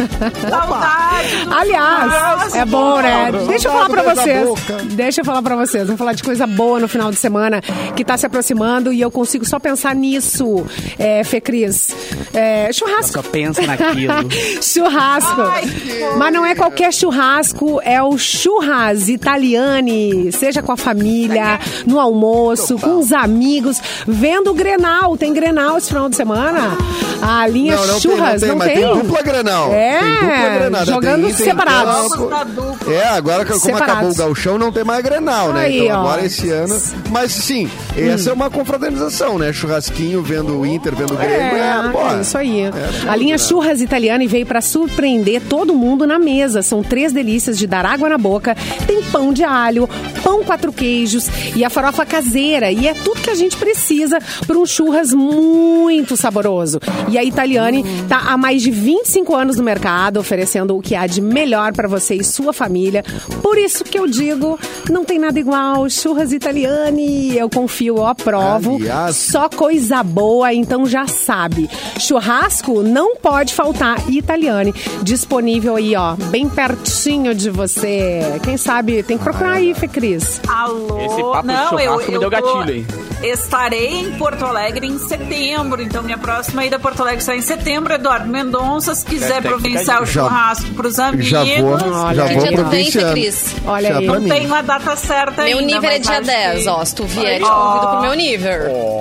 Saudade. 0.48 1.28
Aliás, 1.50 2.54
é 2.54 2.64
bom, 2.64 3.00
né? 3.00 3.30
Deixa 3.46 3.68
eu 3.68 3.72
falar 3.72 3.88
na 3.88 4.14
vocês. 4.14 4.48
Deixa 4.94 5.20
eu 5.20 5.24
falar 5.24 5.42
pra 5.42 5.56
vocês. 5.56 5.84
Vamos 5.84 5.98
falar 5.98 6.12
de 6.14 6.22
coisa 6.22 6.46
boa 6.46 6.80
no 6.80 6.88
final 6.88 7.10
de 7.10 7.16
semana 7.16 7.60
que 7.94 8.04
tá 8.04 8.16
se 8.16 8.24
aproximando 8.24 8.92
e 8.92 9.00
eu 9.00 9.10
consigo 9.10 9.44
só 9.44 9.58
pensar 9.58 9.94
nisso, 9.94 10.64
é, 10.98 11.22
Fê 11.24 11.40
Cris. 11.40 11.94
É, 12.32 12.72
churrasco. 12.72 13.12
Só 13.12 13.22
pensa 13.22 13.62
naquilo. 13.62 14.14
churrasco. 14.62 15.42
Mas 16.16 16.32
não 16.32 16.46
é 16.46 16.54
qualquer 16.54 16.92
churrasco, 16.92 17.57
é 17.82 18.02
o 18.02 18.16
churras 18.16 19.08
italiani. 19.08 20.30
Seja 20.32 20.62
com 20.62 20.72
a 20.72 20.76
família, 20.76 21.58
no 21.86 21.98
almoço, 21.98 22.78
com 22.78 22.98
os 22.98 23.12
amigos, 23.12 23.80
vendo 24.06 24.50
o 24.50 24.54
Grenal. 24.54 25.16
Tem 25.16 25.32
Grenal 25.32 25.78
esse 25.78 25.88
final 25.88 26.08
de 26.08 26.16
semana? 26.16 26.76
A 27.20 27.46
linha 27.48 27.76
Não, 27.76 27.86
não 27.86 28.00
churras 28.00 28.40
tem, 28.40 28.48
não 28.50 28.58
tem, 28.60 28.80
não 28.80 28.88
mas 28.88 28.94
tem 28.96 29.02
dupla 29.08 29.22
Grenal. 29.22 29.72
É, 29.72 29.98
tem 29.98 30.10
dupla 30.20 30.58
Grenal. 30.58 30.86
jogando 30.86 31.26
tem, 31.26 31.34
tem 31.34 31.46
separados. 31.46 32.10
dupla. 32.12 32.92
É, 32.92 33.08
agora 33.08 33.44
que- 33.44 33.50
como 33.52 33.60
Separados. 33.64 33.92
acabou 33.92 34.10
o 34.12 34.14
gauchão, 34.14 34.58
não 34.58 34.70
tem 34.72 34.84
mais 34.84 35.02
Grenal, 35.02 35.52
né? 35.52 35.60
Aí, 35.62 35.80
então 35.86 35.96
ó. 35.96 36.00
agora 36.00 36.24
esse 36.24 36.48
ano... 36.50 36.80
Mas 37.10 37.32
sim, 37.32 37.68
essa 37.96 38.30
é 38.30 38.32
uma 38.32 38.48
confraternização, 38.50 39.38
né? 39.38 39.52
Churrasquinho, 39.52 40.22
vendo 40.22 40.58
o 40.60 40.66
Inter, 40.66 40.94
vendo 40.94 41.14
o 41.14 41.16
Grêmio. 41.16 41.36
É, 41.36 41.88
pô, 41.90 42.08
é 42.16 42.20
isso 42.20 42.38
aí. 42.38 42.70
tudo, 42.70 43.10
a 43.10 43.16
linha? 43.16 43.38
Churras 43.38 43.80
Italiana 43.80 44.22
veio 44.26 44.46
para 44.46 44.60
surpreender 44.60 45.42
todo 45.48 45.74
mundo 45.74 46.06
na 46.06 46.18
mesa. 46.18 46.62
São 46.62 46.82
três 46.82 47.12
delícias 47.12 47.47
de 47.56 47.66
dar 47.66 47.86
água 47.86 48.08
na 48.08 48.18
boca. 48.18 48.56
Tem 48.86 49.02
pão 49.04 49.32
de 49.32 49.44
alho, 49.44 49.88
pão 50.22 50.42
quatro 50.44 50.72
queijos 50.72 51.26
e 51.54 51.64
a 51.64 51.70
farofa 51.70 52.04
caseira. 52.04 52.70
E 52.72 52.86
é 52.88 52.94
tudo 52.94 53.20
que 53.20 53.30
a 53.30 53.34
gente 53.34 53.56
precisa 53.56 54.18
para 54.46 54.58
um 54.58 54.66
churras 54.66 55.12
muito 55.14 56.16
saboroso. 56.16 56.80
E 57.08 57.16
a 57.16 57.24
Italiane 57.24 57.84
tá 58.08 58.18
há 58.26 58.36
mais 58.36 58.60
de 58.62 58.70
25 58.70 59.34
anos 59.34 59.56
no 59.56 59.62
mercado, 59.62 60.18
oferecendo 60.18 60.76
o 60.76 60.82
que 60.82 60.94
há 60.94 61.06
de 61.06 61.20
melhor 61.20 61.72
para 61.72 61.86
você 61.88 62.16
e 62.16 62.24
sua 62.24 62.52
família. 62.52 63.04
Por 63.42 63.56
isso 63.56 63.84
que 63.84 63.98
eu 63.98 64.06
digo, 64.06 64.58
não 64.90 65.04
tem 65.04 65.18
nada 65.18 65.38
igual. 65.38 65.88
Churras 65.88 66.32
Italiane, 66.32 67.36
eu 67.36 67.48
confio, 67.48 67.98
eu 67.98 68.06
aprovo. 68.06 68.76
Aliás- 68.76 69.16
Só 69.16 69.48
coisa 69.48 70.02
boa, 70.02 70.52
então 70.52 70.86
já 70.86 71.06
sabe. 71.06 71.68
Churrasco 71.98 72.82
não 72.82 73.16
pode 73.16 73.54
faltar. 73.54 74.08
Italiane, 74.10 74.74
disponível 75.02 75.76
aí, 75.76 75.94
ó, 75.94 76.14
bem 76.30 76.48
pertinho 76.48 77.34
de 77.38 77.50
você. 77.50 78.20
Quem 78.42 78.56
sabe, 78.56 79.02
tem 79.02 79.16
que 79.16 79.24
procurar 79.24 79.52
aí, 79.52 79.72
Fê 79.74 79.88
Cris. 79.88 80.40
Alô? 80.48 80.98
Esse 81.00 81.22
papo 81.22 81.42
de 81.48 81.54
não, 81.54 81.78
eu, 81.80 81.90
churrasco 81.92 82.08
me 82.10 82.14
eu 82.16 82.20
deu 82.20 82.30
gatilho, 82.30 82.70
hein? 82.70 82.86
Estarei 83.22 84.00
em 84.02 84.12
Porto 84.12 84.44
Alegre 84.44 84.86
em 84.86 84.96
setembro, 84.98 85.82
então 85.82 86.02
minha 86.04 86.18
próxima 86.18 86.64
ida 86.64 86.76
a 86.76 86.78
Porto 86.78 87.00
Alegre 87.00 87.20
será 87.22 87.36
em 87.36 87.42
setembro. 87.42 87.92
Eduardo 87.92 88.28
Mendonça, 88.28 88.94
se 88.94 89.04
quiser 89.04 89.42
provinciar 89.42 90.02
o 90.02 90.06
churrasco 90.06 90.70
pros 90.74 90.98
amigos. 91.00 91.26
Já 91.26 91.42
vou, 91.42 91.72
Olha 91.72 92.14
já 92.14 92.24
vou 92.26 92.42
Que 92.42 92.48
dia 92.48 92.56
tu 92.56 92.64
vem, 92.70 92.90
Fê 92.90 93.00
provinciando. 93.00 93.12
Cris? 93.12 93.54
Olha 93.66 93.96
aí. 93.98 94.06
Não 94.06 94.20
mim. 94.20 94.28
tenho 94.28 94.54
a 94.54 94.62
data 94.62 94.94
certa 94.96 95.42
Meu 95.44 95.58
ainda. 95.58 95.74
nível 95.74 95.90
é 95.90 95.98
dia 95.98 96.12
acho 96.18 96.22
10, 96.26 96.62
que- 96.62 96.68
ó. 96.68 96.84
Se 96.84 96.94
tu 96.94 97.04
vier, 97.06 97.40
te 97.42 97.48
convido 97.50 97.88
pro 97.88 98.00
meu 98.02 98.14
nível. 98.14 98.52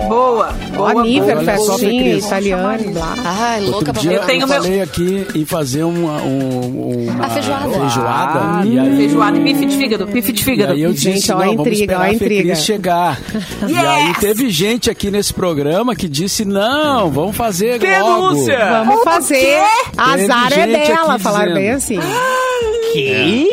Boa, 0.08 0.50
boa, 0.76 0.94
Ó, 0.96 1.02
nível, 1.04 1.36
boa. 1.44 1.58
Fê 1.78 1.78
festinha, 1.78 2.58
blá. 2.94 3.14
Ai, 3.24 3.62
louca 3.62 3.94
pra 3.94 4.02
ver. 4.02 4.14
eu, 4.16 4.24
tenho 4.26 4.48
meu- 4.48 4.64
falei 4.64 4.82
aqui 4.82 5.28
em 5.36 5.46
fazer 5.46 5.84
uma, 5.84 6.14
um, 6.24 7.04
uma 7.12 7.26
A 7.26 7.30
feijoada. 7.30 7.70
feijoada, 7.70 8.27
Ah, 8.34 8.62
e 8.66 8.78
aí, 8.80 8.96
Feijoada 8.98 9.38
e 9.38 9.42
bife 9.42 9.66
de 9.66 9.78
fígado, 9.78 10.06
bife 10.08 10.32
de 10.32 10.42
E 10.42 10.46
fígado. 10.46 10.74
aí 10.74 10.82
eu 10.82 10.94
Gente, 10.94 11.16
disse, 11.16 11.32
ó 11.32 11.36
a 11.36 11.46
não, 11.46 11.46
vamos 11.56 11.62
intriga, 11.68 11.82
esperar 11.84 12.00
ó 12.00 12.04
a 12.04 12.14
intriga. 12.14 12.56
Chegar. 12.56 13.20
E 13.68 13.72
Yes! 13.72 13.86
aí 13.86 14.14
teve 14.20 14.50
gente 14.50 14.90
aqui 14.90 15.10
nesse 15.12 15.34
programa 15.34 15.96
que 15.96 16.08
disse, 16.10 16.44
não, 16.46 17.10
vamos 17.12 17.36
fazer 17.36 17.80
Denúncia! 17.80 18.58
logo. 18.72 18.86
Vamos 18.86 19.04
fazer. 19.04 19.60
Azar 19.98 20.50
Teve 20.50 20.62
é 20.74 20.86
gente 20.86 20.88
dela, 20.96 21.20
falar 21.20 21.40
dizendo. 21.48 21.54
bem 21.56 21.72
assim. 21.72 22.00
Que? 22.94 23.48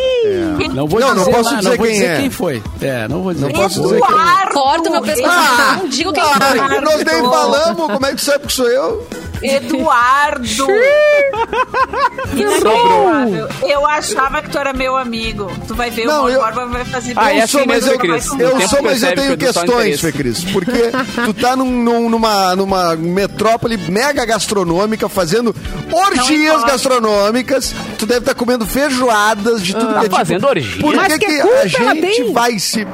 Não 0.73 0.87
vou 0.87 1.01
Não, 1.01 1.09
não 1.09 1.17
dizer, 1.17 1.31
posso 1.33 1.51
lá, 1.51 1.57
dizer 1.59 1.71
não 1.71 1.77
vou 1.77 1.87
quem 1.87 1.95
dizer 1.95 2.07
é. 2.11 2.17
quem 2.17 2.31
foi. 2.31 2.63
É, 2.81 3.09
não 3.09 3.23
vou 3.23 3.33
dizer. 3.35 3.47
Não 3.47 3.53
quem 3.53 3.63
posso 3.63 3.83
foi. 3.83 3.93
dizer 3.95 4.07
quem 4.07 4.17
é. 4.17 4.53
Corta 4.53 4.89
o 4.89 4.93
meu 4.93 5.03
pescoço. 5.03 5.29
Ah! 5.31 5.77
Não 5.79 5.89
digo 5.89 6.13
quem 6.13 6.23
Ah, 6.23 6.29
foi. 6.69 6.81
nós 6.81 7.05
nem 7.05 7.23
falamos, 7.23 7.87
como 7.93 8.07
é 8.07 8.15
que 8.15 8.21
sabe 8.21 8.47
que 8.47 8.53
sou 8.53 8.69
eu? 8.69 9.07
Eduardo! 9.45 10.67
Inacreditável. 12.35 13.49
Eu 13.69 13.87
achava 13.87 14.43
que 14.43 14.51
tu 14.51 14.59
era 14.59 14.73
meu 14.73 14.97
amigo. 14.97 15.51
Tu 15.67 15.75
vai 15.75 15.91
ver, 15.91 16.07
Não, 16.07 16.25
o 16.25 16.29
eu- 16.29 16.41
Borba 16.41 16.67
vai 16.67 16.85
fazer 16.85 17.13
Ah, 17.17 17.35
eu 17.35 17.43
é 17.43 17.47
sou, 17.47 17.61
assim 17.61 17.69
mas 17.69 17.85
mesmo, 17.85 17.93
eu, 17.93 17.99
Cris. 17.99 18.27
eu 18.39 18.69
sou, 18.69 18.83
mas 18.83 19.03
eu 19.03 19.15
tenho 19.15 19.37
que 19.37 19.45
eu 19.45 19.53
questões. 19.53 20.01
Fê 20.01 20.13
Cris. 20.13 20.45
Porque 20.45 20.91
tu 21.25 21.35
tá 21.35 21.55
num- 21.57 21.83
num- 21.83 22.09
numa, 22.11 22.57
numa 22.57 22.97
metrópole 22.97 23.77
mega 23.77 24.25
gastronômica, 24.25 25.09
fazendo 25.09 25.55
orgias 25.93 26.65
gastronômicas. 26.65 27.75
Tu 27.99 28.07
deve 28.07 28.21
estar 28.21 28.35
comendo 28.35 28.67
feijoadas 28.67 29.63
de 29.63 29.75
tudo 29.75 29.93
que 29.93 29.99
é 29.99 30.03
tipo. 30.05 30.17
fazendo 30.17 30.47
orgia? 30.47 30.81
Por 30.81 30.95
Mas 30.97 31.13
que, 31.13 31.19
que 31.19 31.27
que 31.27 31.41
a 31.43 31.67
gente 31.67 32.01
tem? 32.01 32.33
vai 32.33 32.59
se. 32.59 32.87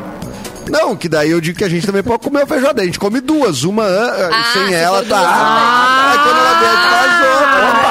Não, 0.70 0.96
que 0.96 1.08
daí 1.08 1.30
eu 1.30 1.40
digo 1.40 1.58
que 1.58 1.64
a 1.64 1.68
gente 1.68 1.86
também 1.86 2.02
pode 2.02 2.22
comer 2.22 2.40
uma 2.40 2.46
feijoada. 2.46 2.82
A 2.82 2.84
gente 2.84 2.98
come 2.98 3.20
duas. 3.20 3.64
Uma 3.64 3.84
ah, 3.84 4.30
Ah, 4.32 4.44
sem 4.52 4.68
se 4.68 4.74
ela, 4.74 5.02
tá. 5.04 5.16
duas, 5.18 6.10
Aí 6.12 6.18
quando 6.18 6.38
ela 6.38 6.54
bebe, 6.60 6.82
faz 6.90 7.12
outra. 7.34 7.89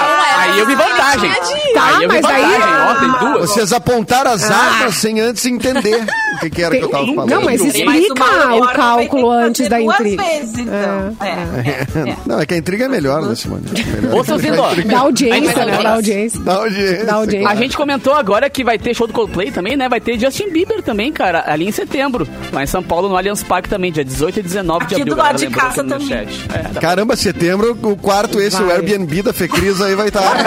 Aí 0.50 0.60
eu 0.60 0.66
vi 0.66 0.76
vantagem. 0.76 1.32
Tá, 1.74 1.84
aí 1.86 1.94
eu 2.04 2.10
vi 2.10 2.22
mas 2.22 2.26
aí- 2.26 3.00
tem 3.00 3.12
duas. 3.32 3.50
Vocês 3.50 3.74
apontaram 3.74 4.32
as 4.32 4.50
armas 4.50 4.96
sem 4.96 5.20
antes 5.20 5.46
entender 5.46 6.04
o 6.36 6.40
que, 6.40 6.50
que 6.50 6.64
era 6.64 6.76
que 6.78 6.84
eu 6.84 6.90
tava 6.90 7.06
Tem- 7.06 7.16
falando. 7.16 7.30
Não, 7.32 7.44
mas 7.44 7.62
explica 7.64 8.56
o 8.56 8.68
cálculo 8.74 9.32
antes 9.32 9.68
da 9.70 9.78
duas 9.80 10.00
intriga. 10.00 10.24
Vezes, 10.24 10.58
então. 10.60 11.18
É, 11.22 11.28
é, 11.28 12.10
é. 12.12 12.18
Não, 12.26 12.40
é 12.40 12.46
que 12.46 12.54
a 12.54 12.58
intriga 12.58 12.86
é 12.86 12.88
melhor, 12.88 13.22
né, 13.22 13.36
Simone? 13.36 13.64
Melhor. 14.02 14.20
Ô, 14.20 14.24
seus 14.24 14.42
lindos, 14.42 14.60
ó. 14.60 14.74
Da 14.76 15.00
audiência, 15.00 15.66
né? 15.66 15.84
Da 15.84 15.94
audiência. 15.94 16.40
Da 16.42 16.54
audiência. 16.56 17.06
Da 17.06 17.14
audiência. 17.16 17.50
A 17.50 17.56
gente 17.56 17.78
comentou 17.78 18.14
agora 18.14 18.50
que 18.50 18.64
vai 18.64 18.78
ter 18.78 18.94
show 18.94 19.08
do 19.08 19.14
Coldplay 19.14 19.52
também, 19.52 19.76
né? 19.78 19.88
Vai 19.90 20.00
ter 20.02 20.20
Justin 20.20 20.50
Bieber 20.50 20.82
também, 20.82 21.12
cara, 21.12 21.44
ali 21.48 21.68
em 21.68 21.72
setembro. 21.72 22.28
Lá 22.52 22.64
em 22.64 22.68
São 22.68 22.82
Paulo, 22.84 23.10
no 23.10 23.18
Allianz 23.18 23.44
Parque 23.44 23.70
também, 23.70 23.92
dia 23.92 24.04
18 24.06 24.40
e 24.40 24.44
19 24.44 24.86
de 24.86 24.94
Aqui 24.94 25.02
abril. 25.02 25.16
do 25.16 25.22
lado 25.22 25.38
de 25.38 25.46
lembrou 25.46 25.62
casa 25.62 25.82
aqui 25.82 25.90
também. 25.90 26.14
É, 26.14 26.80
Caramba, 26.80 27.16
setembro, 27.16 27.78
o 27.82 27.96
quarto 27.98 28.40
esse, 28.40 28.62
o 28.62 28.66
Vai. 28.66 28.76
Airbnb 28.78 29.22
da 29.24 29.34
Fecris 29.34 29.82
aí 29.82 29.96
vai 29.96 30.08
estar 30.08 30.22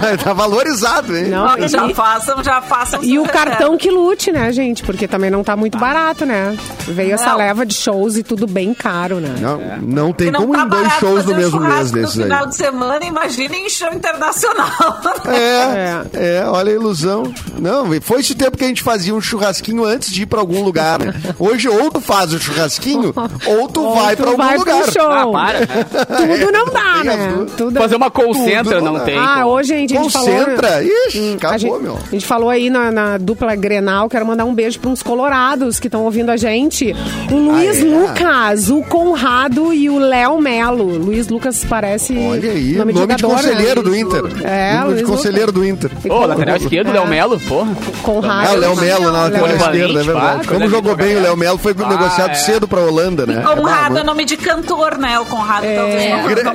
vai 0.00 0.16
tá 0.18 0.32
valorizado, 0.32 1.16
hein? 1.16 1.26
Não, 1.28 1.58
e- 1.58 1.68
já 1.68 1.88
façam, 1.90 2.42
já 2.42 2.60
façam. 2.60 3.02
E 3.02 3.18
o 3.18 3.24
cartão 3.24 3.76
que 3.76 3.90
lute, 3.90 4.30
né, 4.32 4.52
gente? 4.52 4.82
Porque 4.82 5.06
também 5.08 5.30
não 5.30 5.42
tá 5.44 5.56
muito 5.56 5.78
barato, 5.78 6.24
né? 6.24 6.56
Veio 6.86 7.12
essa 7.14 7.30
Não. 7.30 7.36
leva 7.36 7.66
de 7.66 7.74
shows 7.74 8.16
e 8.16 8.22
tudo 8.22 8.46
bem 8.46 8.72
caro, 8.74 9.16
né? 9.16 9.34
Não, 9.40 9.58
não 9.82 10.12
tem 10.12 10.30
não 10.30 10.40
como 10.40 10.54
tá 10.54 10.62
em 10.64 10.68
dois 10.68 10.92
shows 10.94 11.24
no 11.26 11.34
mesmo 11.34 11.60
mês 11.60 11.90
desses 11.90 12.16
no 12.16 12.22
aí. 12.24 12.28
final 12.30 12.46
de 12.46 12.56
semana, 12.56 13.04
imagina 13.04 13.54
em 13.56 13.68
show 13.68 13.92
internacional. 13.92 14.68
É, 15.28 16.38
é, 16.38 16.44
olha 16.46 16.70
a 16.72 16.74
ilusão. 16.74 17.32
Não, 17.58 17.86
foi 18.00 18.20
esse 18.20 18.34
tempo 18.34 18.56
que 18.56 18.64
a 18.64 18.68
gente 18.68 18.82
fazia 18.82 19.14
um 19.14 19.20
churrasquinho 19.20 19.84
antes 19.84 20.10
de 20.10 20.22
ir 20.22 20.26
pra 20.26 20.40
algum 20.40 20.62
lugar, 20.62 20.98
né? 20.98 21.12
Hoje, 21.38 21.68
ou 21.68 21.90
tu 21.90 22.00
faz 22.00 22.32
o 22.32 22.38
churrasquinho, 22.38 23.12
ou 23.46 23.68
tu 23.68 23.82
Ou 23.84 23.94
vai 23.94 24.16
tu 24.16 24.22
pra 24.22 24.30
algum 24.30 24.42
vai 24.42 24.58
pro 24.58 24.58
lugar. 24.60 24.92
show. 24.92 25.10
Ah, 25.10 25.26
para. 25.30 25.60
né? 25.60 25.66
Tudo 26.38 26.52
não 26.52 26.66
dá, 26.66 27.04
né? 27.04 27.46
Tudo... 27.56 27.78
Fazer 27.78 27.96
uma 27.96 28.10
call 28.10 28.34
center 28.34 28.80
não 28.82 28.92
não 28.92 28.94
dá. 28.94 29.04
Tem. 29.10 29.18
Ah, 29.18 29.34
como. 29.42 29.46
hoje 29.54 29.74
a 29.74 29.76
gente 29.76 29.94
falou... 29.94 30.28
Concentra. 30.28 30.82
Ixi, 30.84 31.30
a 31.32 31.34
acabou, 31.36 31.58
gente, 31.58 31.82
meu. 31.82 31.98
A 32.06 32.10
gente 32.10 32.26
falou 32.26 32.50
aí 32.50 32.70
na, 32.70 32.90
na 32.90 33.18
dupla 33.18 33.54
Grenal, 33.54 34.08
quero 34.08 34.26
mandar 34.26 34.44
um 34.44 34.54
beijo 34.54 34.78
para 34.78 34.90
uns 34.90 35.02
colorados 35.02 35.78
que 35.80 35.86
estão 35.88 36.04
ouvindo 36.04 36.30
a 36.30 36.36
gente. 36.36 36.94
O 37.30 37.34
Luiz 37.36 37.80
é? 37.80 37.84
Lucas, 37.84 38.70
o 38.70 38.82
Conrado 38.82 39.72
e 39.72 39.88
o 39.90 39.98
Léo 39.98 40.40
Melo. 40.40 40.84
Luiz 40.98 41.28
Lucas 41.28 41.64
parece 41.64 42.16
Olha 42.18 42.50
aí, 42.50 42.74
nome, 42.74 42.92
nome, 42.92 43.14
de, 43.14 43.22
né? 43.22 43.28
conselheiro 43.28 43.82
do 43.82 43.94
Inter. 43.96 44.22
É, 44.44 44.78
nome 44.80 44.94
de 44.96 45.02
Luiz 45.04 45.16
conselheiro 45.16 45.52
do 45.52 45.64
Inter. 45.64 45.90
Ô, 46.04 46.08
Con- 46.08 46.26
lateral 46.26 46.56
esquerdo, 46.56 46.88
é, 46.88 46.92
Léo 46.92 47.06
Melo, 47.06 47.40
porra. 47.40 47.76
Conrado. 48.02 48.48
É, 48.48 48.56
o 48.56 48.60
Léo 48.60 48.76
Melo 48.76 49.04
na 49.12 49.22
lateral 49.24 49.48
esquerda, 49.48 50.00
é 50.00 50.02
verdade. 50.02 50.48
Como 50.48 50.68
jogou 50.68 50.94
de 50.96 51.02
bem 51.02 51.08
o 51.08 51.16
jogar. 51.16 51.22
Léo 51.28 51.36
Melo, 51.36 51.58
foi 51.58 51.74
Ah, 51.78 51.88
negociado 51.88 52.30
é. 52.30 52.34
cedo 52.34 52.66
pra 52.68 52.80
Holanda, 52.80 53.26
né? 53.26 53.42
Conrado 53.42 53.96
Ah, 53.96 54.00
é 54.00 54.04
nome 54.04 54.24
de 54.24 54.36
cantor, 54.36 54.98
né? 54.98 55.18
O 55.20 55.24
Conrado 55.26 55.64
É. 55.64 55.78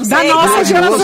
Da 0.07 0.23
nossa 0.23 0.63
geração. 0.63 0.97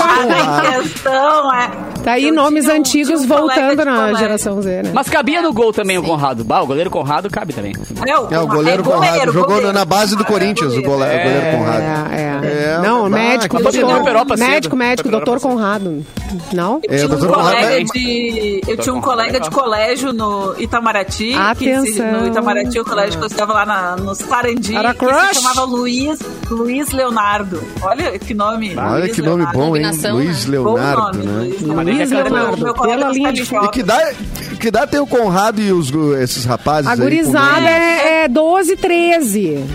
O 1.42 1.99
É. 2.00 2.04
Tá 2.04 2.12
aí 2.14 2.28
Eu 2.30 2.34
nomes 2.34 2.68
um- 2.68 2.72
antigos 2.72 3.22
um 3.22 3.28
voltando 3.28 3.84
na 3.86 3.96
colégio. 3.96 4.18
geração 4.18 4.62
Z, 4.62 4.84
né? 4.84 4.92
Mas 4.94 5.10
cabia 5.10 5.42
no 5.42 5.54
gol 5.54 5.72
também 5.74 5.98
o 5.98 6.04
Conrado. 6.04 6.44
Bah, 6.44 6.62
o 6.62 6.68
goleiro 6.68 6.90
Conrado 6.90 7.30
cabe 7.30 7.54
também. 7.54 7.74
É, 8.06 8.34
É, 8.36 8.40
o 8.40 8.48
goleiro 8.48 8.84
Conrado. 8.84 9.32
Jogou 9.32 9.48
goleiro. 9.56 9.74
na 9.74 9.86
base 9.86 10.16
do 10.16 10.24
É, 10.24 10.26
Corinthians, 10.26 10.74
o 10.76 10.82
goleiro, 10.82 11.14
É. 11.14 11.24
goleiro 11.24 11.58
Conrado. 11.58 11.82
É, 12.14 12.16
é. 12.16 12.30
É, 12.50 12.80
não, 12.82 13.06
ah, 13.06 13.10
médico, 13.10 13.56
Foi 13.62 13.72
doutor, 13.72 14.38
médico, 14.38 14.76
médico, 14.76 15.10
pra 15.10 15.18
doutor 15.20 15.40
Conrado. 15.42 16.06
Não? 16.54 16.80
Eu 16.84 16.94
É, 16.94 16.96
tinha 16.98 17.06
um 17.06 17.10
doutor 17.10 17.32
colega 17.34 17.80
é- 17.80 17.84
de, 17.84 18.62
eu 18.68 18.78
tinha 18.78 18.96
um 18.96 19.02
colega 19.02 19.40
de 19.40 19.50
colégio 19.50 20.14
no 20.14 20.56
Itamaraty. 20.60 21.34
Que 21.58 21.66
se, 21.66 22.00
Atenção. 22.02 22.12
no 22.22 22.28
Itamaraty, 22.28 22.80
o 22.80 22.86
colégio 22.86 23.18
que 23.20 23.24
eu 23.26 23.28
estava 23.28 23.54
lá 23.54 23.66
na, 23.66 23.96
no 23.98 24.16
Sarandi. 24.16 24.76
Era 24.76 24.94
que 24.94 25.00
crush. 25.06 25.28
se 25.36 25.42
chamava 25.42 25.64
Luiz, 25.66 26.20
Luiz 26.50 26.92
Leonardo. 26.92 27.62
Olha 27.82 28.18
que 28.20 28.34
nome. 28.34 28.76
Olha 28.78 29.00
Luiz 29.04 29.16
que 29.16 29.22
nome 29.22 29.44
Leonardo. 29.44 29.60
bom, 29.60 29.76
hein? 29.76 29.84
Luiz 30.12 30.46
né? 30.46 30.52
Leonardo, 30.52 31.18
né? 31.20 31.50
Luiz 31.96 32.12
é 32.12 32.16
Meu, 32.16 32.24
Leonardo, 32.24 32.64
meu 32.64 32.74
colega 32.74 32.98
pela 33.00 33.12
linha 33.12 33.34
de. 33.34 33.42
E 33.42 33.68
que 33.70 33.84
dá, 33.84 34.14
que 34.60 34.72
dá 34.72 34.88
tem 34.88 35.00
o 35.00 35.08
Conrado 35.08 35.62
e 35.62 35.72
os, 35.72 35.92
esses 36.22 36.46
rapazes 36.46 36.90
A 36.90 36.96
gurizada 36.96 37.68
é, 37.70 38.24
é 38.24 38.28
12, 38.28 38.76
13. 38.76 39.66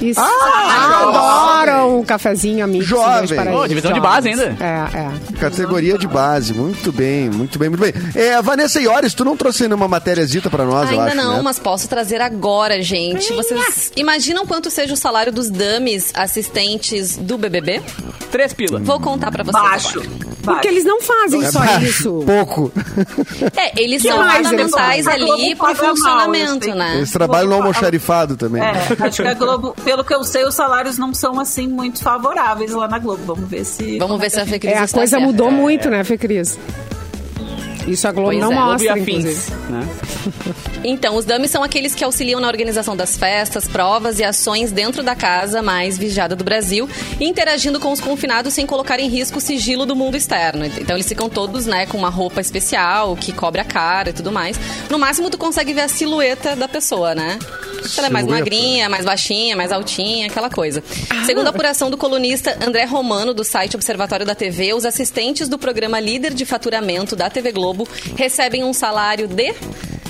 E 0.00 0.14
adoram 0.16 2.00
o 2.00 2.04
cafezinho 2.04 2.64
amigo. 2.64 2.82
Jovem. 2.82 3.38
Ô, 3.54 3.66
divisão 3.66 3.92
de 3.92 4.00
base 4.00 4.30
ainda. 4.30 4.56
É, 4.58 4.98
é. 4.98 5.38
Categoria 5.38 5.98
de 5.98 6.08
base. 6.08 6.54
Muito 6.54 6.90
bem, 6.90 7.28
muito 7.28 7.58
bem, 7.58 7.68
muito 7.68 7.80
bem. 7.82 7.92
É, 8.14 8.40
Vanessa 8.40 8.80
Iores, 8.80 9.12
tu 9.12 9.24
não 9.24 9.36
trouxe 9.36 9.68
nenhuma 9.68 9.88
matériazita 9.88 10.48
pra 10.48 10.64
nós, 10.64 10.90
eu 10.90 10.98
Ainda 10.98 11.12
acho, 11.12 11.16
não, 11.16 11.36
né? 11.36 11.42
mas 11.42 11.58
posso 11.58 11.86
trazer 11.86 12.20
agora, 12.22 12.80
gente. 12.82 13.32
Vocês 13.34 13.92
imaginam 13.94 14.46
quanto 14.46 14.70
seja 14.70 14.94
o 14.94 14.96
salário 14.96 15.30
dos 15.32 15.50
dummies 15.50 16.12
assistentes 16.14 17.18
do 17.18 17.36
BBB? 17.36 17.82
Três 18.30 18.54
pila. 18.54 18.80
Vou 18.80 18.98
contar 19.00 19.30
pra 19.30 19.44
vocês 19.44 19.62
Baixo. 19.62 20.00
agora. 20.00 20.29
Porque 20.54 20.68
eles 20.68 20.84
não 20.84 21.00
fazem 21.00 21.44
só 21.50 21.60
isso. 21.82 22.22
Pouco. 22.26 22.72
É, 23.56 23.80
eles 23.82 24.02
Que 24.02 24.08
são 24.08 24.18
fundamentais 24.30 25.06
ali 25.06 25.54
paga 25.56 25.82
mal, 25.82 25.90
funcionamento, 25.96 26.64
sei. 26.64 26.74
né? 26.74 26.96
Eles 26.96 27.10
trabalham 27.10 27.48
no 27.50 27.54
almoxarifado 27.56 28.36
também. 28.36 28.62
É, 28.62 28.72
acho 29.06 29.22
que 29.22 29.28
a 29.28 29.34
Globo, 29.40 29.74
pelo 29.84 30.04
que 30.04 30.14
eu 30.14 30.22
sei, 30.24 30.44
os 30.44 30.54
salários 30.54 30.98
não 30.98 31.12
são 31.14 31.38
assim 31.40 31.66
muito 31.68 32.02
favoráveis 32.02 32.72
lá 32.72 32.88
na 32.88 32.98
Globo. 32.98 33.22
Vamos 33.34 33.48
ver 33.50 33.64
se. 33.64 33.98
Vamos 33.98 34.20
ver 34.20 34.30
se 34.30 34.40
a 34.40 34.46
Fê 34.46 34.58
Cris 34.58 34.72
É, 34.72 34.78
a 34.78 34.88
coisa 34.88 35.10
certa. 35.16 35.24
mudou 35.26 35.50
muito, 35.50 35.88
né, 35.90 36.02
Fê 36.04 36.16
Cris? 36.18 36.58
Isso 37.86 38.06
a 38.06 38.12
Globo 38.12 38.30
Pois 38.30 38.40
não 38.40 38.52
é. 38.52 38.54
Globo 38.54 38.68
e 38.68 38.72
mostra, 38.72 38.92
afins, 38.92 39.24
inclusive. 39.24 39.56
né? 39.70 39.88
Então, 40.82 41.14
os 41.16 41.26
dummies 41.26 41.50
são 41.50 41.62
aqueles 41.62 41.94
que 41.94 42.02
auxiliam 42.02 42.40
na 42.40 42.48
organização 42.48 42.96
das 42.96 43.16
festas, 43.16 43.68
provas 43.68 44.18
e 44.18 44.24
ações 44.24 44.72
dentro 44.72 45.02
da 45.02 45.14
casa 45.14 45.60
mais 45.60 45.98
vigiada 45.98 46.34
do 46.34 46.42
Brasil, 46.42 46.88
interagindo 47.20 47.78
com 47.78 47.92
os 47.92 48.00
confinados 48.00 48.54
sem 48.54 48.64
colocar 48.64 48.98
em 48.98 49.06
risco 49.06 49.38
o 49.38 49.40
sigilo 49.42 49.84
do 49.84 49.94
mundo 49.94 50.16
externo. 50.16 50.64
Então, 50.64 50.96
eles 50.96 51.06
ficam 51.06 51.28
todos, 51.28 51.66
né, 51.66 51.84
com 51.84 51.98
uma 51.98 52.08
roupa 52.08 52.40
especial 52.40 53.14
que 53.14 53.30
cobre 53.30 53.60
a 53.60 53.64
cara 53.64 54.08
e 54.08 54.12
tudo 54.14 54.32
mais. 54.32 54.58
No 54.88 54.98
máximo, 54.98 55.28
tu 55.28 55.36
consegue 55.36 55.74
ver 55.74 55.82
a 55.82 55.88
silhueta 55.88 56.56
da 56.56 56.66
pessoa, 56.66 57.14
né? 57.14 57.38
Se 57.84 57.98
ela 57.98 58.08
é 58.08 58.10
mais 58.10 58.26
magrinha, 58.26 58.88
mais 58.88 59.04
baixinha, 59.04 59.56
mais 59.56 59.72
altinha, 59.72 60.26
aquela 60.26 60.50
coisa. 60.50 60.82
Segundo 61.26 61.46
a 61.46 61.50
apuração 61.50 61.90
do 61.90 61.96
colunista 61.96 62.56
André 62.64 62.84
Romano, 62.84 63.32
do 63.34 63.44
site 63.44 63.74
Observatório 63.76 64.24
da 64.26 64.34
TV, 64.34 64.72
os 64.74 64.84
assistentes 64.84 65.48
do 65.48 65.58
programa 65.58 65.98
Líder 66.00 66.34
de 66.34 66.44
Faturamento 66.44 67.16
da 67.16 67.28
TV 67.30 67.52
Globo 67.52 67.88
recebem 68.16 68.64
um 68.64 68.72
salário 68.72 69.26
de 69.28 69.54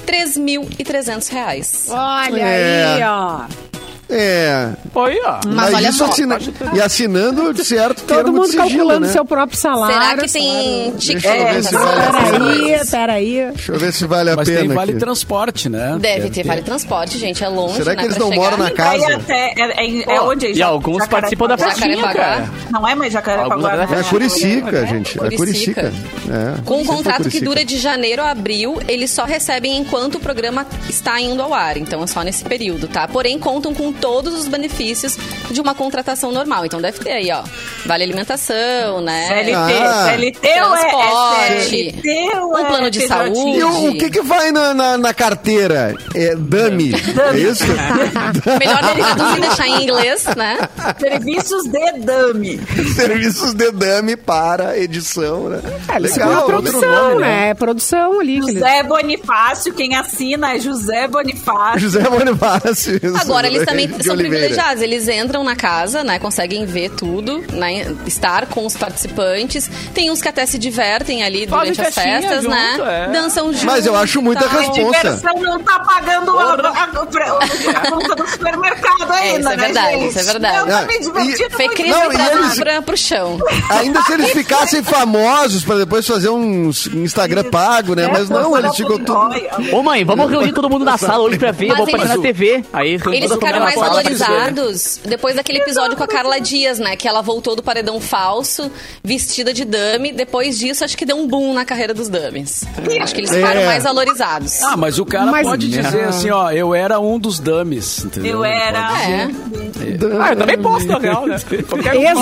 3.300 0.07 1.29
reais. 1.31 1.87
Olha 1.91 2.41
É. 2.41 2.85
aí, 2.97 3.03
ó. 3.05 3.70
É. 4.11 4.71
Aí, 4.95 5.21
ó. 5.25 5.41
Mas 5.47 5.75
olha 5.75 5.89
isso 5.89 5.99
só, 5.99 6.05
assina- 6.07 6.39
E 6.75 6.81
assinando 6.81 7.55
de 7.55 7.65
certo 7.65 8.03
Todo 8.03 8.17
termo 8.17 8.33
mundo 8.33 8.45
de 8.47 8.51
sigilo, 8.51 8.69
calculando 8.69 9.07
né? 9.07 9.13
seu 9.13 9.25
próprio 9.25 9.59
salário. 9.59 9.95
Será 9.95 10.17
que 10.17 10.33
tem 10.33 10.91
TikTok? 10.97 11.63
se 11.63 11.75
vale 11.75 12.01
Peraí, 12.11 12.81
peraí. 12.91 13.47
Deixa 13.55 13.73
eu 13.73 13.79
ver 13.79 13.93
se 13.93 14.07
vale 14.07 14.31
a 14.31 14.37
Mas 14.37 14.49
pena 14.49 14.61
tem 14.61 14.69
vale 14.69 14.91
aqui. 14.93 15.01
transporte, 15.01 15.69
né? 15.69 15.97
Deve 16.01 16.31
ter 16.31 16.45
vale 16.45 16.63
transporte, 16.63 17.19
gente. 17.19 17.43
É 17.45 17.49
longe, 17.49 17.77
Será 17.77 17.93
né, 17.93 17.97
que 17.97 18.05
eles 18.07 18.17
não 18.17 18.29
chegar. 18.31 18.43
moram 18.43 18.57
na 18.59 18.71
casa? 18.71 19.15
até, 19.15 19.55
é, 19.57 19.87
é, 19.87 20.15
é 20.17 20.21
onde? 20.21 20.53
E 20.53 20.63
alguns 20.63 21.07
participam 21.07 21.47
da 21.47 21.57
festinha, 21.59 22.03
cara. 22.13 22.51
Não 22.71 22.87
é 22.87 22.95
mais 22.95 23.13
Jacarepaguá. 23.13 23.77
Né? 23.77 23.87
da 23.87 23.97
É 23.97 24.03
Curicica, 24.03 24.87
gente. 24.87 25.19
É 25.25 25.31
Curicica. 25.37 25.93
É. 26.29 26.61
Com 26.65 26.81
um 26.83 26.85
contrato 26.85 27.29
que 27.29 27.41
dura 27.41 27.65
de 27.65 27.79
janeiro 27.79 28.23
a 28.23 28.31
abril, 28.31 28.81
eles 28.89 29.11
só 29.11 29.25
recebem 29.25 29.77
enquanto 29.79 30.17
o 30.17 30.21
programa 30.21 30.67
está 30.89 31.21
indo 31.21 31.43
ao 31.43 31.53
ar. 31.55 31.77
Então 31.77 32.03
é 32.03 32.07
só 32.07 32.23
nesse 32.23 32.45
período, 32.45 32.89
tá? 32.89 33.07
Porém, 33.09 33.39
contam 33.39 33.73
com 33.75 33.93
todos 34.01 34.35
os 34.35 34.49
benefícios 34.49 35.17
de 35.51 35.61
uma 35.61 35.75
contratação 35.75 36.33
normal. 36.33 36.65
Então 36.67 36.81
deve 36.81 36.99
ter 36.99 37.11
aí, 37.13 37.31
ó. 37.33 37.43
Vale 37.87 38.03
alimentação, 38.05 39.01
né? 39.01 39.27
CLT, 39.29 39.53
Ah. 39.83 40.07
CLT 40.11 40.49
é, 40.49 40.51
é 40.51 40.61
Transporte. 40.61 41.65
CLT 41.71 42.31
ou 42.41 42.53
Um 42.53 42.59
é 42.59 42.65
plano 42.65 42.91
de 42.91 43.07
saúde. 43.07 43.59
E 43.59 43.63
o, 43.65 43.91
o 43.91 43.95
que 43.99 44.11
que 44.11 44.23
vai 44.23 44.51
na, 44.53 44.75
na, 44.75 44.99
na 44.99 45.15
carteira? 45.15 45.95
É 46.15 46.35
dummy. 46.35 46.93
É 46.95 47.39
isso? 47.39 47.65
Melhor 48.59 48.83
dele 48.83 49.03
traduzir 49.03 49.39
e 49.39 49.41
deixar 49.41 49.69
em 49.69 49.83
inglês, 49.83 50.25
né? 50.37 50.59
Serviços 50.99 51.63
de 51.65 51.93
dummy. 52.01 52.61
Serviços 52.95 53.55
de 53.55 53.71
dummy 53.71 54.17
para 54.17 54.79
edição, 54.79 55.49
né? 55.49 55.61
É, 55.89 55.99
Legal, 55.99 56.47
produção, 56.47 57.09
nome, 57.11 57.21
né? 57.23 57.49
É 57.51 57.55
produção 57.55 58.21
ali. 58.21 58.37
eles- 58.39 58.55
José 58.55 58.83
Bonifácio, 58.83 59.73
quem 59.75 59.95
assina 59.97 60.55
é 60.55 60.59
José 60.59 61.07
Bonifácio. 61.09 61.81
José 61.81 62.01
Bonifácio. 62.03 62.97
isso. 63.03 63.17
Agora, 63.17 63.47
eles 63.47 63.65
também 63.65 63.89
De 63.99 64.05
são 64.05 64.15
Oliveira. 64.15 64.39
privilegiados. 64.47 64.83
Eles 64.83 65.09
entram 65.09 65.43
na 65.45 65.57
casa, 65.57 66.03
né? 66.05 66.19
Conseguem 66.19 66.65
ver 66.67 66.91
tudo, 66.91 67.45
né? 67.53 67.95
Estar 68.07 68.47
com 68.47 68.65
os 68.67 68.77
participantes. 68.77 69.71
Tem 69.95 70.11
uns 70.11 70.21
que 70.23 70.29
até 70.29 70.45
se 70.47 70.59
divertem 70.59 71.23
ali 71.23 71.47
Fazem 71.47 71.73
durante 71.73 71.81
as 71.89 71.95
festas, 71.95 72.43
junto, 72.45 72.51
né? 72.55 73.07
é. 73.09 73.13
Dançam 73.13 73.47
juntos. 73.47 73.65
Mas 73.65 73.87
eu 73.87 73.97
acho 73.97 74.21
muita 74.23 74.49
tal. 74.49 74.59
responsa. 74.61 74.99
Diversão 74.99 75.35
não 75.43 75.61
tá 75.61 75.81
pagando 75.81 76.39
a, 76.39 76.43
a, 76.43 76.47
a, 76.55 76.85
a 76.85 77.91
conta 77.91 78.15
do 78.17 78.27
supermercado 78.29 79.13
ainda, 79.13 79.39
isso 79.41 79.49
é 79.49 79.57
né, 79.57 79.65
verdade, 79.65 79.91
gente? 79.99 80.09
isso 80.11 80.19
é 80.19 80.23
verdade. 80.25 80.57
Eu 80.59 80.67
tô 80.67 80.73
Ah, 80.73 80.83
me 80.87 80.99
divertindo 81.01 81.51
Fê 81.57 81.65
muito. 81.65 81.77
Cris 81.77 81.91
Não, 81.91 82.09
trazer 82.11 82.33
eles- 82.39 82.59
pra, 82.59 82.83
pro 82.83 82.97
chão. 82.97 83.39
Ainda 83.71 84.03
se 84.03 84.13
eles 84.13 84.31
ficassem 84.33 84.83
famosos 84.83 85.65
pra 85.65 85.77
depois 85.77 86.07
fazer 86.07 86.29
um 86.31 86.71
Instagram 86.95 87.45
pago, 87.45 87.95
né? 87.95 88.09
Mas 88.09 88.29
não, 88.29 88.57
eles 88.57 88.75
ficam 88.77 88.99
tudo... 88.99 89.31
Ô, 89.73 89.83
mãe, 89.83 90.05
vamos 90.05 90.31
reunir 90.31 90.53
todo 90.53 90.69
mundo 90.69 90.85
na 90.85 90.97
sala 90.99 91.23
hoje 91.25 91.39
pra 91.39 91.51
ver. 91.53 91.75
Vou 91.75 91.85
aparecer 91.87 92.17
na 92.17 92.23
TV. 92.23 92.65
Aí, 92.73 92.99
Eles 93.13 93.33
ficaram 93.33 93.59
a 93.59 93.61
mais 93.65 93.80
sala 93.81 94.03
vai 94.03 94.15
ser. 94.15 94.25
valorizados 94.25 95.01
depois 95.05 95.35
daquele 95.37 95.59
episódio 95.59 95.97
com 95.97 96.05
a 96.05 96.09
Carla 96.09 96.41
Dias, 96.41 96.79
né? 96.79 96.97
Que 96.97 97.09
ela 97.09 97.21
voltou 97.23 97.55
do 97.57 97.63
paredão 97.63 98.01
falso, 98.01 98.71
vestida 99.03 99.53
de 99.53 99.65
dummy. 99.65 100.13
Depois 100.13 100.59
disso, 100.59 100.85
acho 100.85 100.97
que 100.97 101.05
deu 101.05 101.17
um 101.17 101.27
boom 101.27 101.53
na 101.55 101.65
carreira 101.65 101.93
dos 101.95 102.09
dummies. 102.09 102.65
Acho 103.01 103.15
que 103.15 103.21
eles 103.21 103.31
ficaram 103.31 103.61
É. 103.63 103.67
mais 103.67 103.83
valorizados. 103.85 104.63
Ah, 104.63 104.77
mas 104.77 104.99
o 104.99 105.05
cara 105.05 105.31
Mas- 105.31 105.47
pode 105.47 105.69
dizer 105.69 106.05
Ah. 106.05 106.09
assim, 106.09 106.31
ó, 106.31 106.51
eu 106.51 106.75
era 106.75 106.99
um 107.01 107.19
dos 107.19 107.39
dummies, 107.39 108.05
entendeu? 108.05 108.33
Eu 108.39 108.45
era. 108.45 108.91
É. 109.03 109.27
dizer. 109.27 110.21
Ah, 110.21 110.31
eu 110.31 110.37
também 110.37 110.59
posso, 110.59 110.87
na 110.87 110.99
real, 110.99 111.27
né? 111.27 111.37
Um 111.75 111.77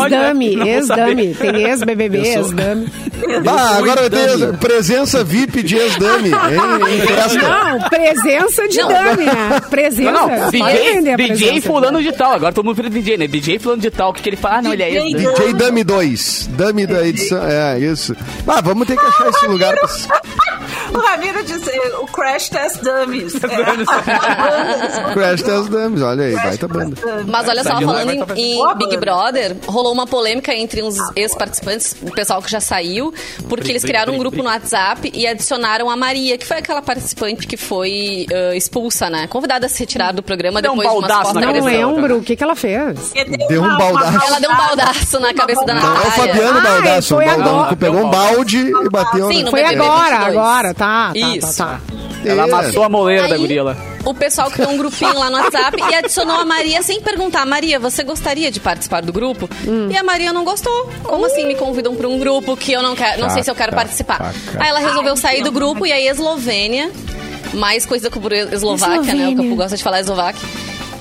né? 0.08 0.56
Não 0.56 0.66
ex-dame. 0.66 1.34
saber. 1.34 1.36
Tem 1.52 1.62
ex-BBB, 1.64 2.18
Eu 2.18 2.24
ex-dame. 2.24 2.88
Ah, 3.46 3.76
agora 3.78 4.08
ter 4.08 4.36
dummy. 4.38 4.56
presença 4.58 5.24
VIP 5.24 5.62
de 5.62 5.76
ex-dummy. 5.76 6.30
Não, 6.30 7.88
presença 7.88 8.68
de 8.68 8.78
Não. 8.78 8.88
dame, 8.88 9.24
né? 9.26 9.60
Presença. 9.68 10.10
Não, 10.12 10.28
não, 10.28 10.50
DJ, 10.50 10.94
vender 10.94 11.12
a 11.12 11.16
DJ 11.38 11.60
fulano 11.60 12.02
de 12.02 12.12
tal. 12.12 12.32
Agora 12.32 12.52
todo 12.52 12.64
mundo 12.64 12.76
vira 12.76 12.90
DJ, 12.90 13.16
né? 13.16 13.26
DJ 13.26 13.58
fulano 13.58 13.80
de 13.80 13.90
tal. 13.90 14.10
O 14.10 14.12
que, 14.12 14.22
que 14.22 14.28
ele 14.28 14.36
fala? 14.36 14.56
Ah, 14.56 14.62
não, 14.62 14.72
ele 14.72 14.82
é 14.82 14.90
DJ 14.90 15.14
DJ 15.14 15.52
Dummy 15.54 15.84
2. 15.84 16.50
Dummy 16.52 16.86
da 16.86 17.06
edição. 17.06 17.46
É, 17.46 17.78
isso. 17.78 18.16
Ah, 18.46 18.60
vamos 18.60 18.86
ter 18.86 18.96
que 18.96 19.06
achar 19.06 19.28
esse 19.28 19.46
lugar 19.46 19.74
pra... 19.74 19.88
O 20.92 20.98
Ramiro 20.98 21.44
disse 21.44 21.70
o 22.00 22.06
Crash 22.06 22.48
Test 22.48 22.82
Dummies. 22.82 23.34
É. 23.36 23.38
Crash 25.14 25.42
Test 25.42 25.68
Dummies. 25.68 26.02
Olha 26.02 26.24
aí, 26.24 26.34
vai 26.34 26.56
tá 26.56 26.68
banda. 26.68 26.96
Mas 27.26 27.48
olha 27.48 27.62
só, 27.62 27.80
falando 27.80 28.10
em, 28.36 28.58
em 28.58 28.76
Big. 28.76 28.96
Brother, 28.96 29.56
rolou 29.66 29.92
uma 29.92 30.06
polêmica 30.06 30.54
entre 30.54 30.82
uns 30.82 30.96
ex-participantes, 31.14 31.94
o 32.02 32.10
pessoal 32.10 32.42
que 32.42 32.50
já 32.50 32.60
saiu, 32.60 33.12
porque 33.48 33.70
eles 33.70 33.82
criaram 33.84 34.14
um 34.14 34.18
grupo 34.18 34.38
no 34.38 34.44
WhatsApp 34.44 35.10
e 35.14 35.26
adicionaram 35.26 35.88
a 35.90 35.96
Maria, 35.96 36.36
que 36.38 36.46
foi 36.46 36.58
aquela 36.58 36.82
participante 36.82 37.46
que 37.46 37.56
foi 37.56 38.26
ah, 38.32 38.54
expulsa, 38.56 39.08
né? 39.10 39.26
Convidada 39.26 39.66
a 39.66 39.68
se 39.68 39.80
retirar 39.80 40.12
do 40.12 40.22
programa 40.22 40.60
Deu 40.62 40.72
um 40.72 40.76
depois 40.76 40.90
de 40.90 40.96
umas 40.98 41.08
baldaço 41.08 41.34
na 41.34 41.40
Não 41.52 41.64
lembro. 41.64 42.18
O 42.18 42.22
que, 42.22 42.36
que 42.36 42.42
ela 42.42 42.56
fez? 42.56 43.12
Deu 43.48 43.62
um 43.62 43.76
baldaço. 43.76 44.26
Ela 44.26 44.40
deu 44.40 44.50
um 44.50 44.56
baldaço 44.56 45.20
na 45.20 45.34
cabeça 45.34 45.64
da 45.64 45.74
Não, 45.74 45.82
é 45.82 45.84
o 45.84 45.94
Natália. 45.94 46.12
Fabiano 46.12 46.58
Ai, 46.58 46.64
Baldasso. 46.64 47.14
foi 47.14 47.24
O 47.24 47.28
Baldaço 47.28 47.50
agora. 47.50 47.76
pegou 47.76 48.00
um 48.00 48.10
balde 48.10 48.58
e 48.58 48.88
bateu 48.90 49.28
Sim, 49.28 49.38
na... 49.38 49.44
no 49.44 49.50
Foi 49.50 49.64
agora, 49.64 50.16
22. 50.18 50.36
agora. 50.36 50.74
Tá, 50.78 51.12
tá, 51.12 51.18
Isso. 51.36 51.56
tá, 51.58 51.64
tá. 51.64 51.80
Ela 52.24 52.42
É. 52.42 52.44
amassou 52.44 52.82
a 52.82 52.88
moleira 52.88 53.28
da 53.28 53.34
Aí, 53.34 53.40
guria 53.40 53.62
lá. 53.62 53.76
O 54.04 54.14
pessoal 54.14 54.50
criou 54.50 54.70
um 54.70 54.76
grupinho 54.78 55.18
lá 55.18 55.28
no 55.28 55.36
WhatsApp 55.36 55.76
e 55.90 55.94
adicionou 55.94 56.36
a 56.36 56.44
Maria 56.44 56.82
sem 56.82 57.00
perguntar. 57.02 57.44
Maria, 57.44 57.78
você 57.78 58.02
gostaria 58.02 58.50
de 58.50 58.58
participar 58.60 59.02
do 59.02 59.12
grupo? 59.12 59.48
Hum. 59.66 59.88
E 59.90 59.96
a 59.96 60.02
Maria 60.02 60.32
não 60.32 60.44
gostou. 60.44 60.90
Como 61.02 61.26
assim 61.26 61.46
me 61.46 61.54
convidam 61.54 61.94
para 61.94 62.08
um 62.08 62.18
grupo 62.18 62.56
que 62.56 62.72
eu 62.72 62.82
não 62.82 62.96
quero, 62.96 63.20
não 63.20 63.28
sei 63.30 63.42
se 63.42 63.50
eu 63.50 63.54
quero 63.54 63.72
participar? 63.74 64.32
Aí 64.58 64.68
ela 64.68 64.78
resolveu 64.78 65.16
sair 65.16 65.42
do 65.42 65.52
grupo 65.52 65.84
e 65.86 65.92
aí 65.92 66.08
a 66.08 66.12
Eslovênia, 66.12 66.90
mais 67.54 67.84
coisa 67.84 68.10
por 68.10 68.32
Eslováquia, 68.32 68.88
né? 68.96 68.98
O 68.98 69.02
Eslovênia. 69.02 69.36
Capu 69.36 69.56
gosta 69.56 69.76
de 69.76 69.82
falar 69.82 70.00
Eslováquia. 70.00 70.48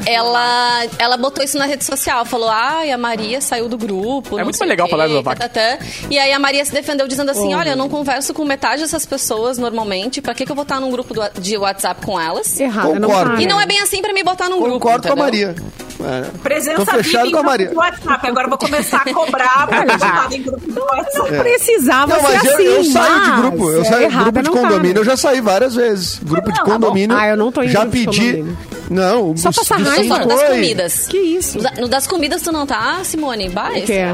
Ela, 0.06 0.86
ela 1.00 1.18
botou 1.18 1.44
isso 1.44 1.58
na 1.58 1.66
rede 1.66 1.84
social, 1.84 2.24
falou: 2.26 2.50
ai, 2.50 2.92
a 2.92 2.98
Maria 2.98 3.42
saiu 3.42 3.68
do 3.68 3.78
grupo. 3.78 4.36
É 4.36 4.40
não 4.40 4.46
muito 4.46 4.58
mais 4.60 4.70
legal 4.70 4.88
quê, 4.88 4.92
falar 4.92 5.08
eslovaco. 5.08 5.40
tatatã. 5.40 5.78
E 6.10 6.18
aí 6.18 6.32
a 6.32 6.40
Maria 6.40 6.64
se 6.64 6.72
defendeu 6.72 7.08
dizendo 7.08 7.32
assim: 7.32 7.54
Oh. 7.54 7.58
olha, 7.58 7.72
eu 7.72 7.76
não 7.78 7.90
converso 7.90 8.34
com 8.34 8.46
metade 8.46 8.82
dessas 8.82 9.06
pessoas 9.06 9.58
normalmente. 9.58 10.22
Pra 10.22 10.34
que, 10.34 10.46
que 10.46 10.52
eu 10.52 10.56
vou 10.56 10.64
estar 10.64 10.80
num 10.80 10.92
grupo 10.92 11.14
do- 11.14 11.42
de 11.42 11.58
WhatsApp 11.58 12.06
com 12.06 12.20
elas? 12.20 12.60
Errada, 12.60 13.00
não 13.00 13.10
Concordo. 13.10 13.36
tá. 13.36 13.42
E 13.42 13.46
não 13.48 13.60
é 13.60 13.66
bem 13.66 13.80
assim 13.82 14.02
pra 14.02 14.14
me 14.14 14.24
botar 14.24 14.50
num 14.50 14.60
grupo. 14.60 14.74
Concordo 14.80 15.08
com 15.08 15.14
a? 15.14 15.16
Maria. 15.18 15.56
É. 16.00 16.22
Presença 16.44 16.78
Tô 16.78 16.86
fechado 16.86 17.32
com 17.32 17.40
a 17.40 17.44
Maria. 17.44 17.70
do 17.70 17.78
WhatsApp. 17.78 18.28
Agora 18.28 18.46
eu 18.46 18.50
vou 18.50 18.58
começar 18.60 19.02
a 19.04 19.14
cobrar 19.14 19.68
pra 19.68 19.84
estar 19.96 20.32
em 20.32 20.42
grupo 20.44 20.72
do 20.72 20.82
WhatsApp. 20.82 21.32
Não 21.32 21.40
precisava 21.44 22.14
Não, 22.16 22.22
mas 22.22 22.40
ser 22.42 22.48
eu, 22.48 22.54
assim, 22.54 22.64
eu 22.64 22.84
saio 22.84 23.24
de 23.24 23.32
grupo. 23.42 23.70
Eu 23.72 23.82
é 23.82 23.84
saio 23.84 23.98
de 23.98 24.04
errada, 24.14 24.24
grupo 24.32 24.40
de 24.42 24.46
não 24.48 24.54
tá, 24.54 24.62
condomínio, 24.62 24.94
né? 24.94 25.00
eu 25.00 25.06
já 25.06 25.18
saí 25.18 25.42
várias 25.42 25.74
vezes. 25.76 26.20
Grupo 26.24 26.52
de 26.52 26.58
Não, 26.60 26.66
tá 26.66 26.66
bom. 26.66 26.72
condomínio. 26.74 27.18
Ah, 27.18 27.28
eu 27.30 27.38
não 27.38 27.52
tô 27.52 27.64
em 27.64 27.68
Já 27.70 27.84
de 27.84 27.90
pedi. 27.92 28.06
condomínio. 28.06 28.58
Não, 28.90 29.36
Só 29.36 29.52
passar 29.52 29.80
raiva. 29.90 30.16
falando 30.16 30.28
das 30.30 30.44
comidas. 30.50 31.08
Que 31.08 31.18
isso? 31.18 31.58
No 31.58 31.64
da- 31.64 31.72
No 31.82 31.88
das 31.88 32.08
comidas 32.08 32.42
tu 32.42 32.52
não 32.52 32.66
tá, 32.66 33.00
Simone? 33.04 33.50
Bah, 33.50 33.70
O 33.72 33.78
esse 33.78 33.86
quê? 33.88 33.94
é- 33.94 34.14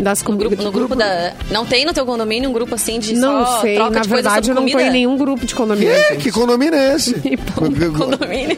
Das 0.00 0.20
No 0.22 0.26
com- 0.26 0.36
grupo, 0.36 0.62
no 0.62 0.70
grupo 0.70 0.94
da. 0.94 1.32
Não 1.50 1.66
tem 1.66 1.84
no 1.84 1.92
teu 1.92 2.06
condomínio 2.06 2.48
um 2.48 2.52
grupo 2.52 2.76
assim 2.76 3.00
de 3.00 3.14
Não 3.14 3.44
só 3.44 3.60
sei, 3.62 3.74
troca 3.74 3.90
na 3.98 4.02
verdade 4.02 4.48
eu 4.48 4.54
não 4.54 4.68
tô 4.68 4.78
em 4.78 4.90
nenhum 4.90 5.16
grupo 5.16 5.44
de 5.44 5.52
condomínio. 5.56 5.92
Que? 5.92 6.02
gente. 6.10 6.22
Que 6.22 6.30
condomínio 6.30 6.74
é 6.78 6.94
esse? 6.94 7.14
Condomínio. 7.56 8.56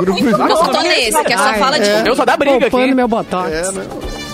Grupo 0.00 0.26
Eu 0.28 0.58
tô 0.68 0.82
nesse, 0.82 1.24
que 1.24 1.32
é 1.32 1.36
só 1.38 1.54
fala 1.54 1.80
de 1.80 1.88
é. 1.88 2.04
Eu 2.06 2.14
só 2.14 2.24
dá 2.26 2.36
briga 2.36 2.60
Poupando 2.60 2.84
aqui. 2.84 2.94
meu 2.94 3.08
botox. 3.08 3.50
É, 3.50 3.72
né? 3.72 3.86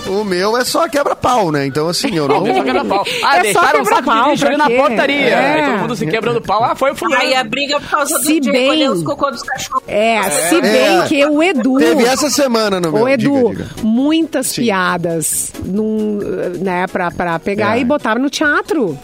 O 0.07 0.23
meu 0.23 0.55
é 0.57 0.63
só 0.63 0.87
quebra-pau, 0.87 1.51
né? 1.51 1.65
Então, 1.65 1.87
assim, 1.89 2.15
eu 2.15 2.27
não. 2.27 2.41
Não, 2.45 2.55
só 2.55 2.63
quebra 2.63 2.85
pau. 2.85 3.03
Ah, 3.23 3.37
É 3.37 3.53
só 3.53 3.61
deixaram 3.61 3.81
um 3.81 3.85
saco 3.85 4.01
de 4.01 4.05
quebra-pau, 4.05 4.31
lixo 4.31 4.45
ali 4.47 4.55
pra 4.57 4.69
na 4.69 4.75
portaria. 4.75 5.25
É. 5.29 5.53
Aí 5.55 5.65
todo 5.71 5.79
mundo 5.81 5.95
se 5.95 6.05
quebrando 6.07 6.41
pau. 6.41 6.63
Ah, 6.63 6.75
foi 6.75 6.91
o 6.91 6.95
fulano. 6.95 7.21
Aí 7.21 7.33
a 7.33 7.43
briga 7.43 7.79
por 7.79 7.89
causa 7.89 8.19
do 8.19 8.25
Se 8.25 8.39
de 8.39 8.51
bem- 8.51 8.61
recolher 8.63 8.89
os 8.91 9.03
cocô 9.03 9.31
dos 9.31 9.41
cachorros. 9.41 9.83
É, 9.87 10.21
se 10.29 10.61
bem 10.61 10.99
É. 10.99 11.05
que 11.07 11.25
o 11.25 11.41
Edu. 11.41 11.77
Teve 11.77 12.03
essa 12.05 12.29
semana 12.29 12.79
no 12.79 12.91
meu. 12.91 13.03
Ô, 13.03 13.07
Edu, 13.09 13.49
Diga, 13.49 13.63
diga. 13.63 13.69
muitas 13.83 14.53
piadas 14.53 15.51
num, 15.63 16.19
né, 16.59 16.85
pra, 16.87 17.09
pra 17.11 17.39
pegar 17.39 17.77
É. 17.77 17.81
e 17.81 17.83
botar 17.85 18.19
no 18.19 18.29
teatro. 18.29 18.97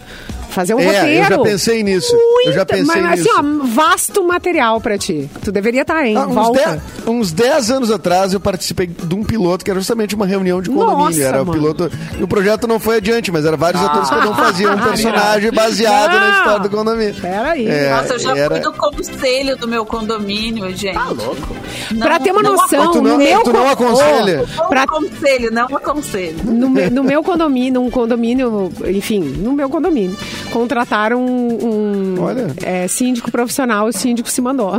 Fazer 0.52 0.74
um 0.74 0.80
É, 0.80 0.84
roteiro. 1.00 1.24
eu 1.24 1.28
já 1.28 1.38
pensei 1.38 1.82
nisso. 1.82 2.14
Muita, 2.14 2.50
Eu 2.50 2.52
já 2.52 2.66
pensei 2.66 3.00
mas, 3.02 3.18
nisso. 3.20 3.30
assim, 3.30 3.40
ó, 3.62 3.66
vasto 3.66 4.22
material 4.24 4.80
pra 4.80 4.98
ti. 4.98 5.28
Tu 5.42 5.50
deveria 5.50 5.82
estar, 5.82 6.04
hein? 6.06 6.16
Ah, 6.16 6.26
uns, 6.26 6.34
Volta. 6.34 6.60
dez, 6.70 7.06
uns 7.06 7.32
10 7.32 7.70
anos 7.70 7.90
atrás 7.90 8.32
eu 8.34 8.40
participei 8.40 8.86
de 8.86 9.14
um 9.14 9.24
piloto 9.24 9.64
que 9.64 9.70
era 9.70 9.80
justamente 9.80 10.14
uma 10.14 10.26
reunião 10.26 10.60
de 10.60 10.68
condomínio. 10.68 10.98
Nossa, 11.06 11.22
era 11.22 11.42
o 11.42 11.46
mano. 11.46 11.58
piloto. 11.58 11.90
E 12.18 12.22
o 12.22 12.28
projeto 12.28 12.66
não 12.68 12.78
foi 12.78 12.96
adiante, 12.96 13.32
mas 13.32 13.44
era 13.46 13.56
vários 13.56 13.82
atores 13.82 14.08
que 14.10 14.14
não 14.16 14.34
faziam 14.34 14.74
um 14.74 14.78
Ah, 14.78 14.82
personagem 14.88 15.50
baseado 15.52 16.12
na 16.12 16.20
Não. 16.28 16.38
história 16.38 16.60
do 16.60 16.70
condomínio. 16.70 17.14
Peraí. 17.20 17.66
É, 17.66 17.90
Nossa, 17.90 18.12
eu 18.14 18.18
já 18.18 18.36
era- 18.36 18.50
fui 18.54 18.60
do 18.60 18.72
conselho 18.72 19.56
do 19.56 19.66
meu 19.68 19.86
condomínio, 19.86 20.68
gente. 20.76 20.94
Tá 20.94 21.06
louco. 21.08 21.56
Pra 21.98 22.18
ter 22.20 22.30
uma 22.32 22.42
não 22.42 22.52
noção, 22.56 22.92
Tu 22.92 23.00
não- 23.02 23.12
no 23.12 23.18
meu 23.18 23.42
tu 23.42 23.52
não 23.52 23.62
con- 23.64 23.70
aconselha? 23.70 24.44
Ô, 24.58 24.64
pra 24.68 24.82
aconselho, 24.82 25.50
não 25.50 25.64
aconselho. 25.64 26.36
No, 26.44 26.68
me- 26.68 26.90
no 26.90 27.02
meu 27.04 27.22
condomínio, 27.22 27.80
um 27.80 27.90
condomínio, 27.90 28.70
enfim, 28.86 29.20
no 29.20 29.52
meu 29.52 29.68
condomínio, 29.70 30.16
contrataram 30.52 31.20
um, 31.24 32.16
um, 32.18 32.22
Olha. 32.22 32.54
é, 32.62 32.86
síndico 32.86 33.30
profissional, 33.30 33.86
o 33.86 33.92
síndico 33.92 34.30
se 34.30 34.40
mandou. 34.40 34.74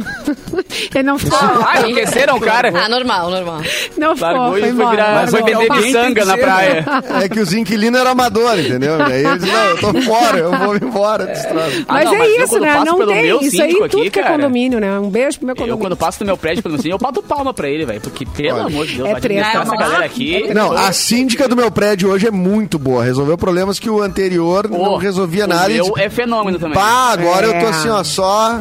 Ele 0.93 1.03
não 1.03 1.17
ficou. 1.17 1.37
Ah, 1.41 1.81
enriqueceram 1.81 2.37
o 2.37 2.39
cara. 2.41 2.71
Ah, 2.75 2.87
normal, 2.89 3.29
normal. 3.29 3.61
Não 3.97 4.15
ficou, 4.15 4.49
foi 4.51 4.59
foi, 4.61 4.69
embora. 4.69 4.89
virar, 4.91 5.13
largou. 5.13 5.31
foi 5.31 5.41
vender 5.51 5.71
Alguém 5.71 5.85
miçanga 5.87 6.25
na 6.25 6.37
praia. 6.37 6.85
É 7.23 7.29
que 7.29 7.39
os 7.39 7.53
inquilinos 7.53 7.99
eram 7.99 8.11
amadores, 8.11 8.65
entendeu? 8.67 8.97
E 8.99 9.01
aí 9.03 9.25
eles 9.25 9.43
não, 9.43 9.63
eu 9.65 9.77
tô 9.79 10.01
fora, 10.01 10.37
eu 10.39 10.57
vou 10.57 10.75
embora 10.75 11.25
troço. 11.27 11.85
Ah, 11.87 11.93
Mas 11.93 12.05
não, 12.05 12.13
é 12.13 12.17
mas 12.17 12.29
eu 12.37 12.43
isso, 12.43 12.59
né? 12.59 12.83
Não 12.85 13.05
tem 13.07 13.25
isso 13.47 13.61
aí 13.61 13.69
síndico 13.71 13.85
em 13.85 13.89
tudo 13.89 14.01
aqui, 14.01 14.09
que 14.11 14.19
é 14.19 14.23
cara, 14.23 14.35
condomínio, 14.35 14.79
né? 14.79 14.99
Um 14.99 15.09
beijo 15.09 15.37
pro 15.39 15.45
meu 15.47 15.53
Eu, 15.53 15.57
condomínio. 15.57 15.79
quando 15.85 15.97
passo 15.97 16.19
no 16.21 16.25
meu 16.27 16.37
prédio 16.37 16.61
pelo 16.63 16.77
eu 16.85 16.97
bato 16.97 17.21
palma 17.23 17.53
pra 17.53 17.69
ele, 17.69 17.85
velho. 17.85 18.01
Porque, 18.01 18.25
pelo 18.25 18.57
Olha. 18.57 18.65
amor 18.67 18.85
de 18.85 18.97
Deus, 18.97 19.09
É 19.09 19.15
treta. 19.15 19.47
essa 19.59 19.73
É 19.73 19.77
galera 19.77 19.99
uma- 19.99 20.05
aqui. 20.05 20.53
Não, 20.53 20.71
a 20.71 20.91
síndica 20.91 21.47
do 21.47 21.55
meu 21.55 21.71
prédio 21.71 22.09
hoje 22.11 22.27
é 22.27 22.31
muito 22.31 22.77
boa. 22.77 23.03
Resolveu 23.03 23.37
problemas 23.37 23.79
que 23.79 23.89
o 23.89 24.01
anterior 24.01 24.69
não 24.69 24.77
Pô, 24.77 24.97
resolvia 24.97 25.47
nada. 25.47 25.62
Meu 25.67 25.85
disse, 25.85 26.01
é 26.01 26.09
fenômeno 26.09 26.59
também. 26.59 26.75
Pá, 26.77 27.11
agora 27.13 27.47
eu 27.47 27.51
tô 27.53 27.57
É. 27.65 27.69
assim, 27.69 27.89
ó, 27.89 28.03
só. 28.03 28.59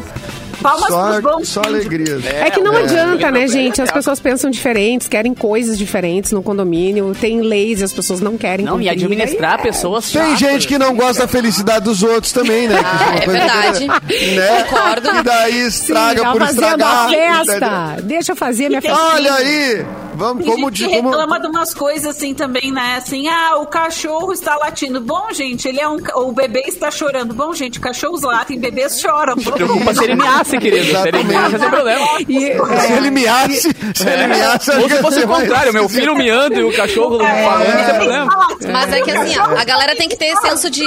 Palmas 0.63 0.89
só, 0.89 1.07
pros 1.11 1.19
bons 1.21 1.47
só 1.49 1.63
síndicos. 1.63 1.85
alegrias. 1.87 2.25
É 2.25 2.49
que 2.49 2.59
não 2.61 2.73
É, 2.77 2.83
adianta, 2.83 3.27
é, 3.27 3.31
né, 3.31 3.43
é, 3.43 3.47
gente? 3.47 3.81
As 3.81 3.89
é. 3.89 3.93
pessoas 3.93 4.19
pensam 4.19 4.49
diferentes, 4.49 5.07
querem 5.07 5.33
coisas 5.33 5.77
diferentes 5.77 6.31
no 6.31 6.41
condomínio. 6.41 7.13
Tem 7.19 7.41
leis 7.41 7.81
e 7.81 7.83
as 7.83 7.93
pessoas 7.93 8.19
não 8.21 8.37
querem 8.37 8.65
Não, 8.65 8.73
e 8.81 8.85
cumprir, 8.85 8.89
administrar 8.91 9.53
aí 9.53 9.59
é. 9.59 9.63
pessoas 9.63 10.09
Tem 10.11 10.21
chatas. 10.21 10.39
gente 10.39 10.67
que 10.67 10.77
não 10.77 10.95
gosta 10.95 11.23
da 11.23 11.27
felicidade 11.27 11.85
dos 11.85 12.01
outros 12.03 12.31
também, 12.31 12.67
né? 12.67 12.75
Ah, 12.83 13.15
é 13.15 13.21
coisa 13.21 13.39
verdade. 13.39 13.87
Né? 14.33 14.63
Concordo. 14.63 15.09
E 15.19 15.23
daí 15.23 15.53
Sim, 15.53 15.67
estraga 15.67 16.21
tá 16.21 16.31
por 16.31 16.41
fazendo 16.41 16.61
estragar. 16.81 17.09
festa. 17.09 17.95
Deixa 18.03 18.31
eu 18.31 18.35
fazer 18.35 18.69
minha 18.69 18.81
festa. 18.81 18.97
Olha 19.13 19.33
aí! 19.35 19.85
Vamos, 20.15 20.43
Tem 20.45 20.53
como 20.53 20.67
gente 20.69 20.75
de. 20.77 20.87
que 20.87 20.95
Como... 20.97 21.09
reclama 21.09 21.39
de 21.39 21.47
umas 21.47 21.73
coisas 21.73 22.05
assim 22.15 22.33
também, 22.35 22.71
né? 22.71 22.95
Assim, 22.97 23.27
ah, 23.27 23.57
o 23.57 23.65
cachorro 23.65 24.31
está 24.31 24.55
latindo. 24.57 25.01
Bom, 25.01 25.27
gente, 25.33 25.67
ele 25.67 25.79
é 25.81 25.89
um. 25.89 25.97
O 26.15 26.31
bebê 26.31 26.63
está 26.67 26.91
chorando. 26.91 27.33
Bom, 27.33 27.51
gente, 27.53 27.79
cachorros 27.79 28.21
latem, 28.21 28.59
bebês 28.59 28.99
choram. 28.99 29.35
Preocupa 29.35 29.93
se 29.95 30.03
ele 30.03 30.15
measse, 30.53 30.57
querido. 30.59 30.85
Se 30.85 30.89
ele 30.91 31.17
Exatamente. 31.17 31.27
measse, 31.27 31.59
sem 31.59 31.69
problema. 31.69 32.07
E, 32.27 32.49
é, 32.49 32.79
Se 32.79 32.93
ele 32.93 33.11
miasse, 33.11 33.61
se 33.95 34.07
ele 34.09 34.27
miasse, 34.27 34.71
acho 34.71 34.79
Ou 34.81 34.87
que 34.87 34.95
se 34.95 35.01
fosse 35.01 35.19
o 35.23 35.27
contrário, 35.27 35.73
meu 35.73 35.89
filho 35.89 36.15
miando 36.15 36.59
e 36.59 36.63
o 36.63 36.73
cachorro 36.75 37.19
falando, 37.19 37.67
não 37.77 37.85
tem 37.85 37.95
problema. 37.95 38.47
Mas 38.71 38.93
é 38.93 39.01
que 39.01 39.11
assim, 39.11 39.37
ó, 39.39 39.43
a 39.57 39.63
galera 39.63 39.95
tem 39.95 40.07
que 40.09 40.15
ter 40.17 40.35
senso 40.37 40.69
de. 40.69 40.83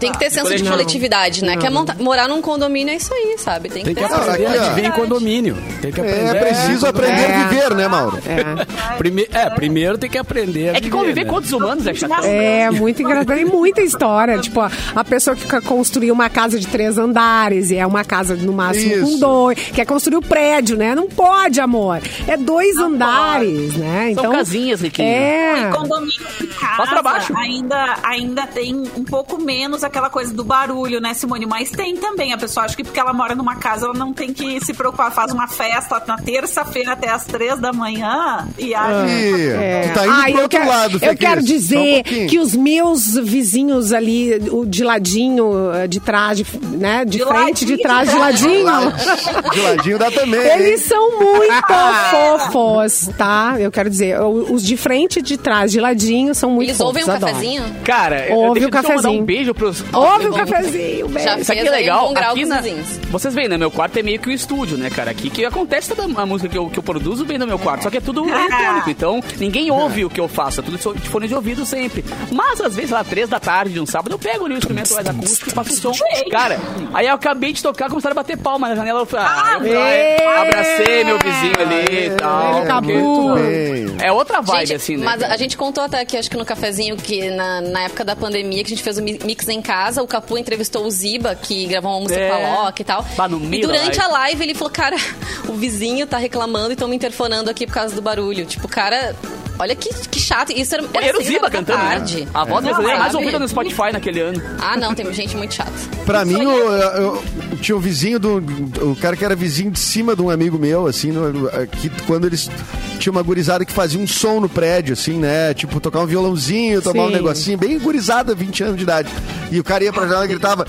Tem 0.00 0.12
que 0.12 0.18
ter 0.18 0.30
senso 0.30 0.54
de 0.54 0.64
coletividade, 0.68 1.44
né? 1.44 1.56
Quer 1.56 1.70
monta- 1.70 1.96
morar 1.98 2.28
num 2.28 2.40
condomínio 2.42 2.92
é 2.92 2.96
isso 2.96 3.12
aí, 3.12 3.36
sabe? 3.38 3.68
Tem 3.68 3.84
que 3.84 3.94
Tem 3.94 4.04
que 4.04 4.08
ter 4.10 4.14
senso 4.16 4.38
de 4.38 4.68
viver 4.74 4.86
em 4.86 4.90
condomínio. 4.92 5.56
Tem 5.80 5.92
que 5.92 6.00
aprender. 6.00 6.36
É 6.36 6.40
preciso 6.40 6.86
aprender 6.86 7.20
É. 7.20 7.34
a 7.34 7.48
viver, 7.48 7.74
né, 7.74 7.88
Mauro? 7.88 8.18
é. 8.26 8.94
Prime... 8.96 9.28
É, 9.32 9.50
primeiro 9.50 9.98
tem 9.98 10.08
que 10.10 10.18
aprender 10.18 10.70
a 10.70 10.72
É 10.72 10.74
que 10.76 10.82
viver, 10.82 10.90
conviver 10.96 11.24
né? 11.24 11.28
com 11.28 11.34
outros 11.34 11.52
humanos 11.52 11.86
é 11.86 11.94
chato. 11.94 12.24
É, 12.24 12.70
muito 12.70 13.02
engraçado. 13.02 13.34
Tem 13.34 13.44
muita 13.44 13.80
história. 13.82 14.38
Tipo, 14.38 14.60
a, 14.60 15.04
pessoa 15.04 15.34
que 15.36 15.46
quer 15.46 15.62
construir 15.62 16.10
uma 16.12 16.28
casa 16.28 16.58
de 16.58 16.66
três 16.66 16.98
andares 16.98 17.70
e 17.70 17.76
é 17.76 17.86
uma 17.86 18.04
casa 18.04 18.34
no 18.34 18.52
máximo 18.52 18.77
com 18.84 19.06
Isso. 19.08 19.18
dois. 19.18 19.58
Quer 19.74 19.84
construir 19.86 20.16
o 20.16 20.22
prédio, 20.22 20.76
né? 20.76 20.94
Não 20.94 21.08
pode, 21.08 21.60
amor. 21.60 22.00
É 22.26 22.36
dois 22.36 22.76
andares, 22.76 23.74
né? 23.76 24.12
São 24.14 24.24
Então, 24.24 24.32
casinhas, 24.32 24.80
Riquinho. 24.80 25.08
É. 25.08 25.68
Em 25.68 25.72
condomínio 25.72 26.26
de 26.40 26.46
pra 26.46 27.02
baixo. 27.02 27.32
casa 27.32 27.40
ainda, 27.46 27.96
ainda 28.02 28.46
tem 28.46 28.74
um 28.96 29.04
pouco 29.04 29.40
menos 29.40 29.82
aquela 29.84 30.10
coisa 30.10 30.32
do 30.32 30.44
barulho, 30.44 31.00
né, 31.00 31.14
Simone? 31.14 31.46
Mas 31.46 31.70
tem 31.70 31.96
também. 31.96 32.32
A 32.32 32.38
pessoa 32.38 32.66
acha 32.66 32.76
que 32.76 32.84
porque 32.84 32.98
ela 33.00 33.12
mora 33.12 33.34
numa 33.34 33.56
casa, 33.56 33.86
ela 33.86 33.94
não 33.94 34.12
tem 34.12 34.32
que 34.32 34.64
se 34.64 34.72
preocupar. 34.74 35.12
Faz 35.12 35.32
uma 35.32 35.48
festa 35.48 36.02
na 36.06 36.16
terça-feira 36.18 36.92
até 36.92 37.08
as 37.10 37.24
três 37.24 37.58
da 37.58 37.72
manhã 37.72 38.46
e 38.58 38.74
acha. 38.74 39.08
Ih, 39.10 39.50
É. 39.50 39.88
Tu 39.88 39.94
tá 39.94 40.04
indo 40.06 40.12
Ai, 40.12 40.30
pro 40.32 40.38
eu 40.38 40.42
outro 40.44 40.58
quero, 40.58 40.70
lado, 40.70 40.98
Eu 41.02 41.16
quero 41.16 41.40
um 41.40 41.44
dizer 41.44 42.02
pouquinho. 42.04 42.28
que 42.28 42.38
os 42.38 42.54
meus 42.54 43.14
vizinhos 43.14 43.92
ali, 43.92 44.34
o 44.50 44.64
de 44.64 44.84
ladinho, 44.84 45.48
de 45.88 46.00
trás, 46.00 46.38
de, 46.38 46.46
né? 46.76 47.04
De, 47.04 47.18
De 47.18 47.24
frente, 47.24 47.64
de 47.64 47.72
ladinho, 47.72 47.82
trás, 47.82 48.08
de 48.08 48.14
de 48.14 48.62
De 49.52 49.60
ladinho 49.60 49.98
dá 49.98 50.10
também. 50.10 50.40
Eles 50.40 50.80
hein? 50.82 50.86
são 50.88 51.18
muito 51.20 51.64
fofos, 52.10 53.08
tá? 53.16 53.56
Eu 53.58 53.70
quero 53.70 53.88
dizer, 53.90 54.20
os 54.20 54.62
de 54.62 54.76
frente, 54.76 55.20
de 55.22 55.36
trás, 55.36 55.72
de 55.72 55.80
ladinho, 55.80 56.34
são 56.34 56.50
muito 56.50 56.68
Eles 56.70 56.76
fofos. 56.78 56.88
ouvem 56.88 57.04
um 57.04 57.10
adoro. 57.16 57.32
cafezinho? 57.32 57.64
Cara, 57.84 58.26
eu- 58.28 58.36
Ouve 58.36 58.60
o 58.60 58.62
eu 58.62 58.68
mandar 58.68 58.82
cafezinho. 58.82 59.20
um 59.22 59.24
beijo 59.24 59.54
pros... 59.54 59.84
Ouve 59.92 60.26
o 60.26 60.30
Bom. 60.30 60.36
cafezinho, 60.38 61.06
um 61.06 61.10
beijo. 61.10 61.28
Já 61.28 61.38
Isso 61.38 61.52
aqui 61.52 61.60
é 61.60 61.64
Fez 61.64 61.74
aí 61.74 61.80
legal. 61.82 62.10
um 62.10 62.14
grau 62.14 62.32
Aqui 62.32 62.44
na... 62.44 62.62
Vocês 63.10 63.34
veem, 63.34 63.48
né? 63.48 63.56
Meu 63.56 63.70
quarto 63.70 63.96
é 63.98 64.02
meio 64.02 64.18
que 64.18 64.28
um 64.28 64.32
estúdio, 64.32 64.76
né, 64.76 64.90
cara? 64.90 65.10
Aqui 65.10 65.30
que 65.30 65.44
acontece 65.44 65.88
toda 65.94 66.02
a 66.20 66.26
música 66.26 66.48
que 66.48 66.58
eu, 66.58 66.68
que 66.68 66.78
eu 66.78 66.82
produzo 66.82 67.24
bem 67.24 67.38
no 67.38 67.46
meu 67.46 67.58
quarto. 67.58 67.82
Só 67.84 67.90
que 67.90 67.96
é 67.98 68.00
tudo 68.00 68.24
eletrônico. 68.28 68.90
Então, 68.90 69.20
ninguém 69.38 69.70
ouve 69.70 70.04
o 70.04 70.10
que 70.10 70.20
eu 70.20 70.28
faço. 70.28 70.60
É 70.60 70.62
tudo 70.62 70.76
de 70.98 71.08
fone 71.08 71.28
de 71.28 71.34
ouvido 71.34 71.64
sempre. 71.66 72.04
Mas, 72.30 72.60
às 72.60 72.74
vezes, 72.76 72.90
lá, 72.90 73.02
três 73.04 73.28
da 73.28 73.40
tarde 73.40 73.72
de 73.74 73.80
um 73.80 73.86
sábado, 73.86 74.12
eu 74.12 74.18
pego 74.18 74.44
ali 74.44 74.54
o 74.54 74.58
instrumento 74.58 74.92
mais 74.94 75.06
acústico 75.06 75.48
e 75.50 75.52
faço 75.52 75.72
um 75.72 75.76
som. 75.94 76.04
Cara, 76.30 76.58
aí 76.92 77.06
eu 77.06 77.14
acabei 77.14 77.52
de 77.52 77.62
tocar, 77.62 77.88
começaram 77.88 78.12
a 78.12 78.16
bater 78.22 78.36
palma 78.58 78.68
na 78.68 78.74
janela. 78.74 79.00
Eu 79.00 79.06
falei, 79.06 79.26
ah, 79.28 79.52
eu 79.54 79.60
fui 79.60 79.74
lá, 79.74 79.90
Ê! 79.90 80.26
abracei 80.40 81.04
meu 81.04 81.18
vizinho 81.18 81.54
ali 81.60 82.06
e 82.06 82.10
tal. 82.10 82.42
Ele 82.42 82.52
porque- 82.52 82.68
Capu. 82.68 83.34
Bem. 83.34 83.96
É 84.00 84.12
outra 84.12 84.40
vibe, 84.40 84.66
Gente, 84.66 84.74
assim, 84.76 84.96
né? 84.96 85.04
Mas 85.04 85.22
a 85.22 85.36
gente 85.36 85.56
contou 85.56 85.82
até 85.84 86.00
aqui, 86.00 86.16
acho 86.16 86.30
que 86.30 86.36
no 86.36 86.44
cafezinho, 86.44 86.96
que 86.96 87.30
na, 87.30 87.60
na 87.60 87.80
época 87.82 88.04
da 88.04 88.14
pandemia, 88.14 88.62
que 88.62 88.66
a 88.66 88.70
gente 88.76 88.82
fez 88.82 88.98
o 88.98 89.02
mi- 89.02 89.18
mix 89.24 89.48
em 89.48 89.60
casa, 89.62 90.02
o 90.02 90.06
Capu 90.06 90.36
entrevistou 90.38 90.84
o 90.84 90.90
Ziba, 90.90 91.34
que 91.34 91.66
gravou 91.66 91.92
uma 91.92 92.00
música 92.00 92.20
É. 92.20 92.28
com 92.28 92.34
a 92.34 92.64
Loki 92.64 92.82
e 92.82 92.84
tal. 92.84 93.04
Bah, 93.16 93.28
no 93.28 93.38
e 93.38 93.46
meio 93.46 93.66
durante 93.66 93.98
live. 93.98 94.00
a 94.00 94.18
live 94.18 94.42
ele 94.44 94.54
falou, 94.54 94.70
cara, 94.72 94.96
o 95.48 95.52
vizinho 95.54 96.06
tá 96.06 96.16
reclamando 96.18 96.70
e 96.70 96.72
estão 96.74 96.88
me 96.88 96.96
interfonando 96.96 97.50
aqui 97.50 97.66
por 97.66 97.72
causa 97.74 97.94
do 97.94 98.02
barulho. 98.02 98.44
Tipo, 98.46 98.68
cara 98.68 99.14
Olha 99.60 99.74
que, 99.74 99.88
que 100.08 100.20
chato. 100.20 100.52
Isso 100.52 100.72
era, 100.76 100.84
era 100.94 101.06
Era 101.06 101.16
o 101.18 101.20
seis 101.20 101.32
Ziba 101.32 101.50
cantando, 101.50 101.80
tarde. 101.82 102.20
né? 102.20 102.30
A 102.32 102.44
voz 102.44 102.64
brasileira 102.64 102.94
Não, 102.94 103.00
mais 103.02 103.14
ouvida 103.16 103.40
no 103.40 103.48
Spotify 103.48 103.90
naquele 103.92 104.20
ano. 104.20 104.40
Ah, 104.60 104.76
não, 104.76 104.94
tem 104.94 105.12
gente 105.12 105.36
muito 105.36 105.52
chata. 105.52 105.72
Pra 106.08 106.24
mim, 106.24 106.42
o, 106.42 106.72
eu, 106.72 107.22
tinha 107.60 107.76
um 107.76 107.80
vizinho 107.80 108.18
do. 108.18 108.36
O 108.80 108.96
cara 108.96 109.14
que 109.14 109.22
era 109.22 109.36
vizinho 109.36 109.70
de 109.70 109.78
cima 109.78 110.16
de 110.16 110.22
um 110.22 110.30
amigo 110.30 110.58
meu, 110.58 110.86
assim, 110.86 111.12
no- 111.12 111.50
que 111.66 111.90
quando 112.06 112.26
eles. 112.26 112.50
Tinha 112.98 113.12
uma 113.12 113.22
gurizada 113.22 113.62
que 113.62 113.72
fazia 113.72 114.00
um 114.00 114.06
som 114.06 114.40
no 114.40 114.48
prédio, 114.48 114.94
assim, 114.94 115.18
né? 115.18 115.52
Tipo, 115.52 115.78
tocar 115.80 116.00
um 116.00 116.06
violãozinho, 116.06 116.80
tomar 116.80 117.04
um 117.04 117.08
Sim. 117.08 117.12
negocinho, 117.12 117.58
bem 117.58 117.78
gurizada, 117.78 118.34
20 118.34 118.62
anos 118.64 118.76
de 118.76 118.82
idade. 118.84 119.08
E 119.52 119.60
o 119.60 119.64
cara 119.64 119.84
ia 119.84 119.92
pra 119.92 120.04
janela 120.06 120.24
e 120.24 120.28
gritava: 120.28 120.66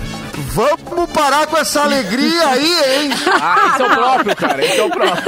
Vamos 0.52 1.10
parar 1.10 1.46
com 1.46 1.56
essa 1.56 1.82
alegria 1.82 2.46
aí, 2.48 2.72
hein? 3.04 3.10
Ah, 3.42 3.72
esse 3.72 3.82
é 3.82 3.86
o 3.86 3.90
próprio, 3.90 4.36
cara. 4.36 4.64
Esse 4.64 4.78
é 4.80 4.84
o 4.84 4.90
próprio. 4.90 5.24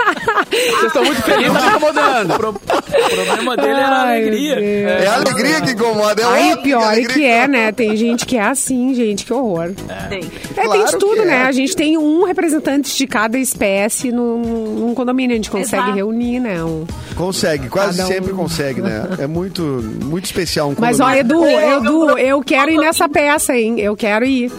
Vocês 0.51 0.83
estão 0.85 1.05
muito 1.05 1.23
felizes, 1.23 1.53
tá 1.53 1.69
incomodando. 1.69 2.35
O 2.35 3.15
problema 3.15 3.57
dele 3.57 3.81
era 3.81 3.97
a 3.97 4.03
alegria. 4.03 4.61
É 4.61 5.07
a 5.07 5.15
alegria 5.15 5.61
que 5.63 5.71
incomoda. 5.71 6.23
É 6.23 6.57
pior 6.57 6.83
a 6.83 6.85
é 6.85 6.89
alegria 6.89 7.15
que 7.15 7.25
é, 7.25 7.49
né? 7.49 7.73
Tem 7.73 7.97
gente 7.97 8.27
que 8.27 8.37
é 8.37 8.43
assim, 8.43 8.95
gente, 8.95 9.25
que 9.25 9.33
horror. 9.33 9.73
Tem. 10.09 10.21
É, 10.21 10.55
tem 10.55 10.65
Claro 10.65 10.85
de 10.87 10.99
tudo, 10.99 11.15
que 11.15 11.21
é. 11.21 11.25
né? 11.25 11.43
A 11.45 11.53
gente 11.53 11.75
tem 11.77 11.97
um 11.99 12.25
representante 12.25 12.97
de 12.97 13.07
cada 13.07 13.39
espécie 13.39 14.11
num, 14.13 14.39
num 14.79 14.95
condomínio. 14.95 15.35
A 15.35 15.37
gente 15.37 15.51
consegue 15.51 15.83
Exato. 15.83 15.97
reunir, 15.97 16.41
né? 16.41 16.63
Um- 16.65 16.85
Consegue, 17.17 17.69
quase 17.69 17.99
um. 18.01 18.07
sempre 18.07 18.33
consegue, 18.33 18.81
né? 18.81 19.03
É 19.19 19.27
muito, 19.27 19.63
muito 20.05 20.25
especial 20.25 20.71
um 20.71 20.75
Mas 20.79 20.99
ó, 21.01 21.05
condomínio. 21.05 21.61
Edu, 21.61 22.11
Edu, 22.11 22.19
eu 22.19 22.41
quero 22.43 22.71
ir 22.71 22.79
nessa 22.79 23.09
peça, 23.09 23.57
hein? 23.57 23.79
Eu 23.79 23.95
quero 23.97 24.25
ir. 24.25 24.51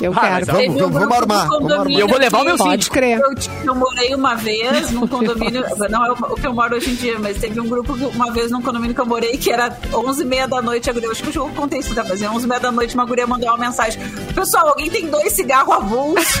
Eu 0.00 0.12
Ah, 0.16 0.20
quero. 0.20 0.46
mas 0.46 0.46
Vamos, 0.46 0.80
vamos, 0.92 1.12
armar, 1.12 1.46
vamos 1.48 1.72
armar. 1.72 1.90
Eu 1.90 2.08
vou 2.08 2.18
levar 2.18 2.40
o 2.40 2.44
meu 2.44 2.56
Pode 2.56 2.90
crer. 2.90 3.18
Eu, 3.20 3.34
eu 3.64 3.74
morei 3.74 4.14
uma 4.14 4.34
vez 4.34 4.90
num 4.90 5.06
condomínio, 5.06 5.64
não 5.90 6.06
é 6.06 6.10
o 6.12 6.34
que 6.34 6.46
eu 6.46 6.54
moro 6.54 6.76
hoje 6.76 6.90
em 6.90 6.94
dia, 6.94 7.18
mas 7.18 7.36
teve 7.38 7.60
um 7.60 7.68
grupo 7.68 7.92
uma 8.14 8.30
vez 8.32 8.50
num 8.50 8.62
condomínio 8.62 8.94
que 8.94 9.00
eu 9.00 9.06
morei 9.06 9.36
que 9.36 9.50
era 9.50 9.76
11 9.92 10.22
e 10.22 10.24
meia 10.24 10.46
da 10.48 10.62
noite, 10.62 10.90
guria, 10.92 11.10
acho 11.10 11.22
que 11.22 11.36
eu 11.36 11.48
contei 11.50 11.80
isso 11.80 11.94
da 11.94 12.02
vez, 12.02 12.22
11 12.22 12.44
e 12.44 12.48
meia 12.48 12.60
da 12.60 12.70
noite, 12.72 12.94
uma 12.94 13.04
guria 13.04 13.26
mandou 13.26 13.48
uma 13.48 13.58
mensagem, 13.58 14.00
pessoal, 14.34 14.68
alguém 14.68 14.88
tem 14.90 15.06
dois 15.08 15.32
cigarros 15.32 15.74
avulsos? 15.74 16.40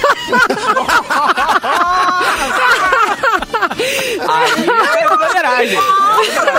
Aí 4.28 5.02
é 5.02 5.08
broderagem. 5.08 5.78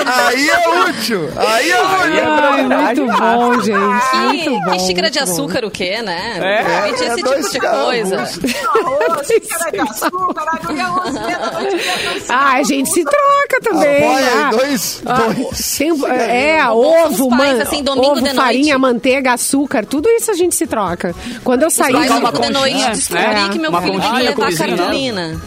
Aí 0.05 0.49
é 0.49 0.89
útil, 0.89 1.29
aí 1.37 1.71
é 1.71 1.81
útil. 1.81 2.31
Ai, 2.31 2.63
muito 2.63 3.17
bom, 3.17 3.61
gente. 3.61 4.11
Que, 4.11 4.49
Muito 4.49 4.65
bom. 4.65 4.71
que 4.71 4.79
xícara 4.79 5.09
de 5.09 5.19
muito 5.19 5.27
bom. 5.29 5.33
açúcar, 5.33 5.65
o 5.65 5.71
quê, 5.71 6.01
né? 6.01 6.39
É, 6.41 6.87
é 6.87 6.89
esse 6.91 7.21
dois 7.23 7.49
tipo 7.51 7.65
de 7.65 7.71
coisa. 7.71 8.25
xícara 8.25 9.71
de 9.71 9.79
açúcar, 9.89 10.43
a 10.47 10.57
guria 10.65 10.91
11 10.91 11.19
meia 11.19 11.37
da 11.39 11.51
noite, 11.51 11.77
queria 11.77 11.95
dois 11.95 12.29
Ah, 12.29 12.53
a 12.53 12.63
gente 12.63 12.89
se 12.91 13.03
troca 13.03 13.61
também. 13.63 14.03
Ah. 14.03 14.49
aí, 14.49 14.49
dois, 14.57 15.01
dois. 15.03 15.77
Tem- 15.77 15.91
é, 16.11 16.63
Bom, 16.65 16.77
ovo, 17.05 17.23
os 17.25 17.29
pais, 17.37 17.57
man, 17.57 17.63
assim, 17.63 17.83
ovo, 17.87 18.21
de 18.21 18.33
farinha, 18.33 18.77
noite. 18.77 18.93
manteiga, 18.93 19.33
açúcar, 19.33 19.85
tudo 19.85 20.09
isso 20.09 20.31
a 20.31 20.33
gente 20.35 20.55
se 20.55 20.65
troca. 20.67 21.13
Quando 21.43 21.63
eu 21.63 21.69
saí... 21.71 21.91
Domingo 21.93 22.31
de 22.31 22.49
noite 22.51 22.87
descobri 22.91 23.49
que 23.51 23.59
meu 23.59 23.71
filho 23.81 23.99
que 24.01 24.07
o 24.07 24.13
levar 24.17 24.57
cartolina. 24.57 25.41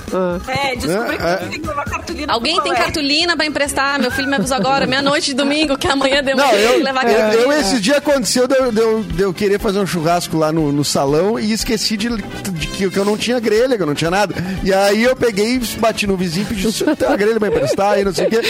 É, 0.48 0.76
descobri 0.76 1.16
É, 1.16 1.33
é. 1.34 1.48
tem. 1.48 2.24
Alguém 2.28 2.60
tem 2.60 2.74
cartolina 2.74 3.36
pra 3.36 3.44
emprestar? 3.46 3.98
Meu 4.00 4.10
filho 4.10 4.28
me 4.28 4.36
avisou 4.36 4.56
agora, 4.56 4.86
meia-noite 4.86 5.26
de 5.30 5.34
domingo, 5.34 5.76
que 5.76 5.86
amanhã 5.88 6.22
deu 6.22 6.36
Não, 6.36 6.50
eu, 6.52 6.74
que 6.78 6.82
levar 6.82 7.04
eu, 7.10 7.40
eu 7.42 7.52
esse 7.52 7.80
dia 7.80 7.98
aconteceu 7.98 8.46
de 8.46 8.54
eu, 8.56 8.72
de 8.72 8.80
eu- 8.80 9.02
de 9.02 9.22
eu 9.22 9.34
querer 9.34 9.58
fazer 9.58 9.78
um 9.80 9.86
churrasco 9.86 10.36
lá 10.36 10.50
no, 10.52 10.72
no 10.72 10.84
salão 10.84 11.38
e 11.38 11.52
esqueci 11.52 11.96
de, 11.96 12.08
de 12.08 12.66
que, 12.68 12.90
que 12.90 12.98
eu 12.98 13.04
não 13.04 13.16
tinha 13.16 13.38
grelha, 13.40 13.76
que 13.76 13.82
eu 13.82 13.86
não 13.86 13.94
tinha 13.94 14.10
nada. 14.10 14.34
E 14.62 14.72
aí 14.72 15.02
eu 15.02 15.14
peguei, 15.16 15.60
bati 15.78 16.06
no 16.06 16.16
vizinho 16.16 16.46
e 16.50 16.54
pedi, 16.54 16.72
"Senhor, 16.72 16.96
tem 16.96 17.08
uma 17.08 17.16
grelha 17.16 17.38
pra 17.38 17.48
emprestar 17.48 17.98
e 17.98 18.04
não 18.04 18.12
sei 18.14 18.26
o 18.26 18.30
quê. 18.30 18.40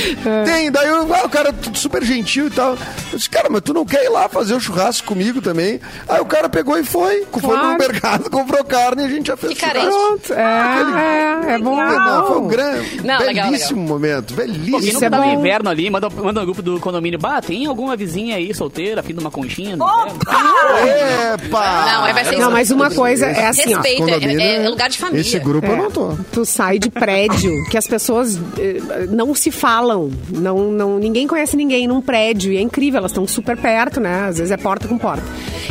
Tem, 0.44 0.70
daí 0.70 0.88
eu, 0.88 1.12
ah, 1.14 1.22
o 1.26 1.28
cara 1.28 1.54
super 1.74 2.02
gentil 2.04 2.46
e 2.46 2.50
tal. 2.50 2.72
Eu 3.12 3.18
disse, 3.18 3.28
cara, 3.30 3.48
mas 3.50 3.62
tu 3.62 3.72
não 3.74 3.84
quer 3.84 4.04
ir 4.04 4.08
lá 4.08 4.28
fazer 4.28 4.54
o 4.54 4.60
churrasco 4.60 5.06
comigo 5.06 5.40
também? 5.40 5.80
Aí 6.08 6.20
o 6.20 6.24
cara 6.26 6.48
pegou 6.48 6.78
e 6.78 6.84
foi, 6.84 7.24
foi 7.32 7.40
Claro. 7.40 7.68
no 7.72 7.78
mercado, 7.78 8.28
comprou 8.30 8.64
carne 8.64 9.02
e 9.02 9.06
a 9.06 9.08
gente 9.08 9.26
já 9.28 9.36
fez 9.36 9.52
Que 9.54 9.60
churrasco. 9.60 9.80
carente. 9.80 9.94
Pronto, 9.94 10.32
é, 10.34 11.50
é, 11.50 11.54
é 11.54 11.58
bom. 11.58 11.76
Não, 11.76 12.26
foi 12.26 12.38
um 12.38 12.48
grande, 12.48 12.73
Não, 13.04 13.18
legal, 13.20 13.46
belíssimo 13.46 13.80
momento, 13.80 14.34
Pô, 14.34 14.42
quem 14.42 14.52
belíssimo. 14.52 14.78
Isso 14.78 14.94
nunca 14.94 15.06
é 15.06 15.10
tá 15.10 15.18
no 15.18 15.32
inverno 15.32 15.70
ali, 15.70 15.90
manda, 15.90 16.10
manda 16.10 16.40
no 16.40 16.46
grupo 16.46 16.62
do 16.62 16.80
condomínio. 16.80 17.18
Bah, 17.18 17.40
tem 17.40 17.66
alguma 17.66 17.96
vizinha 17.96 18.36
aí 18.36 18.54
solteira, 18.54 19.02
fim 19.02 19.14
de 19.14 19.20
uma 19.20 19.30
conchinha? 19.30 19.76
Não 19.76 20.06
Epa! 20.06 21.86
Não, 21.86 22.04
aí 22.04 22.12
vai 22.12 22.24
ser 22.24 22.38
Não, 22.38 22.50
mas 22.50 22.70
uma 22.70 22.90
coisa 22.90 23.26
é 23.26 23.46
assim, 23.46 23.74
ó. 23.74 23.80
Respeito, 23.80 24.08
é, 24.08 24.64
é 24.64 24.68
lugar 24.68 24.88
de 24.88 24.98
família. 24.98 25.20
Esse 25.20 25.38
grupo 25.38 25.66
eu 25.66 25.76
não 25.76 25.90
tô. 25.90 26.14
Tu 26.32 26.44
sai 26.44 26.78
de 26.78 26.90
prédio 26.90 27.52
que 27.70 27.76
as 27.76 27.86
pessoas 27.86 28.36
eh, 28.58 29.06
não 29.10 29.34
se 29.34 29.50
falam, 29.50 30.10
não, 30.30 30.70
não, 30.70 30.98
ninguém 30.98 31.26
conhece 31.26 31.56
ninguém 31.56 31.86
num 31.86 32.00
prédio 32.00 32.52
e 32.52 32.56
é 32.56 32.60
incrível, 32.60 32.98
elas 32.98 33.10
estão 33.10 33.26
super 33.26 33.56
perto, 33.56 34.00
né? 34.00 34.26
Às 34.28 34.38
vezes 34.38 34.50
é 34.50 34.56
porta 34.56 34.88
com 34.88 34.98
porta. 34.98 35.24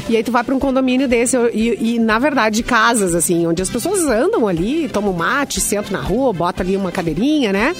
E 0.10 0.18
aí 0.18 0.24
tu 0.24 0.32
vai 0.32 0.43
pra 0.43 0.54
um 0.54 0.60
condomínio 0.60 1.08
desse 1.08 1.38
e, 1.54 1.95
e, 1.95 1.99
na 1.99 2.20
verdade 2.20 2.62
casas 2.62 3.16
assim, 3.16 3.47
onde 3.47 3.62
as 3.62 3.70
pessoas 3.70 4.01
andam 4.06 4.47
ali, 4.47 4.89
tomam 4.89 5.14
mate, 5.14 5.62
sentam 5.62 5.91
na 5.93 6.01
rua, 6.01 6.34
bota 6.34 6.62
ali 6.62 6.76
uma 6.76 6.91
cadeirinha, 6.94 7.52
né? 7.52 7.76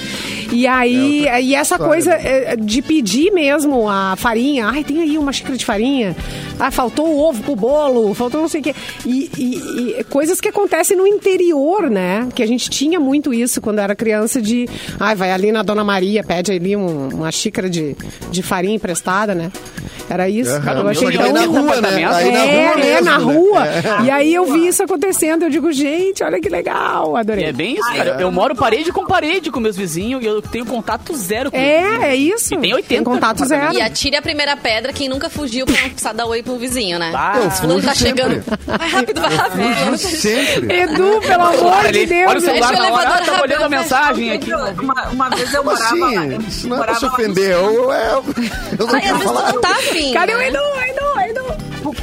E 0.52 0.68
aí 0.68 1.26
É 1.28 1.42
e 1.42 1.56
essa 1.56 1.76
história, 1.76 1.94
coisa 1.94 2.10
né? 2.12 2.22
eh, 2.24 2.56
de 2.58 2.82
pedir 2.82 3.32
mesmo 3.32 3.90
a 3.90 4.16
farinha, 4.18 4.68
ai 4.68 4.84
tem 4.84 5.02
aí 5.02 5.18
uma 5.18 5.32
xícara 5.32 5.56
de 5.58 5.66
farinha, 5.66 6.16
ah 6.60 6.70
faltou 6.72 7.08
o 7.08 7.20
ovo 7.20 7.42
pro 7.44 7.56
bolo, 7.56 8.14
faltou 8.14 8.42
não 8.42 8.48
sei 8.48 8.62
o 8.62 8.64
quê. 8.64 8.76
E, 9.06 9.30
e- 9.38 9.96
e 10.00 10.04
coisas 10.06 10.40
que 10.42 10.50
acontecem 10.50 10.98
no 10.98 11.08
interior, 11.08 11.90
né? 11.90 12.28
Que 12.36 12.44
a 12.44 12.48
gente 12.48 12.70
tinha 12.70 13.00
muito 13.00 13.34
isso 13.34 13.62
quando 13.62 13.80
era 13.80 13.96
criança 13.96 14.42
de, 14.42 14.68
ai, 15.00 15.16
vai 15.16 15.32
ali 15.32 15.52
na 15.52 15.64
Dona 15.64 15.84
Maria, 15.84 16.24
pede 16.24 16.52
ali 16.52 16.76
um- 16.76 17.10
uma 17.10 17.32
xícara 17.32 17.70
de, 17.70 17.96
de 18.32 18.42
farinha 18.44 18.76
emprestada, 18.76 19.34
né? 19.34 19.52
Era 20.10 20.28
isso. 20.30 20.52
Aham. 20.52 20.80
Eu 20.82 20.88
achei 20.90 21.12
tão... 21.12 21.24
aí 21.26 21.32
na 21.34 21.46
rua, 21.46 21.82
né? 21.82 21.90
Aí 22.06 22.32
na 22.32 22.46
é, 22.46 22.68
rua 22.68 22.74
é, 22.74 22.86
mesmo, 22.86 23.06
na 23.06 23.18
né? 23.20 23.24
rua. 23.24 23.68
É. 23.68 24.06
E 24.06 24.12
aí 24.12 24.34
eu 24.34 24.46
vi 24.46 24.68
isso 24.68 24.84
acontecendo. 24.84 25.44
Eu 25.44 25.50
digo, 25.50 25.72
gente, 25.72 26.22
olha 26.24 26.42
que 26.42 26.50
legal. 26.50 27.16
E 27.16 27.20
Adorei. 27.20 27.46
é 27.46 27.54
bem 27.54 27.76
isso, 27.76 27.94
cara. 27.94 28.18
Eu 28.20 28.30
moro 28.32 28.54
parede 28.54 28.92
com 28.92 29.03
parede 29.06 29.52
com 29.52 29.60
meus 29.60 29.76
vizinhos 29.76 30.24
e 30.24 30.26
eu 30.26 30.42
tenho 30.42 30.66
contato 30.66 31.16
zero 31.16 31.52
com 31.52 31.58
eles. 31.58 32.02
É, 32.02 32.06
é 32.10 32.16
isso. 32.16 32.54
E 32.56 32.58
tem 32.58 32.74
80 32.74 33.04
contato 33.04 33.46
zero. 33.46 33.74
E 33.74 33.82
atire 33.82 34.16
a 34.16 34.22
primeira 34.22 34.56
pedra 34.58 34.92
quem 34.94 35.08
nunca 35.10 35.30
fugiu 35.30 35.66
pra 35.66 35.76
não 35.82 35.90
precisar 35.90 36.14
dar 36.14 36.26
oi 36.26 36.42
pro 36.44 36.58
vizinho, 36.58 36.98
né? 37.00 37.12
Ah, 37.16 37.34
Eu 37.38 37.44
tá 37.44 37.52
fujo 37.52 37.82
sempre. 37.82 37.96
chegando. 37.96 38.44
Vai 38.66 38.90
rápido, 38.90 39.22
vai 39.22 39.36
rápido. 39.36 39.98
Sempre. 39.98 40.80
Edu, 40.82 41.22
pelo 41.22 41.44
amor 41.44 41.92
de 41.92 42.06
Deus. 42.06 42.30
olha 42.30 42.38
o 42.40 42.42
celular 42.42 42.70
o 42.74 42.78
na 42.78 42.84
hora, 42.84 42.88
elevador 42.88 43.14
ah, 43.22 43.26
tava 43.26 43.42
olhando 43.44 43.60
a 43.60 43.62
rápido, 43.64 43.80
mensagem 43.80 44.32
aqui. 44.32 44.54
Uma, 44.54 45.08
uma 45.10 45.30
vez 45.30 45.54
eu 45.54 45.64
morava 45.64 45.96
lá. 45.96 46.08
assim? 46.08 46.32
eu 46.34 46.42
Isso 46.42 46.68
não 46.68 46.78
é 46.78 46.86
pra 46.86 46.96
se 46.96 47.06
lá 47.06 47.12
ofender. 47.14 47.52
Eu, 47.52 47.92
eu, 47.92 47.92
eu 47.92 48.88
não 48.88 48.96
Ai, 48.96 49.00
às 49.00 49.02
quero 49.04 49.18
vezes 49.18 49.24
falar. 49.24 49.50
tu 49.50 49.54
não 49.56 49.62
tá 49.62 49.70
afim. 49.72 50.14
Cadê 50.14 50.34
o 50.34 50.38
né? 50.38 50.48
Edu, 50.48 50.58
Edu, 50.58 50.80
Edu? 50.90 51.03
O 51.03 51.03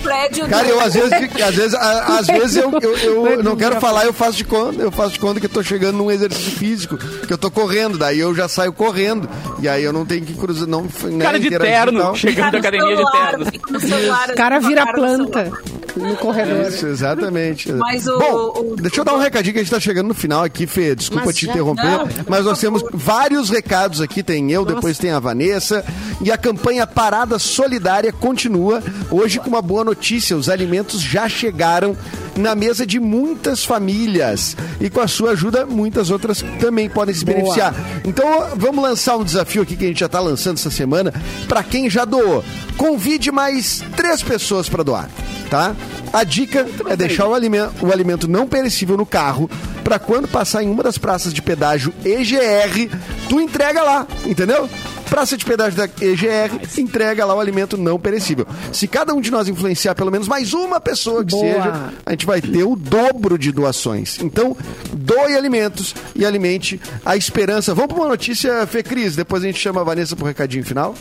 prédio 0.02 0.48
Cara, 0.48 0.64
do- 0.64 0.70
eu 0.70 0.80
às 0.80 0.94
vezes, 0.94 1.12
às 1.42 1.54
vezes, 1.54 1.74
às 1.74 2.26
vezes 2.26 2.56
eu, 2.56 2.70
eu, 2.80 3.26
eu 3.26 3.42
não 3.42 3.56
quero 3.56 3.80
falar, 3.80 4.04
eu 4.06 4.12
faço 4.12 4.36
de 4.38 4.44
conta, 4.44 4.82
eu 4.82 4.90
faço 4.90 5.12
de 5.14 5.20
conta 5.20 5.40
que 5.40 5.46
eu 5.46 5.50
tô 5.50 5.62
chegando 5.62 5.96
num 5.98 6.10
exercício 6.10 6.52
físico, 6.52 6.96
que 6.98 7.32
eu 7.32 7.38
tô 7.38 7.50
correndo, 7.50 7.98
daí 7.98 8.18
eu 8.18 8.34
já 8.34 8.48
saio 8.48 8.72
correndo. 8.72 9.28
E 9.60 9.68
aí 9.68 9.82
eu 9.84 9.92
não 9.92 10.04
tenho 10.06 10.24
que 10.24 10.34
cruzar, 10.34 10.66
não, 10.66 10.82
né, 11.04 11.24
Cara 11.24 11.38
de 11.38 11.50
terno, 11.50 12.14
chegando 12.16 12.52
da 12.52 12.58
academia 12.58 12.88
de 12.90 12.96
celular, 12.96 13.28
terno. 13.30 13.46
fica 13.46 13.72
no 13.72 13.80
celular, 13.80 14.30
O 14.30 14.34
cara 14.34 14.58
vira 14.60 14.92
planta 14.92 15.44
celular. 15.44 15.62
No 16.00 16.16
corredor. 16.16 16.68
Isso, 16.68 16.86
exatamente. 16.86 17.72
Mas 17.72 18.06
o- 18.06 18.18
Bom, 18.18 18.52
o- 18.72 18.76
deixa 18.76 19.00
eu 19.00 19.04
dar 19.04 19.14
um 19.14 19.18
recadinho 19.18 19.52
que 19.54 19.60
a 19.60 19.62
gente 19.62 19.70
tá 19.72 19.80
chegando 19.80 20.08
no 20.08 20.14
final 20.14 20.42
aqui, 20.44 20.66
Fê. 20.66 20.94
Desculpa 20.94 21.26
Mas 21.26 21.36
te 21.36 21.48
interromper. 21.48 21.84
Não, 21.84 22.08
mas 22.28 22.44
nós 22.44 22.58
temos 22.58 22.82
vários 22.92 23.50
recados 23.50 24.00
aqui. 24.00 24.22
Tem 24.22 24.50
eu, 24.52 24.64
depois 24.64 24.98
tem 24.98 25.10
a 25.10 25.18
Vanessa. 25.18 25.84
E 26.22 26.30
a 26.30 26.36
campanha 26.36 26.86
Parada 26.86 27.38
Solidária 27.38 28.12
continua. 28.12 28.82
Hoje 29.10 29.38
com 29.38 29.48
uma 29.48 29.62
boa 29.62 29.84
notícia. 29.84 30.36
Os 30.36 30.48
alimentos 30.48 31.00
já 31.00 31.28
chegaram 31.28 31.96
na 32.36 32.54
mesa 32.54 32.86
de 32.86 32.98
muitas 33.00 33.64
famílias. 33.64 34.56
E 34.80 34.88
com 34.90 35.00
a 35.00 35.08
sua 35.08 35.30
ajuda, 35.32 35.66
muitas 35.66 36.10
outras 36.10 36.44
também 36.58 36.88
podem 36.88 37.14
se 37.14 37.24
beneficiar. 37.24 37.74
Então, 38.04 38.50
vamos 38.56 38.82
lançar 38.82 39.16
um 39.16 39.24
desafio 39.24 39.62
aqui 39.62 39.76
que 39.76 39.84
a 39.84 39.88
gente 39.88 40.00
já 40.00 40.08
tá 40.08 40.20
lançando 40.20 40.56
essa 40.56 40.70
semana. 40.70 41.12
Para 41.48 41.62
quem 41.62 41.88
já 41.90 42.04
doou, 42.04 42.44
convide 42.76 43.30
mais 43.30 43.82
três 43.96 44.22
pessoas 44.22 44.68
para 44.68 44.82
doar, 44.82 45.08
tá? 45.50 45.74
A 46.12 46.24
dica 46.24 46.66
é 46.88 46.96
deixar 46.96 47.26
o 47.26 47.34
alimento, 47.34 47.86
o 47.86 47.92
alimento 47.92 48.28
não 48.28 48.46
perecível 48.46 48.96
no 48.96 49.06
carro 49.06 49.48
para 49.84 49.98
quando 49.98 50.28
passar 50.28 50.62
em 50.62 50.70
uma 50.70 50.82
das 50.82 50.98
praças 50.98 51.32
de 51.32 51.42
pedágio 51.42 51.92
EGR, 52.04 52.96
tu 53.28 53.40
entrega 53.40 53.82
lá, 53.82 54.06
entendeu? 54.24 54.68
Praça 55.08 55.36
de 55.36 55.44
pedágio 55.44 55.76
da 55.76 55.84
EGR, 55.84 56.60
entrega 56.78 57.24
lá 57.24 57.34
o 57.34 57.40
alimento 57.40 57.76
não 57.76 57.98
perecível. 57.98 58.46
Se 58.72 58.86
cada 58.86 59.12
um 59.12 59.20
de 59.20 59.30
nós 59.30 59.48
influenciar 59.48 59.96
pelo 59.96 60.10
menos 60.10 60.28
mais 60.28 60.52
uma 60.54 60.80
pessoa 60.80 61.24
que 61.24 61.32
Boa. 61.32 61.42
seja, 61.42 61.92
a 62.06 62.10
gente 62.12 62.26
vai 62.26 62.40
ter 62.40 62.62
o 62.62 62.76
dobro 62.76 63.36
de 63.36 63.50
doações. 63.50 64.20
Então, 64.20 64.56
doe 64.92 65.36
alimentos 65.36 65.94
e 66.14 66.24
alimente 66.24 66.80
a 67.04 67.16
esperança. 67.16 67.74
Vamos 67.74 67.92
para 67.92 68.02
uma 68.02 68.08
notícia, 68.08 68.64
Fê 68.68 68.84
Cris, 68.84 69.16
depois 69.16 69.42
a 69.42 69.46
gente 69.46 69.58
chama 69.58 69.80
a 69.80 69.84
Vanessa 69.84 70.14
pro 70.14 70.26
recadinho 70.26 70.64
final. 70.64 70.94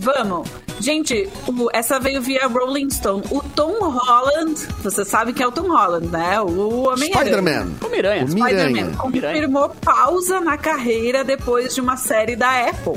Vamos. 0.00 0.67
Gente, 0.80 1.28
o- 1.46 1.68
essa 1.72 1.98
veio 1.98 2.22
via 2.22 2.46
Rolling 2.46 2.88
Stone. 2.90 3.22
O 3.30 3.40
Tom 3.42 3.78
Holland, 3.80 4.54
você 4.82 5.04
sabe 5.04 5.32
que 5.32 5.42
é 5.42 5.46
o 5.46 5.50
Tom 5.52 5.68
Holland, 5.68 6.06
né? 6.08 6.40
O 6.40 6.88
Homem-Aranha. 6.88 7.14
Spider-Man. 7.14 7.66
O 7.84 7.88
Miranha. 7.88 8.24
O 8.24 8.28
Spider-Man 8.28 8.68
Miranha. 8.70 8.96
confirmou 8.96 9.68
pausa 9.70 10.40
na 10.40 10.56
carreira 10.56 11.24
depois 11.24 11.74
de 11.74 11.80
uma 11.80 11.96
série 11.96 12.36
da 12.36 12.68
Apple. 12.68 12.94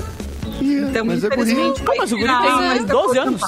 Ih, 0.62 0.86
Então, 0.90 1.06
mas 1.06 1.24
é 1.24 1.30
guri. 1.30 1.42
infelizmente, 1.42 1.82
Pô, 1.82 1.94
mas 1.98 2.12
o 2.12 2.18
guri 2.18 2.28
tem 2.28 2.42
tirar- 2.42 2.84
12 2.86 3.18
anos. 3.18 3.42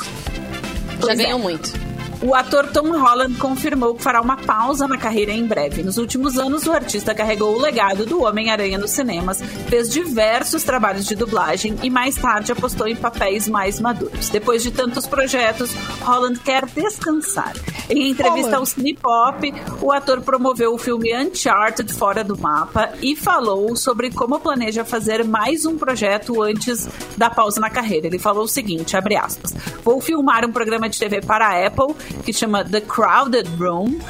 Já 1.05 1.11
é. 1.11 1.15
ganhou 1.15 1.39
muito. 1.39 1.82
O 2.25 2.33
ator 2.33 2.67
Tom 2.67 2.97
Holland 2.97 3.35
confirmou 3.35 3.95
que 3.95 4.01
fará 4.01 4.21
uma 4.21 4.37
pausa 4.37 4.87
na 4.87 4.97
carreira 4.97 5.33
em 5.33 5.45
breve. 5.45 5.83
Nos 5.83 5.97
últimos 5.97 6.37
anos, 6.37 6.65
o 6.65 6.71
artista 6.71 7.13
carregou 7.13 7.53
o 7.53 7.61
legado 7.61 8.05
do 8.05 8.23
Homem-Aranha 8.23 8.77
nos 8.77 8.91
cinemas, 8.91 9.41
fez 9.67 9.89
diversos 9.89 10.63
trabalhos 10.63 11.05
de 11.05 11.15
dublagem 11.15 11.75
e 11.83 11.89
mais 11.89 12.15
tarde 12.15 12.53
apostou 12.53 12.87
em 12.87 12.95
papéis 12.95 13.49
mais 13.49 13.77
maduros. 13.77 14.29
Depois 14.29 14.63
de 14.63 14.71
tantos 14.71 15.05
projetos, 15.05 15.75
Holland 15.99 16.39
quer 16.39 16.65
descansar. 16.65 17.51
Em 17.89 18.11
entrevista 18.11 18.55
ao 18.55 18.65
Cine 18.65 18.95
Pop, 18.95 19.53
o 19.81 19.91
ator 19.91 20.21
promoveu 20.21 20.73
o 20.73 20.77
filme 20.77 21.13
Uncharted 21.13 21.91
Fora 21.93 22.23
do 22.23 22.37
Mapa 22.37 22.93
e 23.01 23.17
falou 23.17 23.75
sobre 23.75 24.09
como 24.09 24.39
planeja 24.39 24.85
fazer 24.85 25.25
mais 25.25 25.65
um 25.65 25.77
projeto 25.77 26.41
antes 26.41 26.87
da 27.17 27.29
pausa 27.29 27.59
na 27.59 27.69
carreira. 27.69 28.07
Ele 28.07 28.17
falou 28.17 28.45
o 28.45 28.47
seguinte, 28.47 28.95
abre 28.95 29.17
aspas, 29.17 29.53
vou 29.83 29.99
filmar 29.99 30.45
um 30.45 30.51
programa 30.53 30.87
de 30.87 30.97
TV 30.97 31.19
para 31.19 31.47
a 31.47 31.67
Apple 31.67 31.93
que 32.23 32.31
chama 32.33 32.63
The 32.63 32.81
Crowded 32.81 33.47
Room, 33.59 34.01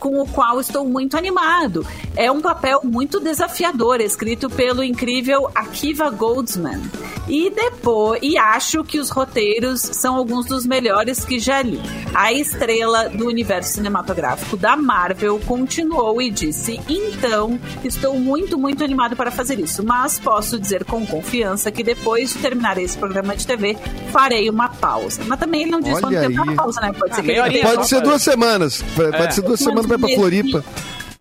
com 0.00 0.20
o 0.20 0.26
qual 0.26 0.58
estou 0.58 0.84
muito 0.88 1.16
animado. 1.16 1.86
É 2.16 2.32
um 2.32 2.40
papel 2.40 2.80
muito 2.82 3.20
desafiador, 3.20 4.00
escrito 4.00 4.48
pelo 4.50 4.82
incrível 4.82 5.48
Akiva 5.54 6.10
Goldsman. 6.10 6.80
E 7.28 7.48
depois, 7.50 8.18
e 8.22 8.36
acho 8.36 8.82
que 8.82 8.98
os 8.98 9.10
roteiros 9.10 9.80
são 9.80 10.16
alguns 10.16 10.46
dos 10.46 10.66
melhores 10.66 11.24
que 11.24 11.38
já 11.38 11.62
li. 11.62 11.80
A 12.12 12.32
estrela 12.32 13.08
do 13.08 13.26
universo 13.26 13.74
cinematográfico 13.74 14.56
da 14.56 14.76
Marvel 14.76 15.38
continuou 15.46 16.20
e 16.20 16.30
disse: 16.30 16.80
"Então, 16.88 17.56
estou 17.84 18.18
muito, 18.18 18.58
muito 18.58 18.82
animado 18.82 19.14
para 19.14 19.30
fazer 19.30 19.60
isso, 19.60 19.84
mas 19.84 20.18
posso 20.18 20.58
dizer 20.58 20.84
com 20.84 21.06
confiança 21.06 21.70
que 21.70 21.84
depois 21.84 22.32
de 22.32 22.38
terminar 22.40 22.78
esse 22.78 22.96
programa 22.98 23.36
de 23.36 23.46
TV, 23.46 23.76
farei 24.10 24.50
uma 24.50 24.68
pausa." 24.70 25.20
Mas 25.26 25.38
também 25.38 25.62
ele 25.62 25.70
não 25.70 25.80
disse 25.80 26.02
Olha 26.04 26.18
quanto 26.18 26.28
tempo 26.28 26.40
é 26.40 26.48
aí. 26.48 26.54
a 26.54 26.56
pausa, 26.56 26.80
né? 26.80 26.92
Pode 26.98 27.12
Ah, 27.12 27.14
ser 27.16 27.22
que 27.22 27.26
meia 27.28 27.46
ele 27.46 27.60
Pode 27.60 27.88
ser 27.88 28.00
duas 28.00 28.22
semanas. 28.22 28.82
Pode 28.96 29.16
É. 29.16 29.30
ser 29.30 29.42
duas 29.42 29.60
semanas 29.60 29.86
ir 29.96 30.00
pra 30.00 30.08
Floripa. 30.08 30.64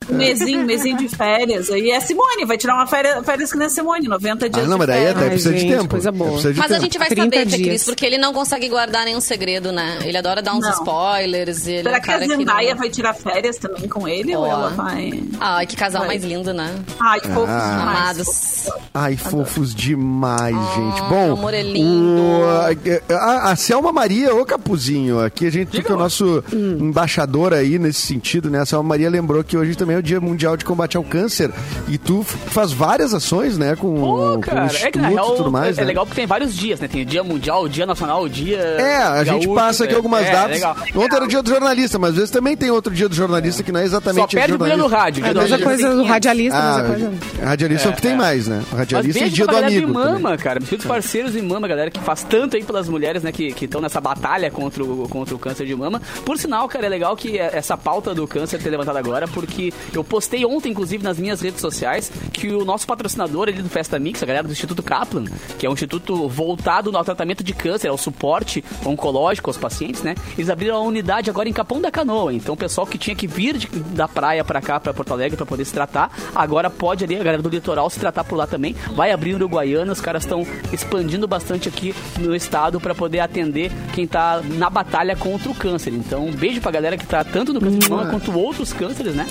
Um 0.10 0.16
mesinho, 0.18 0.66
mesinho 0.66 0.97
de 0.97 1.07
férias. 1.07 1.70
E 1.70 1.91
é 1.91 1.99
Simone, 1.99 2.45
vai 2.45 2.57
tirar 2.57 2.76
uma 2.76 2.88
férias, 2.88 3.24
férias 3.26 3.51
que 3.51 3.57
nem 3.57 3.68
a 3.68 3.70
Simone, 3.70 4.07
90 4.07 4.49
dias 4.49 4.66
Ah, 4.66 4.68
não, 4.68 4.76
de 4.76 4.80
mas 4.80 4.88
daí 4.88 4.97
férias. 4.97 5.16
até 5.16 5.24
Ai, 5.26 5.30
precisa 5.32 5.53
de 5.53 5.60
gente, 5.60 5.78
tempo. 5.78 5.89
coisa 5.89 6.12
boa. 6.12 6.32
Precisa 6.32 6.53
de 6.53 6.60
Mas 6.60 6.66
a 6.66 6.74
tempo. 6.74 6.84
gente 6.84 6.97
vai 6.97 7.07
30 7.10 7.24
saber, 7.24 7.45
dias. 7.45 7.68
Cris, 7.68 7.84
porque 7.86 8.05
ele 8.05 8.18
não 8.18 8.34
consegue 8.34 8.68
guardar 8.70 9.05
nenhum 9.05 9.22
segredo, 9.22 9.72
né? 9.72 9.99
Ele 10.03 10.18
adora 10.18 10.41
dar 10.41 10.53
uns 10.55 10.62
Não. 10.66 10.72
spoilers. 10.72 11.68
e 11.68 11.72
Ele 11.72 11.80
é 11.80 11.84
Será 11.84 11.89
um 11.97 12.01
que 12.01 12.10
a 12.10 12.14
cara 12.14 12.28
que 12.28 12.36
Zendaya 12.38 12.70
não- 12.72 12.78
vai 12.78 12.89
tirar 12.89 13.14
férias 13.14 13.57
também 13.57 13.88
com 13.88 14.07
ele? 14.07 14.36
Ou 14.36 14.43
Ó. 14.43 14.47
ela 14.51 14.70
vai... 14.70 15.24
Ai, 15.39 15.66
que 15.68 15.76
casal 15.76 16.01
Vai. 16.01 16.07
mais 16.18 16.24
lindo, 16.24 16.53
né? 16.53 16.74
Ai, 16.99 17.20
fofos 17.22 17.49
Ah. 17.49 17.78
demais. 17.78 17.97
Amados. 17.99 18.70
Ai, 18.93 19.18
fofos 19.18 19.76
demais, 19.76 20.55
gente. 20.55 21.01
Bom, 21.03 21.26
meu 21.26 21.34
amor 21.34 21.53
é 21.53 21.62
lindo. 21.62 22.22
o- 22.22 23.14
a, 23.14 23.51
a 23.51 23.55
Selma 23.55 23.91
Maria, 23.91 24.34
ô 24.34 24.45
Capuzinho, 24.45 25.20
aqui 25.20 25.45
a 25.45 25.51
gente 25.51 25.82
que 25.82 25.91
é 25.91 25.95
o 25.95 25.97
nosso 25.97 26.43
embaixador 26.80 27.53
aí 27.53 27.78
nesse 27.78 28.01
sentido, 28.01 28.49
né? 28.49 28.60
A 28.60 28.66
Selma 28.66 28.88
Maria 28.89 29.10
lembrou 29.10 29.43
que 29.43 29.57
hoje 29.57 29.76
também 29.76 29.95
é 29.95 29.99
o 30.00 30.04
Dia 30.04 30.20
Mundial 30.20 30.58
de 30.58 30.66
Combate 30.66 30.97
ao 30.97 31.04
Câncer 31.04 31.52
e 31.88 31.97
tu 31.97 32.24
faz 32.24 32.72
várias 32.72 33.14
ações, 33.14 33.58
né? 33.58 33.76
Com, 33.76 33.95
Pô, 34.00 34.16
com 34.16 34.34
o 34.38 34.39
cara, 34.41 34.70
é 34.82 34.91
que 34.91 35.00
na 35.00 35.10
e 35.12 35.14
real 35.14 35.36
tudo 35.36 35.52
mais, 35.52 35.78
é 35.78 35.82
né? 35.82 35.88
legal 35.88 36.06
porque 36.06 36.20
tem 36.22 36.28
vários 36.28 36.56
dias, 36.56 36.80
né? 36.80 36.88
Tem 36.88 37.02
o 37.02 37.06
dia 37.06 37.24
mundial, 37.24 37.64
o 37.64 37.70
dia 37.70 37.86
nacional, 37.86 38.24
o 38.24 38.30
dia. 38.30 38.58
É, 38.58 38.97
a 38.97 39.24
gente 39.24 39.45
gaúcho, 39.45 39.56
passa 39.56 39.84
aqui 39.84 39.93
é, 39.93 39.97
algumas 39.97 40.26
é, 40.26 40.32
datas. 40.32 40.52
legal. 40.52 40.76
Ontem 40.95 41.16
era 41.16 41.26
o 41.26 41.28
dia 41.28 41.41
do 41.41 41.50
jornalista, 41.50 42.00
mas 42.00 42.12
às 42.12 42.16
vezes 42.16 42.32
também 42.32 42.56
tem 42.58 42.72
outro 42.72 42.93
dia 42.93 43.08
do 43.10 43.16
jornalista 43.16 43.64
que 43.64 43.72
não 43.72 43.80
é 43.80 43.84
exatamente 43.84 44.22
Só 44.22 44.28
perde 44.28 44.54
o 44.54 44.58
dia 44.58 44.78
do 44.78 44.88
rádio. 44.88 45.26
É 45.26 45.34
mesma 45.34 45.50
rádio. 45.50 45.66
coisa 45.66 45.95
do 45.95 46.04
radialista, 46.04 46.58
a 46.58 46.62
Ah, 46.62 46.84
mesma 46.84 46.95
coisa. 46.95 47.14
radialista 47.43 47.88
é 47.88 47.91
o 47.91 47.95
que 47.95 48.02
tem 48.02 48.12
é. 48.12 48.16
mais, 48.16 48.47
né? 48.47 48.64
Radialista 48.76 49.18
e 49.20 49.22
beijo 49.22 49.36
dia 49.36 49.45
do 49.45 49.52
galera 49.52 49.68
amigo. 49.68 49.88
de 49.88 49.93
também. 49.93 50.14
Mama, 50.14 50.38
cara. 50.38 50.60
Meus 50.70 50.86
parceiros 50.86 51.34
de 51.34 51.41
Mama, 51.41 51.68
galera 51.68 51.89
que 51.91 52.00
faz 52.00 52.24
tanto 52.24 52.56
aí 52.56 52.64
pelas 52.64 52.88
mulheres, 52.88 53.24
né, 53.24 53.32
que 53.32 53.54
estão 53.62 53.82
nessa 53.82 54.00
batalha 54.02 54.50
contra 54.52 54.84
o, 54.84 55.08
contra 55.10 55.36
o 55.36 55.39
câncer 55.39 55.66
de 55.66 55.76
mama. 55.76 56.02
Por 56.26 56.38
sinal, 56.38 56.68
cara, 56.68 56.86
é 56.86 56.89
legal 56.89 57.16
que 57.16 57.38
essa 57.38 57.78
pauta 57.78 58.14
do 58.14 58.28
câncer 58.28 58.60
ter 58.60 58.70
levantado 58.70 58.97
agora, 58.97 59.28
porque 59.28 59.74
eu 59.97 60.03
postei 60.03 60.45
ontem, 60.45 60.69
inclusive, 60.71 61.03
nas 61.03 61.17
minhas 61.17 61.41
redes 61.41 61.61
sociais, 61.61 62.11
que 62.31 62.47
o 62.49 62.63
nosso 62.65 62.85
patrocinador 62.87 63.47
ali 63.49 63.61
do 63.61 63.69
Festa 63.69 63.97
Mix, 63.99 64.21
a 64.21 64.25
galera 64.25 64.47
do 64.47 64.51
Instituto 64.51 64.81
Kaplan, 64.83 65.25
que 65.57 65.65
é 65.65 65.69
um 65.69 65.73
instituto 65.73 66.27
voltado 66.27 66.95
ao 66.95 67.03
tratamento 67.03 67.43
de 67.43 67.53
câncer, 67.53 67.87
ao 67.87 67.97
suporte 67.97 68.63
oncológico 68.85 69.49
aos 69.49 69.57
pacientes, 69.57 70.01
né? 70.03 70.15
Eles 70.37 70.49
abriram 70.49 70.75
a 70.77 70.81
unidade 70.81 71.29
agora 71.29 71.47
em 71.49 71.53
Capão 71.53 71.81
da 71.81 71.91
Canoa. 71.91 72.33
Então, 72.33 72.53
o 72.53 72.57
pessoal 72.57 72.85
que 72.87 72.97
tinha 72.97 73.15
que 73.15 73.27
vir 73.27 73.57
de- 73.57 73.67
da 73.67 74.07
praia 74.07 74.43
pra 74.43 74.61
cá, 74.61 74.79
pra 74.79 74.93
Porto 74.93 75.13
Alegre, 75.13 75.37
pra 75.37 75.45
poder 75.45 75.65
se 75.65 75.73
tratar, 75.73 76.11
agora 76.35 76.69
pode 76.69 77.03
ali, 77.03 77.15
a 77.15 77.23
galera 77.23 77.41
do 77.41 77.49
litoral, 77.49 77.89
se 77.89 77.99
tratar 77.99 78.23
por 78.23 78.35
lá 78.35 78.47
também. 78.47 78.75
Vai 78.95 79.11
abrir 79.11 79.35
Uruguaiana, 79.35 79.91
os 79.91 80.01
caras 80.01 80.23
estão 80.23 80.45
expandindo 80.71 81.27
bastante 81.27 81.67
aqui 81.69 81.93
no 82.19 82.35
estado 82.35 82.79
pra 82.79 82.93
poder 82.95 83.19
atender 83.19 83.71
quem 83.93 84.07
tá 84.07 84.41
na 84.43 84.69
batalha 84.69 85.15
contra 85.15 85.49
o 85.49 85.55
câncer. 85.55 85.93
Então, 85.93 86.25
um 86.27 86.31
beijo 86.31 86.61
pra 86.61 86.71
galera 86.71 86.97
que 86.97 87.05
tá 87.05 87.23
tanto 87.23 87.53
no 87.53 87.59
câncer 87.59 87.79
de 87.79 87.89
mama 87.89 88.09
quanto 88.11 88.37
outros 88.37 88.73
cânceres, 88.73 89.13
né? 89.15 89.25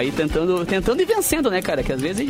Aí 0.00 0.10
tentando, 0.10 0.64
tentando 0.64 1.02
e 1.02 1.04
vencendo, 1.04 1.50
né, 1.50 1.60
cara? 1.60 1.82
Que 1.82 1.92
às 1.92 2.00
vezes 2.00 2.26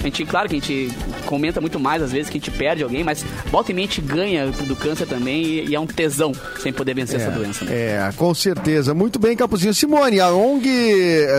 a 0.00 0.02
gente, 0.02 0.24
claro 0.26 0.48
que 0.48 0.56
a 0.56 0.58
gente 0.58 0.90
comenta 1.24 1.60
muito 1.60 1.78
mais, 1.78 2.02
às 2.02 2.10
vezes 2.12 2.28
que 2.28 2.36
a 2.36 2.40
gente 2.40 2.50
perde 2.50 2.82
alguém, 2.82 3.04
mas 3.04 3.24
volta 3.50 3.70
e 3.70 3.74
meia 3.74 3.86
a 3.86 3.88
gente 3.88 4.00
ganha 4.00 4.46
do 4.48 4.74
câncer 4.74 5.06
também 5.06 5.42
e, 5.44 5.68
e 5.68 5.74
é 5.74 5.78
um 5.80 5.86
tesão 5.86 6.32
sem 6.60 6.72
poder 6.72 6.94
vencer 6.94 7.20
essa 7.20 7.30
doença. 7.30 7.64
Né? 7.64 7.72
É, 7.72 8.10
com 8.16 8.34
certeza. 8.34 8.92
Muito 8.92 9.18
bem, 9.20 9.36
Capuzinho. 9.36 9.72
Simone, 9.72 10.18
a 10.20 10.30
ONG 10.32 10.68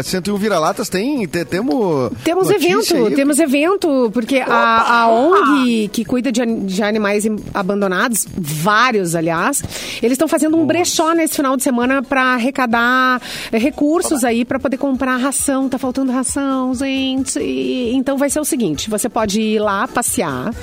101 0.03 0.37
Vira-Latas 0.37 0.87
tem, 0.89 1.27
te- 1.27 1.43
temos 1.45 2.11
Temos 2.23 2.49
evento, 2.49 2.95
aí? 3.07 3.15
temos 3.15 3.39
evento, 3.39 4.09
porque 4.13 4.37
a, 4.39 5.01
a 5.03 5.07
ONG 5.09 5.89
que 5.89 6.05
cuida 6.05 6.31
de, 6.31 6.43
de 6.45 6.81
animais 6.81 7.25
em- 7.25 7.35
abandonados, 7.53 8.25
vários, 8.37 9.15
aliás, 9.15 9.61
eles 10.01 10.13
estão 10.13 10.27
fazendo 10.27 10.55
um 10.57 10.65
brechó 10.65 11.13
nesse 11.13 11.35
final 11.35 11.57
de 11.57 11.63
semana 11.63 12.01
para 12.01 12.35
arrecadar 12.35 13.21
eh, 13.51 13.57
recursos 13.57 14.23
aí 14.23 14.45
para 14.45 14.59
poder 14.59 14.77
comprar 14.77 15.17
ração. 15.17 15.62
Tá 15.69 15.77
faltando 15.77 16.11
ração, 16.11 16.73
gente. 16.75 17.39
E- 17.39 17.93
então 17.93 18.17
vai 18.17 18.29
ser 18.29 18.39
o 18.39 18.45
seguinte: 18.45 18.89
você 18.89 19.09
pode 19.09 19.41
ir 19.41 19.59
lá 19.59 19.87
passear 19.87 20.53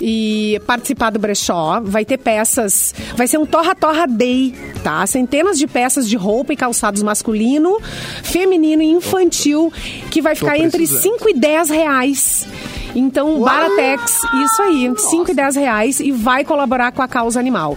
e 0.00 0.60
participar 0.66 1.10
do 1.10 1.18
brechó. 1.18 1.80
Vai 1.82 2.04
ter 2.04 2.18
peças, 2.18 2.94
vai 3.16 3.26
ser 3.26 3.38
um 3.38 3.46
torra-torra 3.46 4.06
day, 4.06 4.54
tá? 4.82 5.06
Centenas 5.06 5.58
de 5.58 5.66
peças 5.66 6.08
de 6.08 6.16
roupa 6.16 6.52
e 6.52 6.56
calçados 6.56 7.02
masculino, 7.02 7.78
feminino 8.22 8.82
e 8.82 8.86
infantil 8.90 9.72
que 10.10 10.20
vai 10.22 10.34
ficar 10.34 10.56
entre 10.58 10.78
precisando. 10.78 11.02
5 11.02 11.28
e 11.30 11.34
10 11.34 11.70
reais. 11.70 12.46
Então, 12.94 13.40
Baratex, 13.40 14.20
isso 14.44 14.62
aí, 14.62 14.92
5 14.96 15.30
e 15.30 15.34
10 15.34 15.56
reais 15.56 15.98
e 16.00 16.12
vai 16.12 16.44
colaborar 16.44 16.92
com 16.92 17.00
a 17.00 17.08
causa 17.08 17.40
animal. 17.40 17.76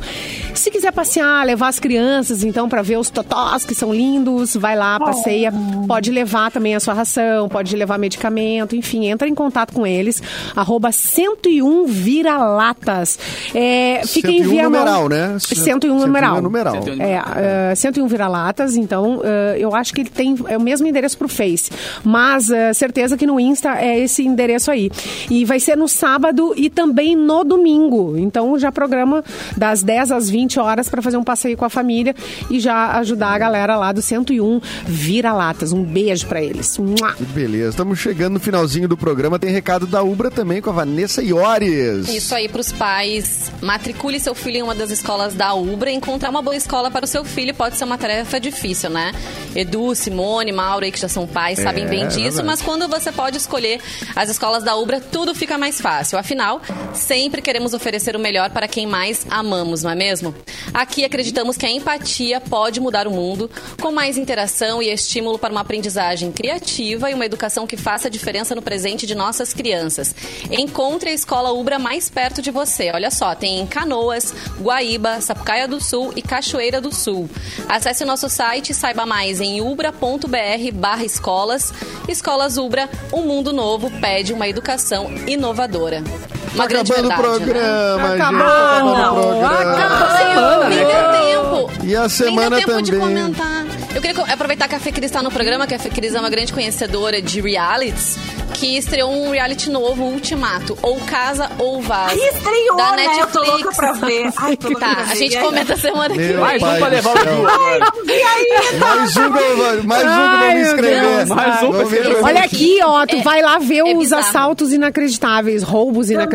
Se 0.66 0.72
quiser 0.72 0.92
passear, 0.92 1.46
levar 1.46 1.68
as 1.68 1.80
crianças, 1.80 2.44
então, 2.44 2.68
para 2.68 2.82
ver 2.82 2.98
os 2.98 3.12
totós, 3.12 3.64
que 3.64 3.76
são 3.76 3.94
lindos, 3.94 4.56
vai 4.56 4.76
lá, 4.76 5.00
passeia. 5.00 5.54
Pode 5.88 6.10
levar 6.10 6.50
também 6.50 6.74
a 6.74 6.80
sua 6.80 6.96
ração, 6.96 7.48
pode 7.48 7.76
levar 7.76 8.00
medicamento, 8.00 8.76
enfim, 8.76 9.06
entra 9.06 9.28
em 9.28 9.36
contato 9.36 9.72
com 9.72 9.86
eles. 9.86 10.24
Arroba 10.56 10.92
101 10.92 11.86
Vira-Latas. 11.86 13.20
É, 13.54 14.02
fica 14.08 14.32
em 14.32 14.40
101 14.40 14.50
Viamão. 14.50 14.72
numeral, 14.72 15.08
né? 15.08 15.38
101 15.40 16.00
numeral. 16.00 16.38
é 16.38 16.42
numeral. 16.42 16.74
101 16.82 17.00
É, 17.00 17.22
uh, 17.72 17.76
101 17.76 18.08
Vira-Latas, 18.08 18.76
então 18.76 19.18
uh, 19.18 19.24
eu 19.60 19.76
acho 19.76 19.94
que 19.94 20.02
ele 20.02 20.10
tem 20.10 20.36
é 20.48 20.58
o 20.58 20.62
mesmo 20.62 20.88
endereço 20.88 21.16
pro 21.16 21.30
Face. 21.30 21.70
Mas 22.04 22.50
uh, 22.50 22.74
certeza 22.74 23.16
que 23.16 23.28
no 23.28 23.40
Insta 23.40 23.80
é 23.80 24.00
esse 24.00 24.24
endereço 24.24 24.72
aí. 24.72 24.90
E 25.30 25.46
vai 25.46 25.60
ser 25.60 25.78
no 25.78 25.88
sábado 25.88 26.56
e 26.58 26.72
também 26.72 27.16
no 27.16 27.44
domingo. 27.44 28.18
Então 28.18 28.58
já 28.58 28.72
programa 28.72 29.24
das 29.56 29.84
10 29.84 30.12
às 30.12 30.28
20 30.28 30.55
horas 30.58 30.90
para 30.90 31.02
fazer 31.02 31.18
um 31.18 31.24
passeio 31.24 31.58
com 31.58 31.66
a 31.66 31.70
família 31.70 32.16
e 32.50 32.60
já 32.60 32.98
ajudar 33.00 33.30
a 33.30 33.38
galera 33.38 33.76
lá 33.76 33.92
do 33.92 34.02
101 34.02 34.62
Vira-Latas. 34.86 35.72
Um 35.72 35.84
beijo 35.84 36.28
para 36.28 36.42
eles. 36.42 36.78
Mua! 36.78 37.16
Beleza, 37.20 37.70
estamos 37.72 38.00
chegando 38.00 38.34
no 38.36 38.40
finalzinho 38.40 38.88
do 38.88 38.96
programa. 38.98 39.38
Tem 39.38 39.52
recado 39.52 39.86
da 39.86 40.02
Ubra 40.02 40.32
também 40.32 40.62
com 40.62 40.70
a 40.70 40.74
Vanessa 40.74 41.22
Iores. 41.22 42.08
Isso 42.10 42.34
aí 42.34 42.48
pros 42.48 42.72
pais. 42.72 43.52
Matricule 43.62 44.20
seu 44.20 44.34
filho 44.36 44.58
em 44.58 44.62
uma 44.64 44.76
das 44.76 44.92
escolas 44.92 45.34
da 45.34 45.54
Ubra. 45.54 45.92
Encontrar 45.92 46.30
uma 46.30 46.42
boa 46.42 46.56
escola 46.56 46.90
para 46.90 47.06
o 47.06 47.08
seu 47.08 47.26
filho 47.26 47.54
pode 47.54 47.76
ser 47.76 47.84
uma 47.84 47.98
tarefa 47.98 48.40
difícil, 48.40 48.90
né? 48.90 49.12
Edu, 49.56 49.94
Simone, 49.96 50.52
Mauro 50.52 50.86
aí 50.86 50.92
que 50.92 51.00
já 51.00 51.08
são 51.08 51.26
pais 51.26 51.60
sabem 51.60 51.88
bem 51.88 52.04
é 52.04 52.08
disso, 52.08 52.38
verdade. 52.38 52.46
mas 52.48 52.62
quando 52.62 52.88
você 52.88 53.12
pode 53.12 53.38
escolher 53.38 53.80
as 54.16 54.30
escolas 54.30 54.64
da 54.64 54.76
Ubra, 54.76 55.00
tudo 55.02 55.34
fica 55.34 55.58
mais 55.58 55.82
fácil. 55.82 56.18
Afinal, 56.18 56.62
sempre 56.94 57.42
queremos 57.42 57.74
oferecer 57.74 58.16
o 58.16 58.20
melhor 58.20 58.50
para 58.52 58.68
quem 58.68 58.86
mais 58.86 59.26
amamos, 59.30 59.84
não 59.84 59.90
é 59.90 59.96
mesmo? 59.96 60.34
Aqui 60.74 61.06
acreditamos 61.06 61.58
que 61.58 61.66
a 61.66 61.72
empatia 61.72 62.42
pode 62.42 62.80
mudar 62.80 63.08
o 63.08 63.12
mundo, 63.12 63.50
com 63.82 63.92
mais 63.92 64.18
interação 64.18 64.82
e 64.82 64.90
estímulo 64.92 65.40
para 65.40 65.52
uma 65.52 65.62
aprendizagem 65.62 66.32
criativa 66.32 67.10
e 67.10 67.14
uma 67.14 67.26
educação 67.26 67.66
que 67.66 67.78
faça 67.78 68.08
a 68.08 68.12
diferença 68.12 68.56
no 68.56 68.62
presente 68.62 69.08
de 69.08 69.16
nossas 69.16 69.54
crianças. 69.54 70.14
Encontre 70.52 71.10
a 71.10 71.14
escola 71.14 71.52
Ubra 71.52 71.80
mais 71.80 72.10
perto 72.10 72.42
de 72.42 72.52
você. 72.52 72.92
Olha 72.92 73.12
só, 73.12 73.34
tem 73.36 73.60
em 73.60 73.68
Canoas, 73.68 74.34
Guaíba, 74.60 75.22
Sapucaia 75.22 75.68
do 75.68 75.82
Sul 75.82 76.14
e 76.16 76.22
Cachoeira 76.22 76.82
do 76.82 76.94
Sul. 76.94 77.30
Acesse 77.70 78.04
nosso 78.06 78.30
site 78.30 78.72
e 78.72 78.76
saiba 78.76 79.06
mais 79.06 79.42
em 79.42 79.62
ubra.br 79.62 80.72
barra 80.74 81.06
escolas. 81.06 81.74
Escolas 82.08 82.58
Ubra, 82.58 82.90
um 83.14 83.22
mundo 83.22 83.54
novo 83.54 83.90
pede 84.00 84.34
uma 84.34 84.48
educação 84.48 85.10
inovadora. 85.28 86.04
Uma 86.56 86.68
grande 86.68 86.92
Acabando 86.92 87.14
o 87.14 87.16
verdade. 87.18 87.46
né? 87.46 87.54
programa, 87.54 88.10
gente. 88.10 88.22
Acabou, 88.22 88.42
Acabando 88.48 88.92
o 88.92 88.96
programa. 88.96 89.62
acabou. 89.62 90.70
Nem 90.70 90.86
deu 90.86 91.12
tempo. 91.12 91.72
E 91.84 91.96
a 91.96 92.00
Nem 92.02 92.10
semana 92.10 92.56
deu 92.58 92.66
tempo 92.66 92.82
de 92.82 92.92
também. 92.92 93.08
comentar. 93.08 93.65
Eu 93.96 94.02
queria 94.02 94.24
aproveitar 94.26 94.68
que 94.68 94.76
a 94.76 94.80
Fê 94.80 94.92
Cris 94.92 95.06
está 95.06 95.24
no 95.24 95.32
programa, 95.32 95.66
que 95.66 95.74
a 95.74 95.80
Fê 95.80 95.90
Cris 95.90 96.14
é 96.14 96.20
uma 96.20 96.30
grande 96.30 96.52
conhecedora 96.52 97.22
de 97.22 97.40
realities, 97.40 98.18
que 98.54 98.76
estreou 98.78 99.10
um 99.10 99.32
reality 99.32 99.70
novo, 99.70 100.04
Ultimato, 100.04 100.78
ou 100.82 101.00
Casa 101.00 101.50
ou 101.58 101.82
Vaza. 101.82 102.12
Ai, 102.12 102.18
estreou, 102.30 102.76
da 102.76 102.92
né? 102.98 103.06
Eu 103.06 103.28
tô 103.28 103.40
Netflix. 103.40 103.48
louca 103.64 103.72
pra 103.76 103.92
ver. 103.94 104.34
Ai, 104.36 104.58
tô 104.58 104.68
louca 104.68 104.86
Tá, 104.86 104.96
pra 104.96 105.04
a 105.06 105.16
gente 105.16 105.34
E 105.34 105.38
aí? 105.38 105.44
comenta 105.44 105.78
semana 105.78 106.10
que 106.14 106.20
vem. 106.20 106.36
Mais 106.36 106.62
um 106.62 106.66
pra 106.78 106.90
do 106.90 106.96
levar 106.96 107.10
o 107.16 107.20
céu. 107.24 107.34
Edu 107.34 107.48
agora. 107.48 107.94
Mais 108.76 109.16
um 109.18 109.32
que 109.32 109.88
mais 109.88 110.04
um 110.04 110.08
que 110.08 110.44
Ai, 110.44 110.56
me 110.56 110.62
inscrever. 110.62 111.26
Mais 111.28 111.64
um 111.64 111.72
pra 111.72 111.84
ver-. 111.86 112.18
Olha 112.24 112.44
aqui, 112.44 112.80
ó, 112.84 113.06
tu 113.06 113.16
É- 113.16 113.22
vai 113.22 113.42
lá 113.42 113.58
ver 113.60 113.78
é 113.78 113.84
os 113.94 113.98
bizarro. 114.00 114.22
assaltos 114.28 114.74
inacreditáveis, 114.74 115.64
roubos 115.64 116.08
Também 116.10 116.18
tá 116.18 116.26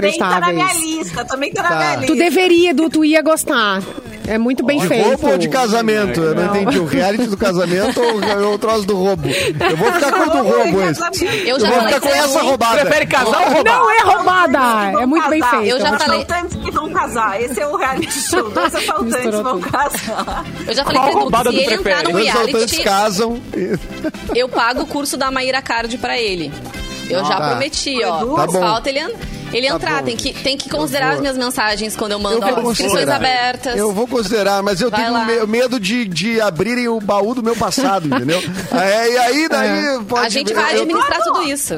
na 0.41 0.49
inacreditáveis. 0.51 0.55
minha 0.57 0.99
lista, 1.03 1.25
também 1.27 1.53
tá 1.53 1.63
na 1.63 1.69
Tá. 1.69 1.77
minha 1.77 1.97
lista. 1.97 2.07
Tu 2.15 2.19
deveria, 2.19 2.71
Edu, 2.71 2.89
tu 2.89 3.05
ia 3.05 3.21
gostar. 3.21 3.83
É 4.33 4.39
muito 4.39 4.65
bem 4.65 4.79
De 4.79 4.87
feito. 4.87 5.09
roubo 5.09 5.31
ou 5.31 5.39
de 5.39 5.49
casamento? 5.49 6.21
Eu 6.21 6.35
não, 6.37 6.55
entendi. 6.57 6.79
O 6.79 6.85
reality 6.87 7.27
do 7.27 7.37
casamento 7.37 8.01
ou 8.01 8.55
o 8.55 8.59
troço 8.59 8.87
do 8.87 8.97
roubo? 8.97 9.29
Eu 9.29 9.77
vou 9.77 9.93
ficar 9.93 10.13
com 10.13 10.21
o 10.21 10.31
do 10.31 10.43
roubo 10.49 10.83
esse. 10.83 11.25
Eu 11.25 11.57
Eu 11.57 11.61
já 11.61 11.67
vou 11.69 11.77
falei 11.79 11.95
ficar 11.95 12.01
com 12.01 12.07
que 12.07 12.13
é 12.13 12.19
essa 12.19 12.39
ruim. 12.39 12.49
roubada. 12.49 12.81
Prefere 12.83 13.07
casar 13.07 13.43
ou 13.49 13.53
roubar? 13.55 13.79
Não 13.79 13.91
é 13.91 13.99
roubada, 14.03 15.01
é 15.03 15.07
muito 15.07 15.29
bem 15.29 15.43
feito. 15.43 15.65
Eu 15.67 15.81
já 15.81 15.91
Os 15.93 16.03
falei- 16.03 16.23
assaltantes 16.23 16.57
que 16.65 16.71
vão 16.71 16.91
casar. 16.93 17.43
Esse 17.43 17.61
é 17.61 17.67
o 17.67 17.77
reality 17.77 18.13
show. 18.23 18.51
Dois 18.51 18.75
assaltantes 18.75 19.41
vão 19.41 19.61
casar. 19.61 20.45
Eu 20.67 20.75
já 20.75 20.85
falei 20.85 21.01
Qual 21.01 21.13
roubada 21.13 21.49
ele 21.51 21.75
entrar 21.75 22.05
no 22.05 22.13
Dois 22.13 22.29
assaltantes 22.29 22.71
reality, 22.73 22.83
casam. 22.85 23.41
eu 24.35 24.49
pago 24.49 24.83
o 24.83 24.87
curso 24.87 25.17
da 25.17 25.31
Maíra 25.31 25.61
Card 25.61 25.99
pra 25.99 26.17
ele. 26.19 26.53
Eu 27.09 27.25
já 27.25 27.37
Tá. 27.37 27.49
prometi, 27.51 27.99
ó. 28.05 28.37
Tá 28.37 28.49
falta 28.53 28.89
ele, 28.89 29.01
ele 29.53 29.69
Tá 29.69 29.75
entrar. 29.75 29.99
bom. 30.01 30.05
Tem 30.05 30.17
que, 30.17 30.33
tem 30.33 30.57
que 30.57 30.69
considerar 30.71 31.07
vou- 31.07 31.15
as 31.17 31.21
minhas 31.21 31.37
mensagens 31.39 31.97
quando 31.97 32.13
eu 32.13 32.19
mando 32.19 32.47
Eu 32.47 32.55
ó, 32.67 32.71
inscrições 32.71 33.09
abertas. 33.09 33.77
Eu 33.77 33.93
vou 33.93 34.07
considerar, 34.07 34.63
mas 34.63 34.81
eu 34.81 34.91
Vai 34.91 35.01
tenho 35.01 35.13
lá. 35.13 35.47
medo 35.47 35.79
de, 35.81 36.05
de 36.07 36.41
abrirem 36.41 36.89
o 36.89 37.01
baú 37.01 37.35
do 37.35 37.43
meu 37.43 37.57
passado, 37.57 38.07
entendeu? 38.15 38.41
É, 38.73 39.11
e 39.13 39.19
aí, 39.19 39.49
daí, 39.49 40.05
pode... 40.05 40.27
A 40.27 40.29
gente 40.29 40.53
vai 40.55 40.77
eu, 40.77 40.83
administrar 40.83 41.23
tudo 41.23 41.43
isso. 41.45 41.75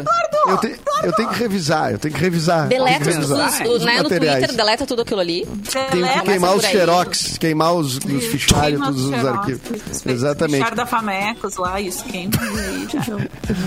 eu, 0.47 0.57
te- 0.59 0.77
eu 1.05 1.13
tenho 1.13 1.29
que 1.31 1.39
revisar, 1.39 1.93
eu 1.93 1.99
tenho 1.99 2.15
que 2.15 2.21
revisar. 2.21 2.69
Deleta 2.69 3.11
os, 3.11 3.19
os- 3.19 3.85
né, 3.85 3.97
no 3.99 4.03
materiais. 4.05 4.39
Twitter, 4.39 4.57
deleta 4.57 4.87
tudo 4.87 5.03
aquilo 5.03 5.21
ali. 5.21 5.47
Tenho 5.91 6.07
que 6.09 6.21
queimar 6.23 6.55
os 6.57 6.65
xerox, 6.65 7.39
queimar 7.39 7.75
os, 7.75 7.97
os 7.97 8.25
fichários, 8.27 8.81
Queima 8.81 8.87
todos 8.87 9.05
os 9.07 9.25
arquivos. 9.25 10.07
Exatamente. 10.07 10.57
Fichário 10.57 10.77
da 10.77 10.87
Famecos 10.87 11.57
lá, 11.57 11.81
isso 11.81 12.05
queima. 12.05 12.33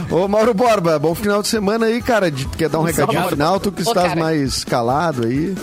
Ô, 0.09 0.27
Mauro 0.27 0.53
Borba, 0.53 0.97
bom 0.99 1.13
final 1.15 1.41
de 1.41 1.47
semana 1.47 1.87
aí, 1.87 2.01
cara. 2.01 2.31
Quer 2.57 2.69
dar 2.69 2.79
um 2.79 2.83
recadinho 2.83 3.27
final? 3.29 3.59
Tu 3.59 3.71
que 3.71 3.81
estás 3.95 4.09
cara. 4.09 4.19
mais 4.19 4.63
calado 4.63 5.25
aí. 5.25 5.55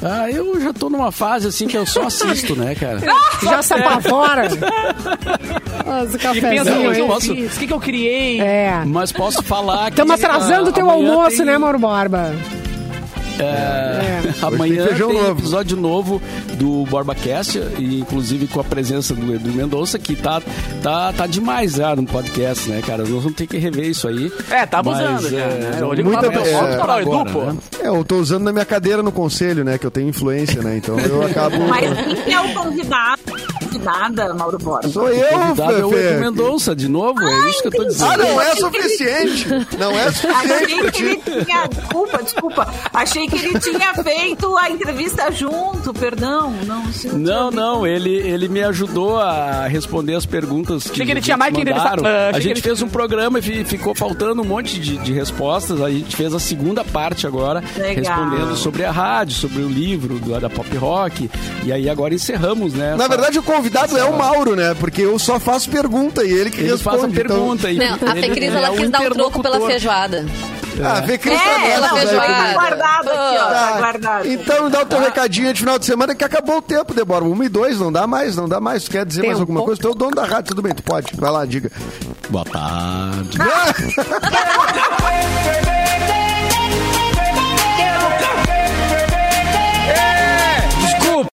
Ah, 0.00 0.30
eu 0.30 0.60
já 0.60 0.72
tô 0.72 0.88
numa 0.88 1.10
fase 1.10 1.48
assim 1.48 1.66
que 1.66 1.76
eu 1.76 1.84
só 1.84 2.06
assisto, 2.06 2.54
né, 2.54 2.72
cara? 2.76 3.00
Já 3.42 3.62
se 3.62 3.74
apavora. 3.74 4.48
Nossa, 5.84 6.16
o 6.16 6.20
cafezinho, 6.20 6.64
que, 6.64 6.70
eu 6.86 6.94
hein? 6.94 7.06
posso-? 7.08 7.32
O 7.32 7.34
que, 7.34 7.66
que 7.66 7.72
eu 7.72 7.80
criei? 7.80 8.40
É. 8.40 8.82
Mas 8.86 9.10
posso 9.10 9.42
falar 9.42 9.86
que. 9.86 10.00
Estamos 10.00 10.14
atrasando 10.24 10.66
ah, 10.66 10.70
o 10.70 10.72
teu 10.72 10.88
almoço, 10.88 11.38
tem- 11.38 11.46
né, 11.46 11.58
Mauro 11.58 11.80
Borba? 11.80 12.32
É, 13.40 14.20
Amanhã 14.42 14.86
tem 14.88 14.96
tem 14.96 15.06
novo. 15.06 15.30
episódio 15.40 15.76
novo 15.76 16.22
do 16.54 16.84
BorbaCast, 16.86 17.58
e 17.78 18.00
inclusive 18.00 18.46
com 18.48 18.60
a 18.60 18.64
presença 18.64 19.14
do 19.14 19.34
Edu 19.34 19.50
Mendonça, 19.52 19.98
que 19.98 20.16
tá, 20.16 20.42
tá, 20.82 21.12
tá 21.12 21.26
demais 21.26 21.72
já 21.72 21.94
no 21.94 22.04
podcast, 22.04 22.68
né, 22.68 22.80
cara? 22.84 23.04
Nós 23.04 23.22
vamos 23.22 23.34
ter 23.34 23.46
que 23.46 23.56
rever 23.58 23.86
isso 23.86 24.08
aí. 24.08 24.30
É, 24.50 24.66
tá 24.66 24.78
abusando 24.80 25.12
Mas, 25.22 25.30
já, 25.30 25.38
é, 25.38 25.48
né? 25.48 25.78
Eu 25.80 25.92
ligo 25.92 26.08
muita- 26.10 26.26
é, 26.26 26.30
para 26.76 26.96
o 26.96 27.00
Edu, 27.00 27.12
agora, 27.12 27.30
pô. 27.30 27.40
né? 27.44 27.56
É, 27.82 27.88
eu 27.88 28.04
tô 28.04 28.16
usando 28.16 28.42
na 28.44 28.52
minha 28.52 28.64
cadeira 28.64 29.02
no 29.02 29.12
conselho, 29.12 29.64
né? 29.64 29.78
Que 29.78 29.86
eu 29.86 29.90
tenho 29.90 30.08
influência, 30.08 30.62
né? 30.62 30.76
Então 30.76 30.98
eu 30.98 31.22
acabo. 31.24 31.56
Mas 31.68 31.88
quem 32.24 32.34
é 32.34 32.40
o 32.40 32.54
convidado? 32.54 33.20
Convidada, 33.92 34.34
Mauro 34.34 34.58
Borba. 34.58 34.88
Sou 34.88 35.08
eu, 35.08 35.28
Convidado 35.38 35.72
é 35.72 35.84
o 35.84 35.88
Edu 35.88 35.90
Fefe. 35.90 36.20
Mendonça, 36.20 36.76
de 36.76 36.88
novo, 36.88 37.22
é 37.22 37.50
isso 37.50 37.62
que 37.62 37.68
eu 37.68 37.72
tô 37.72 37.84
dizendo. 37.84 38.10
Ah, 38.12 38.16
não 38.16 38.40
é 38.42 38.54
suficiente. 38.56 39.48
Não 39.78 39.90
é 39.98 40.12
suficiente 40.12 40.34
Achei 40.34 40.66
que 40.66 41.02
ele 41.02 41.16
ti. 41.16 41.44
tinha. 41.44 41.66
Desculpa, 41.66 42.22
desculpa. 42.22 42.74
Achei 42.92 43.26
que 43.28 43.36
ele 43.36 43.58
tinha 43.60 43.94
feito 43.94 44.56
a 44.58 44.70
entrevista 44.70 45.30
junto, 45.32 45.92
perdão. 45.94 46.52
Não, 46.66 46.82
Não, 47.18 47.50
não, 47.50 47.86
ele, 47.86 48.10
ele 48.16 48.48
me 48.48 48.62
ajudou 48.62 49.18
a 49.18 49.66
responder 49.66 50.14
as 50.14 50.26
perguntas 50.26 50.84
que, 50.84 50.90
Achei 50.92 51.06
que 51.06 51.12
ele 51.12 51.20
tinha 51.20 51.36
mais 51.36 51.54
que 51.54 51.64
mandaram. 51.64 52.04
Ah, 52.06 52.28
achei 52.28 52.28
A 52.28 52.32
que 52.34 52.40
gente 52.40 52.52
ele 52.52 52.60
fez 52.62 52.82
um 52.82 52.88
programa 52.88 53.38
e 53.38 53.42
fi- 53.42 53.64
ficou 53.64 53.94
faltando 53.94 54.42
um 54.42 54.44
monte 54.44 54.78
de, 54.78 54.98
de 54.98 55.12
respostas. 55.12 55.80
A 55.80 55.90
gente 55.90 56.14
fez 56.14 56.34
a 56.34 56.40
segunda 56.40 56.84
parte 56.84 57.26
agora, 57.26 57.62
Legal. 57.76 57.94
respondendo 57.96 58.56
sobre 58.56 58.84
a 58.84 58.90
rádio, 58.90 59.34
sobre 59.34 59.62
o 59.62 59.68
livro 59.68 60.18
da 60.40 60.50
Pop 60.50 60.76
Rock. 60.76 61.30
E 61.64 61.72
aí 61.72 61.88
agora 61.88 62.14
encerramos, 62.14 62.74
né? 62.74 62.90
Na 62.96 63.04
essa- 63.04 63.08
verdade, 63.08 63.38
o 63.38 63.42
convidado 63.42 63.77
é 63.96 64.04
o 64.04 64.16
Mauro, 64.16 64.54
né? 64.56 64.74
Porque 64.78 65.02
eu 65.02 65.18
só 65.18 65.38
faço 65.38 65.68
pergunta 65.70 66.24
e 66.24 66.30
ele 66.32 66.50
que 66.50 66.60
ele 66.60 66.70
responde. 66.70 66.98
faz 66.98 67.04
a 67.04 67.08
então- 67.08 67.26
pergunta. 67.36 67.70
e 67.70 67.76
Não, 67.78 67.84
a 67.86 67.88
ele- 68.16 68.20
Fê 68.20 68.28
Cris, 68.30 68.36
ele 68.48 68.56
ela 68.56 68.68
é 68.68 68.76
quis 68.76 68.90
dar 68.90 69.00
um 69.02 69.10
troco 69.10 69.42
pela 69.42 69.60
feijoada. 69.66 70.26
Ah, 70.80 71.00
vê 71.00 71.18
Cris 71.18 71.34
É, 71.34 71.44
tá 71.44 71.66
ela 71.66 71.88
feijoada. 71.88 72.26
também. 72.26 72.44
Tá 72.44 72.52
guardado 72.54 73.08
aqui, 73.08 73.36
ó. 73.36 73.48
Tá 73.50 73.72
guardado. 73.78 74.28
Então 74.28 74.70
dá 74.70 74.82
o 74.82 74.86
teu 74.86 75.00
recadinho 75.00 75.52
de 75.52 75.58
final 75.60 75.76
de 75.78 75.84
semana 75.86 76.14
que 76.14 76.22
acabou 76.24 76.58
o 76.58 76.62
tempo, 76.62 76.94
Débora. 76.94 77.24
Uma 77.24 77.44
e 77.44 77.48
dois, 77.48 77.80
não 77.80 77.90
dá 77.90 78.06
mais, 78.06 78.36
não 78.36 78.48
dá 78.48 78.60
mais. 78.60 78.84
Tu 78.84 78.90
quer 78.92 79.04
dizer 79.04 79.22
mais 79.22 79.32
Tempo. 79.38 79.42
alguma 79.42 79.62
coisa? 79.64 79.80
Tu 79.80 79.88
é 79.88 79.90
o 79.90 79.94
dono 79.94 80.14
da 80.14 80.24
rádio, 80.24 80.44
tudo 80.50 80.62
bem, 80.62 80.72
tu 80.74 80.82
pode. 80.84 81.08
Vai 81.16 81.30
lá, 81.32 81.44
diga. 81.44 81.70
Boa 82.30 82.44
tarde. 82.44 83.38
Ah! 83.40 83.74